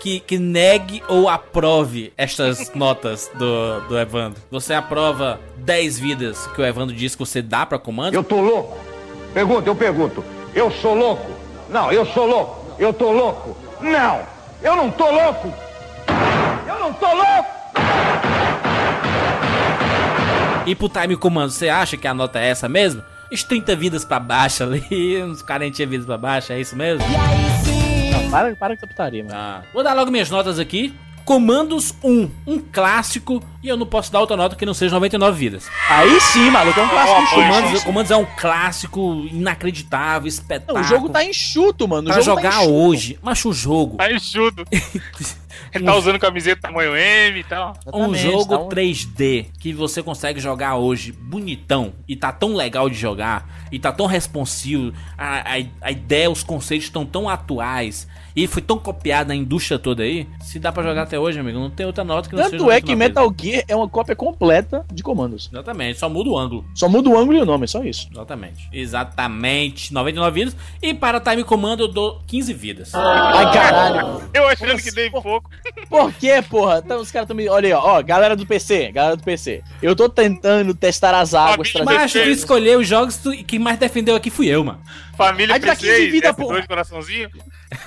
que, 0.00 0.18
que 0.18 0.36
negue 0.36 1.00
ou 1.08 1.28
aprove 1.28 2.12
estas 2.16 2.72
notas 2.74 3.30
do, 3.38 3.80
do 3.88 3.98
Evandro. 3.98 4.42
Você 4.50 4.74
aprova 4.74 5.40
10 5.58 5.98
vidas 6.00 6.46
que 6.48 6.60
o 6.60 6.66
Evandro 6.66 6.94
disse 6.94 7.16
que 7.16 7.24
você 7.24 7.40
dá 7.40 7.64
pra 7.64 7.78
comando? 7.78 8.14
Eu 8.14 8.24
tô 8.24 8.40
louco? 8.40 8.76
Pergunta, 9.32 9.70
eu 9.70 9.76
pergunto. 9.76 10.24
Eu 10.54 10.70
sou 10.70 10.94
louco? 10.94 11.30
Não, 11.68 11.92
eu 11.92 12.04
sou 12.06 12.26
louco. 12.26 12.74
Eu 12.78 12.92
tô 12.92 13.12
louco? 13.12 13.56
Não, 13.80 14.20
eu 14.62 14.76
não 14.76 14.90
tô 14.90 15.10
louco. 15.10 15.52
Eu 16.66 16.78
não 16.78 16.92
tô 16.92 17.06
louco. 17.06 17.60
E 20.66 20.74
pro 20.74 20.88
time 20.88 21.16
comando, 21.16 21.50
você 21.50 21.68
acha 21.68 21.96
que 21.96 22.06
a 22.06 22.14
nota 22.14 22.38
é 22.38 22.48
essa 22.48 22.68
mesmo? 22.68 23.02
Uns 23.32 23.44
30 23.44 23.76
vidas 23.76 24.04
pra 24.04 24.18
baixo 24.18 24.64
ali, 24.64 25.22
uns 25.22 25.42
40 25.42 25.86
vidas 25.86 26.06
pra 26.06 26.18
baixo, 26.18 26.52
é 26.52 26.60
isso 26.60 26.76
mesmo? 26.76 27.04
Não, 28.12 28.30
para, 28.30 28.54
para 28.56 28.76
com 28.76 28.78
essa 28.78 28.86
putaria, 28.86 29.22
mano. 29.22 29.34
Tá. 29.34 29.62
Vou 29.72 29.82
dar 29.82 29.94
logo 29.94 30.10
minhas 30.10 30.30
notas 30.30 30.58
aqui. 30.58 30.94
Comandos 31.34 31.94
1, 32.02 32.28
um 32.44 32.58
clássico, 32.58 33.40
e 33.62 33.68
eu 33.68 33.76
não 33.76 33.86
posso 33.86 34.10
dar 34.10 34.18
outra 34.18 34.36
nota 34.36 34.56
que 34.56 34.66
não 34.66 34.74
seja 34.74 34.92
99 34.96 35.38
vidas. 35.38 35.68
Aí 35.88 36.20
sim, 36.20 36.50
maluco, 36.50 36.80
é 36.80 36.82
um 36.82 36.88
clássico 36.88 37.20
enxuto. 37.22 37.34
Comandos, 37.40 37.84
Comandos 37.84 38.10
é 38.10 38.16
um 38.16 38.26
clássico 38.36 39.28
inacreditável, 39.30 40.22
Não, 40.22 40.26
espetáculo. 40.26 40.80
o 40.80 40.82
jogo 40.82 41.08
tá 41.08 41.24
enxuto, 41.24 41.86
mano. 41.86 42.10
O 42.10 42.12
pra 42.12 42.20
jogo 42.20 42.42
tá 42.42 42.50
jogar 42.50 42.62
enxuto. 42.64 42.74
hoje. 42.74 43.18
Mas 43.22 43.44
o 43.44 43.52
jogo, 43.52 43.96
Tá 43.96 44.10
enxuto. 44.10 44.64
Ele 45.72 45.84
tá 45.84 45.94
usando 45.94 46.18
camiseta 46.18 46.62
tamanho 46.62 46.96
M 46.96 47.38
e 47.38 47.44
tal. 47.44 47.74
um 47.94 48.12
jogo 48.12 48.56
tá 48.56 48.62
um- 48.64 48.68
3D 48.68 49.46
que 49.60 49.72
você 49.72 50.02
consegue 50.02 50.40
jogar 50.40 50.74
hoje 50.76 51.12
bonitão 51.12 51.92
e 52.08 52.16
tá 52.16 52.32
tão 52.32 52.56
legal 52.56 52.90
de 52.90 52.96
jogar 52.96 53.48
e 53.70 53.78
tá 53.78 53.92
tão 53.92 54.06
responsivo, 54.06 54.92
a, 55.16 55.38
a, 55.38 55.62
a 55.82 55.90
ideia, 55.92 56.28
os 56.28 56.42
conceitos 56.42 56.86
estão 56.86 57.06
tão 57.06 57.28
atuais 57.28 58.08
e 58.34 58.46
foi 58.46 58.62
tão 58.62 58.78
copiado 58.78 59.28
na 59.28 59.34
indústria 59.34 59.78
toda 59.78 60.02
aí. 60.02 60.26
Se 60.40 60.58
dá 60.58 60.70
pra 60.72 60.82
jogar 60.82 61.02
até 61.02 61.18
hoje, 61.18 61.38
amigo, 61.38 61.58
não 61.58 61.70
tem 61.70 61.86
outra 61.86 62.04
nota 62.04 62.28
que 62.28 62.34
não 62.36 62.44
seja 62.44 62.58
Tanto 62.58 62.70
é 62.70 62.80
que 62.80 62.94
99 62.94 62.96
Metal 63.08 63.34
Gear 63.40 63.64
é 63.68 63.76
uma 63.76 63.88
cópia 63.88 64.14
completa 64.16 64.84
de 64.92 65.02
comandos. 65.02 65.48
Exatamente, 65.52 65.98
só 65.98 66.08
muda 66.08 66.30
o 66.30 66.38
ângulo. 66.38 66.64
Só 66.74 66.88
muda 66.88 67.08
o 67.08 67.18
ângulo 67.18 67.38
e 67.38 67.40
o 67.40 67.44
nome, 67.46 67.64
é 67.64 67.66
só 67.66 67.82
isso. 67.82 68.08
Exatamente. 68.12 68.68
Exatamente. 68.72 69.92
99 69.92 70.40
vidas. 70.40 70.56
E 70.82 70.94
para 70.94 71.20
Time 71.20 71.44
Commando 71.44 71.80
eu 71.84 71.88
dou 71.88 72.20
15 72.26 72.52
vidas. 72.54 72.94
Ai, 72.94 73.52
caralho. 73.52 74.22
Eu 74.32 74.48
achando 74.48 74.76
que 74.80 74.90
dei 74.90 75.10
pouco. 75.10 75.50
Por 75.88 76.12
quê, 76.14 76.42
porra? 76.48 76.82
Então 76.84 77.00
os 77.00 77.10
caras 77.10 77.26
tão 77.26 77.36
me. 77.36 77.48
Olha 77.48 77.66
aí, 77.68 77.72
ó, 77.72 77.98
ó, 77.98 78.02
galera 78.02 78.36
do 78.36 78.46
PC, 78.46 78.92
galera 78.92 79.16
do 79.16 79.22
PC. 79.22 79.62
Eu 79.82 79.94
tô 79.96 80.08
tentando 80.08 80.74
testar 80.74 81.14
as 81.18 81.34
águas. 81.34 81.72
Mas 81.84 82.12
tu 82.12 82.18
escolheu 82.18 82.80
os 82.80 82.86
jogos 82.88 83.16
tu- 83.16 83.32
e 83.34 83.42
quem 83.42 83.58
mais 83.58 83.78
defendeu 83.78 84.14
aqui 84.16 84.30
fui 84.30 84.46
eu, 84.46 84.64
mano. 84.64 84.80
Família 85.26 85.54
Aí 85.54 85.60
dá 85.60 85.76
15 85.76 85.86
PC, 85.92 86.10
vida, 86.10 86.32
F2 86.32 86.36
porra. 86.36 86.60
de 86.62 86.68
coraçãozinho. 86.68 87.30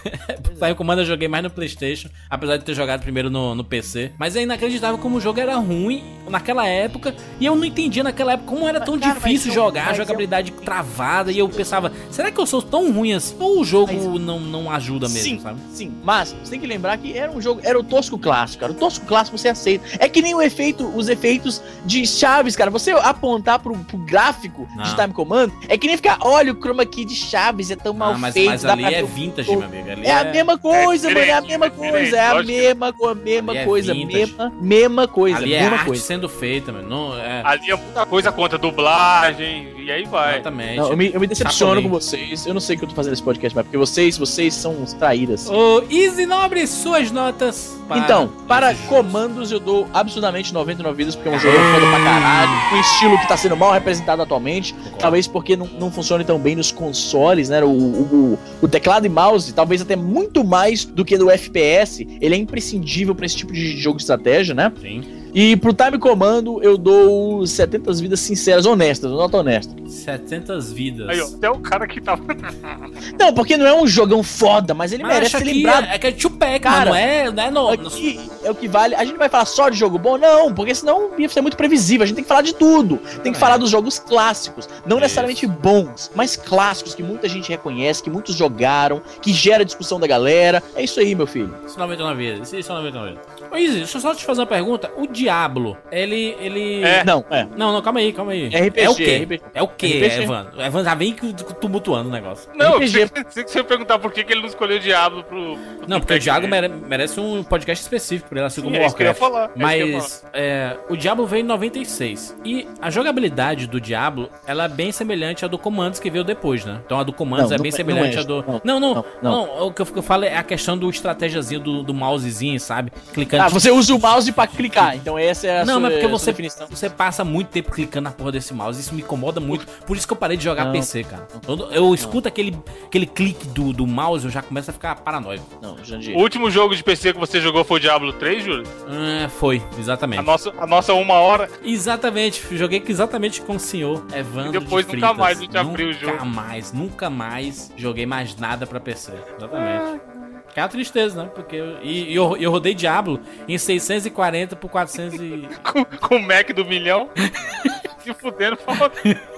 Time 0.59 0.75
Commando 0.75 0.99
eu 0.99 1.05
joguei 1.05 1.27
mais 1.27 1.43
no 1.43 1.49
Playstation, 1.49 2.09
apesar 2.29 2.57
de 2.57 2.63
ter 2.63 2.73
jogado 2.73 3.01
primeiro 3.01 3.29
no, 3.29 3.53
no 3.55 3.63
PC. 3.63 4.11
Mas 4.17 4.35
é 4.35 4.43
inacreditável 4.43 4.97
como 4.97 5.17
o 5.17 5.21
jogo 5.21 5.39
era 5.39 5.55
ruim 5.55 6.03
naquela 6.29 6.65
época. 6.67 7.13
E 7.39 7.45
eu 7.45 7.55
não 7.55 7.65
entendia 7.65 8.03
naquela 8.03 8.33
época 8.33 8.49
como 8.49 8.67
era 8.67 8.79
tão 8.79 8.97
Cara, 8.99 9.13
mas 9.15 9.23
difícil 9.23 9.49
eu- 9.51 9.55
jogar, 9.55 9.87
mas 9.87 9.97
jogabilidade 9.97 10.51
travada. 10.51 11.31
E 11.31 11.39
eu 11.39 11.49
pensava, 11.49 11.91
será 12.09 12.31
que 12.31 12.39
eu 12.39 12.45
sou 12.45 12.61
tão 12.61 12.91
ruim 12.91 13.13
assim? 13.13 13.35
Ou 13.39 13.59
o 13.61 13.65
jogo 13.65 14.17
não, 14.19 14.39
não 14.39 14.71
ajuda 14.71 15.09
mesmo, 15.09 15.23
Sim, 15.23 15.39
sabe? 15.41 15.59
sim, 15.73 15.93
mas 16.03 16.33
você 16.43 16.51
tem 16.51 16.59
que 16.59 16.67
lembrar 16.67 16.97
que 16.97 17.17
era 17.17 17.31
um 17.31 17.41
jogo, 17.41 17.59
era 17.63 17.77
o 17.77 17.83
tosco 17.83 18.17
clássico, 18.17 18.61
cara. 18.61 18.71
O 18.71 18.75
tosco 18.75 19.05
clássico 19.05 19.37
você 19.37 19.49
aceita. 19.49 19.83
É 19.99 20.07
que 20.07 20.21
nem 20.21 20.33
o 20.33 20.41
efeito, 20.41 20.85
os 20.95 21.09
efeitos 21.09 21.61
de 21.85 22.05
chaves, 22.07 22.55
cara. 22.55 22.71
Você 22.71 22.91
apontar 22.91 23.59
pro, 23.59 23.75
pro 23.79 23.97
gráfico 23.97 24.67
Não. 24.75 24.83
de 24.83 24.95
Time 24.95 25.13
Command 25.13 25.49
é 25.67 25.77
que 25.77 25.87
nem 25.87 25.97
ficar, 25.97 26.19
olha 26.21 26.53
o 26.53 26.55
chroma 26.55 26.85
key 26.85 27.03
de 27.05 27.15
chaves, 27.23 27.71
é 27.71 27.75
tão 27.75 27.93
mal 27.93 28.13
Ah, 28.13 28.17
mas, 28.17 28.33
feito. 28.33 28.49
mas 28.49 28.61
dá 28.61 28.73
ali 28.73 28.83
pra 28.83 28.91
é 28.91 29.03
vintage, 29.03 29.49
meu 29.55 29.63
amigo. 29.65 29.89
Ali 29.91 30.05
É 30.05 30.13
a 30.13 30.23
mesma 30.25 30.57
coisa, 30.57 31.09
é 31.09 31.13
mano, 31.13 31.25
é 31.25 31.31
a 31.33 31.41
mesma 31.41 31.65
é 31.65 31.69
coisa, 31.69 32.17
é 32.17 32.27
a 32.27 32.35
que- 32.39 32.45
mesma, 32.45 32.93
co- 32.93 33.15
mesma 33.15 33.51
Ali 33.53 33.59
é 33.59 33.65
coisa, 33.65 33.93
vintage. 33.93 34.17
mesma, 34.17 34.53
mesma 34.61 35.07
coisa, 35.07 35.37
Ali 35.37 35.53
é 35.53 35.61
mesma 35.61 35.75
arte 35.77 35.85
coisa. 35.87 36.03
sendo 36.03 36.29
feita, 36.29 36.71
mano. 36.71 36.89
Não, 36.89 37.17
é, 37.17 37.41
Ali 37.43 37.71
é 37.71 37.75
muita 37.75 38.05
coisa 38.05 38.31
contra 38.31 38.57
dublagem, 38.57 39.67
e 39.79 39.91
aí 39.91 40.05
vai. 40.05 40.33
exatamente. 40.35 40.77
Não, 40.77 40.89
eu 40.89 40.97
me, 40.97 41.11
eu 41.13 41.19
me 41.19 41.27
decepciono 41.27 41.81
com 41.81 41.89
vocês. 41.89 42.45
Eu 42.45 42.53
não 42.53 42.61
sei 42.61 42.75
o 42.75 42.79
que 42.79 42.85
eu 42.85 42.89
tô 42.89 42.95
fazendo 42.95 43.11
nesse 43.11 43.23
podcast, 43.23 43.55
mas 43.55 43.63
porque 43.65 43.77
vocês, 43.77 44.17
vocês 44.17 44.53
são 44.53 44.73
uns 44.73 44.93
traíras. 44.93 45.49
Ô, 45.49 45.83
Easy 45.89 46.25
Nobre, 46.25 46.65
suas 46.67 47.11
notas. 47.11 47.77
para 47.87 47.97
Então, 47.99 48.27
para 48.47 48.73
comandos 48.87 49.51
eu 49.51 49.59
dou 49.59 49.87
absurdamente 49.93 50.53
99 50.53 50.95
vidas, 50.97 51.15
porque 51.15 51.29
é 51.29 51.31
um 51.33 51.39
jogo 51.39 51.57
foda 51.57 51.85
pra 51.87 52.03
caralho, 52.03 52.51
um 52.75 52.79
estilo 52.79 53.17
que 53.19 53.27
tá 53.27 53.35
sendo 53.37 53.57
mal 53.57 53.71
representado 53.71 54.21
atualmente, 54.21 54.73
talvez 54.97 55.27
porque 55.27 55.55
não, 55.55 55.67
não 55.67 55.91
funcione 55.91 56.23
tão 56.23 56.39
bem 56.39 56.55
nos 56.55 56.71
consoles, 56.71 57.03
né, 57.49 57.63
o, 57.63 57.69
o, 57.69 58.39
o 58.61 58.67
teclado 58.67 59.05
e 59.05 59.09
mouse, 59.09 59.53
talvez 59.53 59.81
até 59.81 59.95
muito 59.95 60.43
mais 60.43 60.85
do 60.85 61.03
que 61.03 61.17
do 61.17 61.29
FPS, 61.29 62.07
ele 62.19 62.35
é 62.35 62.37
imprescindível 62.37 63.15
pra 63.15 63.25
esse 63.25 63.37
tipo 63.37 63.53
de 63.53 63.77
jogo 63.77 63.97
de 63.97 64.03
estratégia, 64.03 64.53
né, 64.53 64.71
Sim. 64.81 65.22
E 65.33 65.55
pro 65.55 65.73
Time 65.73 65.97
Comando 65.97 66.61
eu 66.61 66.77
dou 66.77 67.45
70 67.45 67.93
vidas 67.93 68.19
sinceras, 68.19 68.65
honestas, 68.65 69.11
nota 69.11 69.37
honesta. 69.37 69.73
700 69.87 70.71
vidas. 70.71 71.09
Aí, 71.09 71.19
ó, 71.19 71.25
até 71.25 71.49
o 71.49 71.59
cara 71.59 71.87
que 71.87 71.99
tava. 71.99 72.23
Não, 73.19 73.33
porque 73.33 73.57
não 73.57 73.65
é 73.65 73.73
um 73.73 73.87
jogão 73.87 74.23
foda, 74.23 74.73
mas 74.73 74.91
ele 74.91 75.03
Mas 75.03 75.13
merece 75.13 75.37
ser 75.37 75.43
lembrado. 75.43 75.85
é, 75.85 75.95
é 75.95 75.99
que 75.99 76.07
é 76.07 76.11
two-pack, 76.11 76.59
Cara. 76.59 76.89
Não 76.89 76.95
é, 76.95 77.31
não 77.31 77.43
é 77.43 77.51
no, 77.51 77.69
Aqui 77.69 78.19
é 78.43 78.51
o 78.51 78.55
que 78.55 78.67
vale. 78.67 78.95
A 78.95 78.99
gente 78.99 79.11
não 79.11 79.19
vai 79.19 79.29
falar 79.29 79.45
só 79.45 79.69
de 79.69 79.77
jogo 79.77 79.97
bom, 79.97 80.17
não, 80.17 80.53
porque 80.53 80.73
senão 80.73 81.11
ia 81.17 81.27
ser 81.29 81.41
muito 81.41 81.57
previsível. 81.57 82.03
A 82.03 82.07
gente 82.07 82.15
tem 82.15 82.23
que 82.23 82.27
falar 82.27 82.41
de 82.41 82.53
tudo. 82.53 82.97
Tem 83.23 83.31
que 83.31 83.39
falar 83.39 83.57
dos 83.57 83.69
jogos 83.69 83.99
clássicos, 83.99 84.69
não 84.85 84.99
necessariamente 84.99 85.45
bons, 85.47 86.11
mas 86.15 86.35
clássicos 86.35 86.93
que 86.95 87.03
muita 87.03 87.27
gente 87.27 87.49
reconhece, 87.49 88.03
que 88.03 88.09
muitos 88.09 88.35
jogaram, 88.35 89.01
que 89.21 89.33
gera 89.33 89.65
discussão 89.65 89.99
da 89.99 90.07
galera. 90.07 90.61
É 90.75 90.83
isso 90.83 90.99
aí, 90.99 91.15
meu 91.15 91.27
filho. 91.27 91.53
Isso 91.65 91.79
99 91.79 92.15
vidas. 92.31 92.53
Isso 92.53 92.71
é 92.71 92.75
99 92.75 93.09
vidas. 93.11 93.25
Ô, 93.53 93.57
Izzy, 93.57 93.77
deixa 93.79 93.97
eu 93.97 94.01
só 94.01 94.15
te 94.15 94.25
fazer 94.25 94.41
uma 94.41 94.47
pergunta. 94.47 94.91
O 94.97 95.05
Diablo, 95.07 95.77
ele. 95.91 96.35
ele... 96.39 96.83
É. 96.83 97.03
Não, 97.03 97.23
é. 97.29 97.45
Não, 97.55 97.71
não, 97.71 97.81
calma 97.81 97.99
aí, 97.99 98.11
calma 98.11 98.31
aí. 98.31 98.47
RPG, 98.47 98.79
é 98.81 98.89
o 98.89 98.95
quê? 98.95 99.17
RPG. 99.23 99.41
É 99.53 99.61
o 99.63 99.67
quê, 99.67 99.87
RPG? 99.87 100.23
Evan? 100.23 100.47
Evan 100.57 100.83
já 100.83 100.95
vem 100.95 101.13
tumultuando 101.61 102.09
o 102.09 102.11
negócio. 102.11 102.49
Não, 102.55 102.77
RPG. 102.77 102.99
eu 103.01 103.09
pensei 103.09 103.43
que 103.43 103.51
você 103.51 103.59
ia 103.59 103.63
perguntar 103.63 103.99
por 103.99 104.11
que, 104.11 104.23
que 104.23 104.33
ele 104.33 104.41
não 104.41 104.47
escolheu 104.47 104.77
o 104.77 104.79
Diablo 104.79 105.23
pro. 105.23 105.55
pro 105.77 105.87
Não, 105.87 105.99
porque 105.99 106.13
o 106.13 106.47
mere- 106.47 106.67
merece 106.67 107.19
um 107.19 107.43
podcast 107.43 107.83
específico 107.83 108.29
pra 108.29 108.39
ele, 108.39 108.47
assim 108.47 108.61
Sim, 108.61 108.63
como 108.67 108.75
é 108.75 108.79
que 108.79 108.85
eu 108.85 109.05
ia 109.05 109.11
Warcraft. 109.11 109.19
falar, 109.19 109.43
é 109.43 109.45
isso 109.45 109.53
que 109.55 109.63
eu 109.63 109.87
ia 109.87 109.97
Mas 109.97 110.25
é, 110.33 110.77
o 110.89 110.97
Diablo 110.97 111.25
veio 111.27 111.41
em 111.41 111.47
96. 111.47 112.35
E 112.43 112.67
a 112.81 112.89
jogabilidade 112.89 113.67
do 113.67 113.79
Diablo, 113.79 114.29
ela 114.47 114.65
é 114.65 114.67
bem 114.67 114.91
semelhante 114.91 115.45
à 115.45 115.47
do 115.47 115.57
Commandos 115.57 115.99
que 115.99 116.09
veio 116.09 116.23
depois, 116.23 116.65
né? 116.65 116.79
Então 116.85 116.99
a 116.99 117.03
do 117.03 117.13
Commandos 117.13 117.49
Não, 117.51 117.57
é 117.57 117.59
bem 117.59 117.69
é- 117.69 117.71
semelhante 117.71 118.15
não 118.15 118.19
é, 118.19 118.23
à 118.23 118.27
do. 118.27 118.45
não, 118.47 118.61
Não, 118.63 118.79
não, 118.79 118.93
não, 118.95 119.05
não. 119.21 119.31
não. 119.47 119.67
O 119.67 119.73
que 119.73 119.81
eu, 119.81 119.85
que 119.85 119.99
eu 119.99 120.03
falo 120.03 120.25
é 120.25 120.35
a 120.37 120.43
questão 120.43 120.77
do 120.77 120.89
estratégiazinho 120.89 121.59
do, 121.61 121.83
do 121.83 121.93
mousezinho, 121.93 122.59
sabe? 122.59 122.91
Clicando. 123.13 123.42
Ah, 123.45 123.49
você 123.49 123.71
usa 123.71 123.93
o 123.93 123.99
mouse 123.99 124.31
pra 124.31 124.47
clicar, 124.47 124.95
então 124.95 125.17
essa 125.17 125.47
é 125.47 125.61
a 125.61 125.65
Não, 125.65 125.73
sua, 125.73 125.79
mas 125.81 125.91
porque 125.93 126.07
sua 126.07 126.17
você, 126.19 126.31
definição. 126.31 126.67
você 126.69 126.89
passa 126.89 127.23
muito 127.23 127.49
tempo 127.49 127.71
clicando 127.71 128.05
na 128.05 128.11
porra 128.11 128.31
desse 128.31 128.53
mouse. 128.53 128.79
Isso 128.79 128.93
me 128.93 129.01
incomoda 129.01 129.39
muito. 129.39 129.65
Por 129.85 129.97
isso 129.97 130.07
que 130.07 130.13
eu 130.13 130.17
parei 130.17 130.37
de 130.37 130.43
jogar 130.43 130.65
Não. 130.65 130.71
PC, 130.71 131.03
cara. 131.03 131.27
Eu, 131.47 131.71
eu 131.71 131.93
escuto 131.93 132.27
aquele, 132.27 132.57
aquele 132.85 133.05
clique 133.05 133.47
do, 133.47 133.73
do 133.73 133.85
mouse, 133.87 134.25
eu 134.25 134.31
já 134.31 134.41
começo 134.41 134.69
a 134.69 134.73
ficar 134.73 134.95
paranoico. 134.95 135.45
Não, 135.61 135.77
Jandir. 135.83 136.15
O 136.15 136.19
último 136.21 136.49
jogo 136.49 136.75
de 136.75 136.83
PC 136.83 137.13
que 137.13 137.19
você 137.19 137.39
jogou 137.41 137.63
foi 137.63 137.77
o 137.77 137.79
Diablo 137.79 138.13
3, 138.13 138.43
Júlio? 138.43 138.63
Ah, 138.87 139.29
foi, 139.29 139.61
exatamente. 139.77 140.19
A 140.19 140.23
nossa, 140.23 140.53
a 140.57 140.67
nossa 140.67 140.93
uma 140.93 141.15
hora. 141.15 141.49
Exatamente, 141.63 142.43
joguei 142.55 142.81
exatamente 142.87 143.41
com 143.41 143.55
o 143.55 143.59
senhor 143.59 144.05
Evandro 144.15 144.49
E 144.55 144.59
depois 144.59 144.85
de 144.85 144.95
nunca 144.95 145.13
mais 145.13 145.37
a 145.37 145.41
gente 145.41 145.57
abriu 145.57 145.89
o 145.89 145.93
jogo. 145.93 146.13
Nunca 146.13 146.25
mais, 146.25 146.71
nunca 146.73 147.09
mais 147.09 147.71
joguei 147.75 148.05
mais 148.05 148.35
nada 148.37 148.65
pra 148.65 148.79
PC. 148.79 149.11
Exatamente. 149.37 149.99
Que 149.99 150.32
é 150.59 150.63
uma 150.63 150.69
tristeza, 150.69 151.23
né? 151.23 151.29
Porque 151.33 151.55
eu, 151.55 151.81
e, 151.81 152.13
eu, 152.13 152.37
eu 152.37 152.51
rodei 152.51 152.73
Diablo 152.73 153.19
em 153.47 153.57
640 153.57 154.55
por 154.55 154.69
400 154.69 155.19
e... 155.19 155.47
Com, 155.63 155.83
com 155.85 156.15
o 156.15 156.21
Mac 156.21 156.51
do 156.53 156.65
milhão. 156.65 157.09
Se 158.03 158.13
fudendo, 158.13 158.57
foda. 158.57 158.91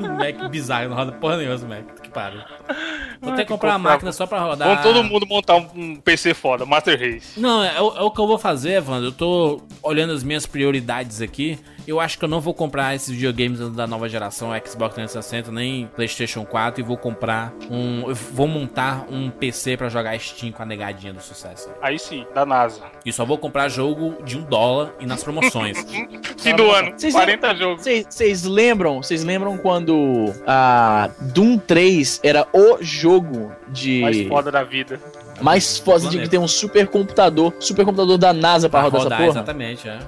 um 0.00 0.16
Mac 0.16 0.50
bizarro, 0.50 0.88
não 0.88 0.96
roda 0.96 1.12
porra 1.12 1.36
nenhuma 1.36 1.58
Mac. 1.68 2.00
Que 2.02 2.08
pariu. 2.08 2.40
Vou 3.20 3.34
ter 3.34 3.42
que 3.44 3.48
comprar 3.52 3.70
uma 3.72 3.78
máquina 3.90 4.12
só 4.12 4.26
pra 4.26 4.40
rodar. 4.40 4.68
Vamos 4.68 4.82
todo 4.82 5.04
mundo 5.04 5.26
montar 5.26 5.56
um, 5.56 5.96
PC 5.96 6.32
foda, 6.34 6.64
Master 6.64 6.98
Race. 6.98 7.38
Não, 7.38 7.62
é, 7.62 7.80
o- 7.80 7.96
é 7.98 8.00
o 8.02 8.10
que 8.10 8.20
eu 8.20 8.26
vou 8.26 8.38
fazer, 8.38 8.72
Evandro. 8.74 9.08
Eu 9.08 9.12
tô 9.12 9.62
olhando 9.82 10.12
as 10.12 10.24
minhas 10.24 10.46
prioridades 10.46 11.20
aqui. 11.20 11.58
Eu 11.90 11.98
acho 11.98 12.16
que 12.16 12.24
eu 12.24 12.28
não 12.28 12.40
vou 12.40 12.54
comprar 12.54 12.94
esses 12.94 13.08
videogames 13.08 13.58
da 13.70 13.84
nova 13.84 14.08
geração, 14.08 14.50
Xbox 14.64 14.94
360, 14.94 15.50
nem 15.50 15.88
PlayStation 15.88 16.44
4, 16.44 16.80
e 16.80 16.84
vou 16.84 16.96
comprar 16.96 17.52
um. 17.68 18.08
Eu 18.08 18.14
vou 18.14 18.46
montar 18.46 19.06
um 19.10 19.28
PC 19.28 19.76
pra 19.76 19.88
jogar 19.88 20.16
Steam 20.20 20.52
com 20.52 20.62
a 20.62 20.66
negadinha 20.66 21.12
do 21.12 21.20
sucesso. 21.20 21.68
Aí 21.82 21.98
sim, 21.98 22.24
da 22.32 22.46
NASA. 22.46 22.80
E 23.04 23.12
só 23.12 23.24
vou 23.24 23.36
comprar 23.36 23.68
jogo 23.68 24.22
de 24.22 24.38
um 24.38 24.42
dólar 24.42 24.94
e 25.00 25.06
nas 25.06 25.24
promoções. 25.24 25.84
Fim 26.38 26.54
do 26.54 26.70
ano, 26.70 26.92
Vocês 26.96 27.12
40 27.12 27.54
jogos. 27.56 27.84
Vocês 28.08 28.44
lembram? 28.44 29.02
Vocês 29.02 29.24
lembram 29.24 29.58
quando 29.58 30.32
a 30.46 31.10
Doom 31.34 31.58
3 31.58 32.20
era 32.22 32.46
o 32.52 32.78
jogo 32.80 33.50
de 33.66 34.00
Mais 34.00 34.28
foda 34.28 34.52
da 34.52 34.62
vida. 34.62 35.00
mais 35.42 35.76
foda 35.76 36.08
de 36.08 36.20
que 36.20 36.28
ter 36.28 36.38
um 36.38 36.46
supercomputador, 36.46 37.52
supercomputador 37.58 38.16
da 38.16 38.32
NASA 38.32 38.68
pra, 38.68 38.82
rodar, 38.82 39.00
essa 39.00 39.10
porra? 39.10 39.26
exatamente, 39.26 39.88
é. 39.88 39.98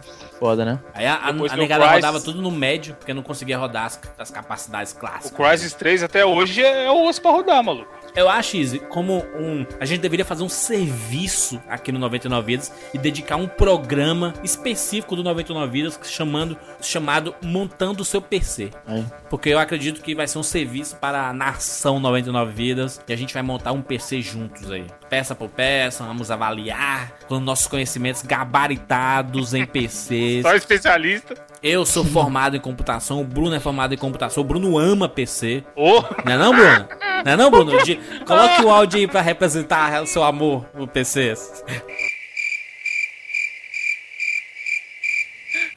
Foda, 0.43 0.65
né? 0.65 0.81
Aí 0.93 1.07
a, 1.07 1.15
a, 1.15 1.29
a 1.29 1.31
o 1.31 1.57
negada 1.57 1.85
Crysis. 1.85 2.05
rodava 2.05 2.21
tudo 2.21 2.43
no 2.43 2.51
médio, 2.51 2.97
porque 2.97 3.15
não 3.15 3.23
conseguia 3.23 3.57
rodar 3.57 3.85
as, 3.85 4.01
as 4.19 4.29
capacidades 4.29 4.93
O 4.93 4.97
clássicas. 4.97 5.31
Crysis 5.31 5.73
3 5.73 6.03
até 6.03 6.27
hoje 6.27 6.61
é 6.65 6.91
o 6.91 7.05
osso 7.07 7.23
pra 7.23 7.31
rodar, 7.31 7.63
maluco. 7.63 8.02
Eu 8.15 8.29
acho, 8.29 8.57
Izzy, 8.57 8.79
como 8.79 9.25
um. 9.35 9.65
A 9.81 9.85
gente 9.85 10.01
deveria 10.01 10.25
fazer 10.25 10.43
um 10.43 10.49
serviço 10.49 11.61
aqui 11.69 11.91
no 11.91 11.99
99 11.99 12.47
Vidas 12.47 12.73
e 12.93 12.99
dedicar 12.99 13.37
um 13.37 13.49
programa 13.49 14.35
específico 14.43 15.17
do 15.17 15.23
99 15.23 15.73
Vidas 15.73 15.99
chamando, 16.05 16.57
chamado 16.81 17.35
Montando 17.43 18.03
o 18.03 18.05
seu 18.05 18.21
PC. 18.21 18.71
Aí. 18.87 19.05
Porque 19.31 19.49
eu 19.49 19.59
acredito 19.59 20.03
que 20.03 20.15
vai 20.15 20.29
ser 20.29 20.39
um 20.39 20.43
serviço 20.43 20.97
para 20.97 21.29
a 21.29 21.33
nação 21.33 21.99
99 21.99 22.53
Vidas 22.53 23.01
e 23.07 23.13
a 23.13 23.17
gente 23.17 23.33
vai 23.33 23.43
montar 23.43 23.73
um 23.73 23.81
PC 23.81 24.21
juntos 24.21 24.71
aí. 24.71 24.87
Peça 25.09 25.35
por 25.35 25.49
peça, 25.49 26.05
vamos 26.05 26.31
avaliar 26.31 27.13
com 27.27 27.41
nossos 27.41 27.67
conhecimentos 27.67 28.23
gabaritados 28.23 29.55
em 29.55 29.65
PCs. 29.65 30.43
Só 30.43 30.55
especialista. 30.55 31.52
Eu 31.63 31.87
sou 31.87 32.05
formado 32.05 32.57
em 32.57 32.61
computação, 32.61 33.21
o 33.21 33.25
Bruno 33.25 33.55
é 33.55 33.61
formado 33.61 33.95
em 33.95 33.97
computação, 33.97 34.43
o 34.43 34.47
Bruno 34.47 34.77
ama 34.79 35.09
PC. 35.09 35.63
Ô, 35.77 36.03
Não 36.25 36.33
é 36.33 36.37
não, 36.37 36.53
Bruno? 36.53 36.89
Não 37.25 37.33
é 37.33 37.37
não, 37.37 37.51
Bruno? 37.51 37.83
De- 37.85 37.97
coloque 38.27 38.63
o 38.65 38.71
áudio 38.71 38.99
aí 38.99 39.07
pra 39.07 39.21
representar 39.21 40.03
o 40.03 40.07
seu 40.07 40.25
amor 40.25 40.65
por 40.77 40.89
PCs. 40.89 41.63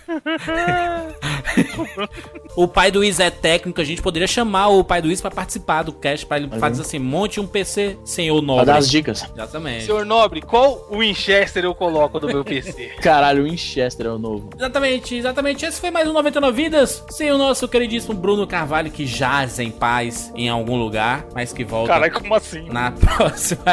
o 2.56 2.68
pai 2.68 2.91
do 2.91 2.99
Wiz 2.99 3.20
é 3.20 3.30
técnico, 3.30 3.82
a 3.82 3.84
gente 3.84 4.01
poderia 4.01 4.28
chamar 4.28 4.70
o 4.70 4.84
pai 4.84 5.01
do 5.01 5.08
Wiz 5.08 5.22
pra 5.22 5.32
participar 5.32 5.84
do 5.84 5.91
cast, 5.93 6.26
pra 6.26 6.38
ele 6.38 6.49
fazer 6.60 6.82
assim, 6.82 6.99
monte 6.99 7.39
um 7.39 7.47
PC, 7.47 7.97
senhor 8.03 8.38
Pra 8.38 8.45
nobre. 8.47 8.66
dar 8.66 8.78
as 8.78 8.89
dicas. 8.89 9.24
Exatamente. 9.34 9.86
senhor 9.86 10.06
Nobre, 10.06 10.41
qual 10.41 10.88
Winchester 10.91 11.64
eu 11.66 11.76
coloco 11.76 12.20
no 12.20 12.28
meu 12.28 12.43
PC? 12.43 12.91
Caralho, 13.01 13.43
o 13.43 13.45
Winchester 13.45 14.08
é 14.08 14.10
o 14.10 14.20
novo. 14.20 14.49
Exatamente, 14.56 15.16
exatamente. 15.16 15.66
Esse 15.66 15.80
foi 15.80 15.91
mais 15.91 16.08
um 16.08 16.14
99 16.14 16.56
Vidas, 16.56 17.03
sem 17.10 17.32
o 17.32 17.38
nosso 17.38 17.68
queridíssimo 17.68 18.14
Bruno 18.14 18.47
Carvalho, 18.47 18.89
que 18.91 19.06
jaz 19.06 19.60
em 19.60 19.72
paz 19.72 20.32
em 20.36 20.47
algum 20.47 20.78
lugar, 20.78 21.26
mas 21.34 21.51
que 21.51 21.64
volta 21.66 21.93
Caralho, 21.93 22.14
como 22.14 22.34
assim? 22.34 22.66
na 22.70 22.91
próxima 22.91 23.64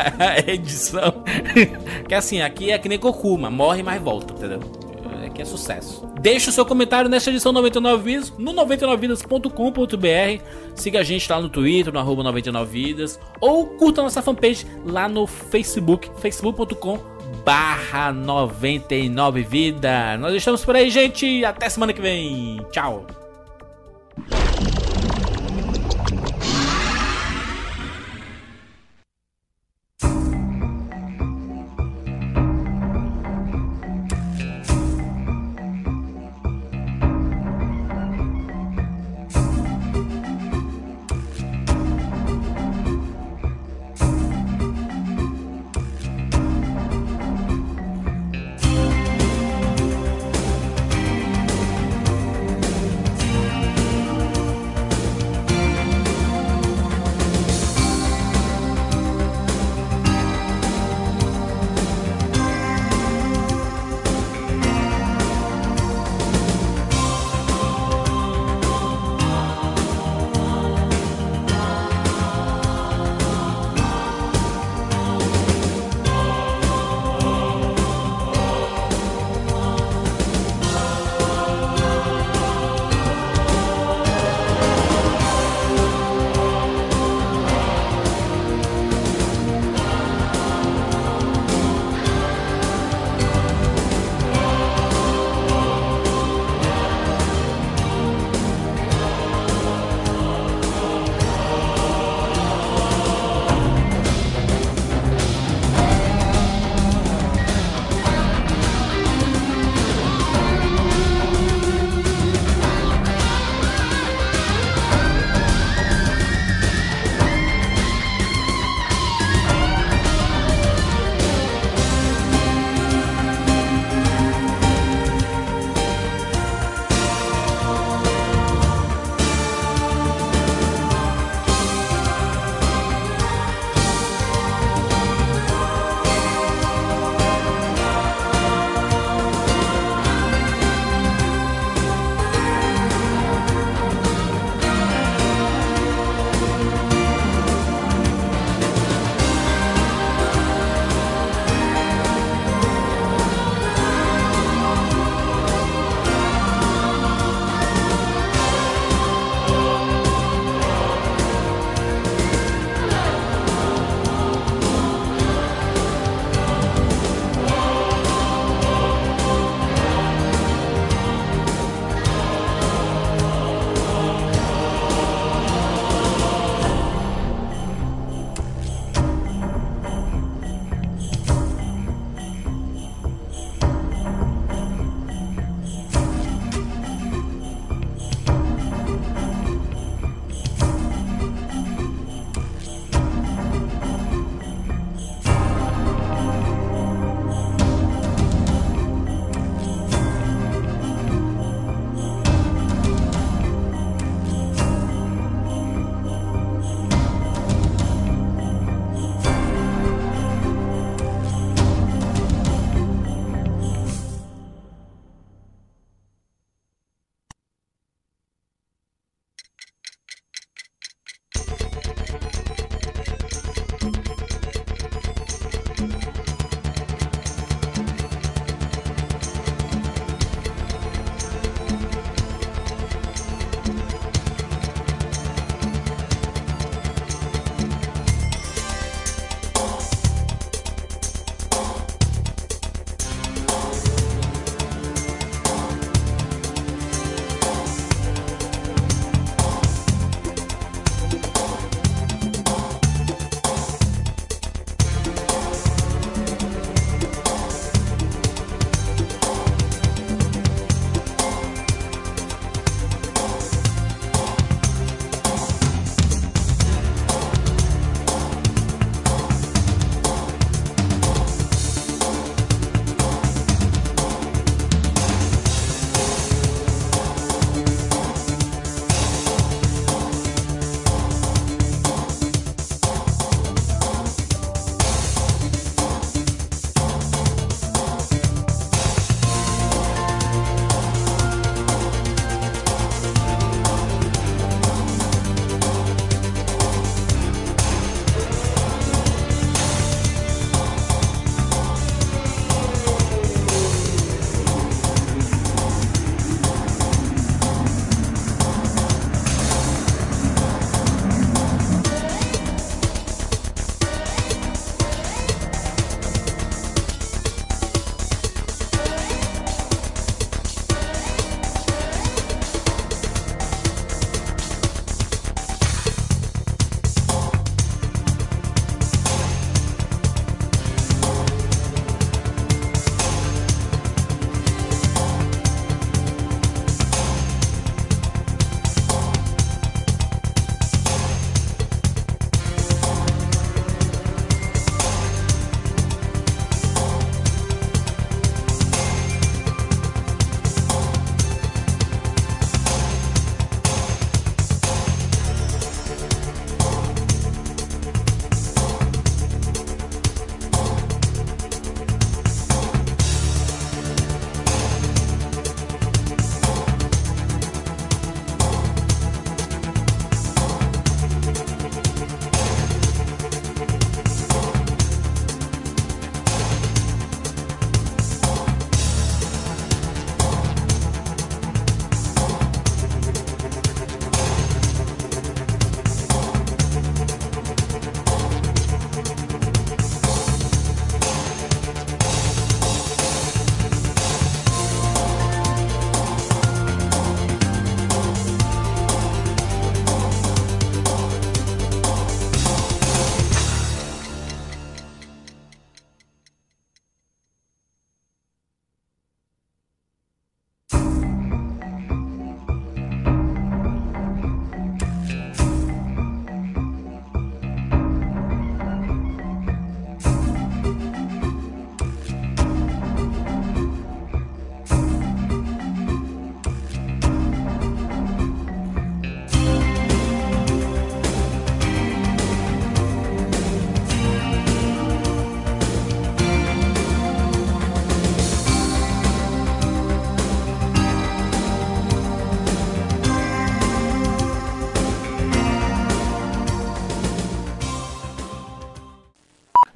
edição. 0.47 1.23
que 2.09 2.15
assim, 2.15 2.41
aqui 2.41 2.73
é 2.73 2.79
que 2.79 2.89
nem 2.89 2.99
Goku, 2.99 3.39
morre, 3.39 3.83
mas 3.83 4.01
volta, 4.03 4.33
entendeu? 4.35 4.61
Aqui 5.33 5.41
é 5.41 5.45
sucesso. 5.47 6.07
Deixe 6.21 6.51
o 6.51 6.53
seu 6.53 6.67
comentário 6.67 7.09
nessa 7.09 7.31
edição 7.31 7.53
99 7.53 8.03
Vidas 8.03 8.33
no 8.39 8.53
99vidas.com.br. 8.53 10.45
Siga 10.75 11.01
a 11.01 11.03
gente 11.03 11.31
lá 11.31 11.41
no 11.41 11.49
Twitter, 11.49 11.91
no 11.91 11.99
arroba 11.99 12.23
99vidas. 12.23 13.19
Ou 13.41 13.67
curta 13.67 14.03
nossa 14.03 14.21
fanpage 14.21 14.67
lá 14.85 15.09
no 15.09 15.27
Facebook, 15.27 16.11
facebook.com 16.19 16.99
barra 17.45 18.13
99 18.13 19.43
vida. 19.43 20.19
Nós 20.19 20.35
estamos 20.35 20.63
por 20.65 20.77
aí, 20.77 20.91
gente. 20.91 21.43
Até 21.47 21.71
semana 21.71 21.95
que 21.95 22.03
vem. 22.03 22.61
Tchau. 22.71 23.07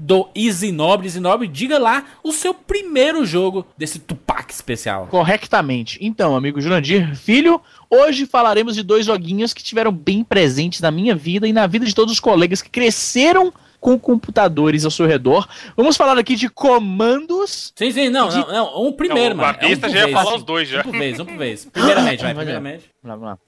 Do 0.07 0.29
Isinobre. 0.37 1.07
Isinobre, 1.09 1.49
diga 1.49 1.79
lá 1.79 2.05
o 2.23 2.31
seu 2.31 2.55
primeiro 2.55 3.27
jogo 3.27 3.67
desse 3.77 3.99
Tupac 3.99 4.53
especial. 4.53 5.09
Corretamente. 5.09 5.99
Então, 6.01 6.37
amigo 6.37 6.61
Jurandir 6.61 7.17
Filho, 7.17 7.61
hoje 7.91 8.25
falaremos 8.25 8.77
de 8.77 8.85
dois 8.85 9.05
joguinhos 9.07 9.53
que 9.53 9.65
tiveram 9.65 9.91
bem 9.91 10.23
presentes 10.23 10.81
na 10.81 10.93
minha 10.93 11.15
vida 11.17 11.49
e 11.49 11.53
na 11.53 11.67
vida 11.67 11.85
de 11.85 11.93
todos 11.95 12.13
os 12.13 12.21
colegas 12.21 12.63
que 12.63 12.71
cresceram 12.71 13.53
com 13.81 13.99
computadores 13.99 14.85
ao 14.85 14.91
seu 14.91 15.07
redor. 15.07 15.49
Vamos 15.77 15.97
falar 15.97 16.17
aqui 16.19 16.35
de 16.37 16.49
comandos. 16.49 17.73
Sim, 17.77 17.91
sim, 17.91 18.09
não, 18.09 18.29
De- 18.29 18.37
não, 18.37 18.47
não, 18.53 18.87
um 18.87 18.93
primeiro, 18.93 19.35
Não, 19.37 19.43
o 19.43 19.47
mano. 19.47 19.59
Babista 19.61 19.87
um 19.87 19.91
por 19.91 19.97
já 19.97 19.99
ia 19.99 20.05
vez. 20.07 20.17
falar 20.19 20.37
os 20.37 20.43
dois 20.45 20.69
já. 20.69 20.81
Um 20.81 20.83
por 20.85 20.93
vez, 20.93 21.21
um 21.21 21.25
por 21.25 21.37
vez. 21.37 21.65
Primeiramente, 21.67 22.23
vai, 22.23 22.35
primeiramente. 22.35 22.85
Vamos 23.03 23.05
lá, 23.05 23.15
vamos 23.15 23.27
lá. 23.27 23.39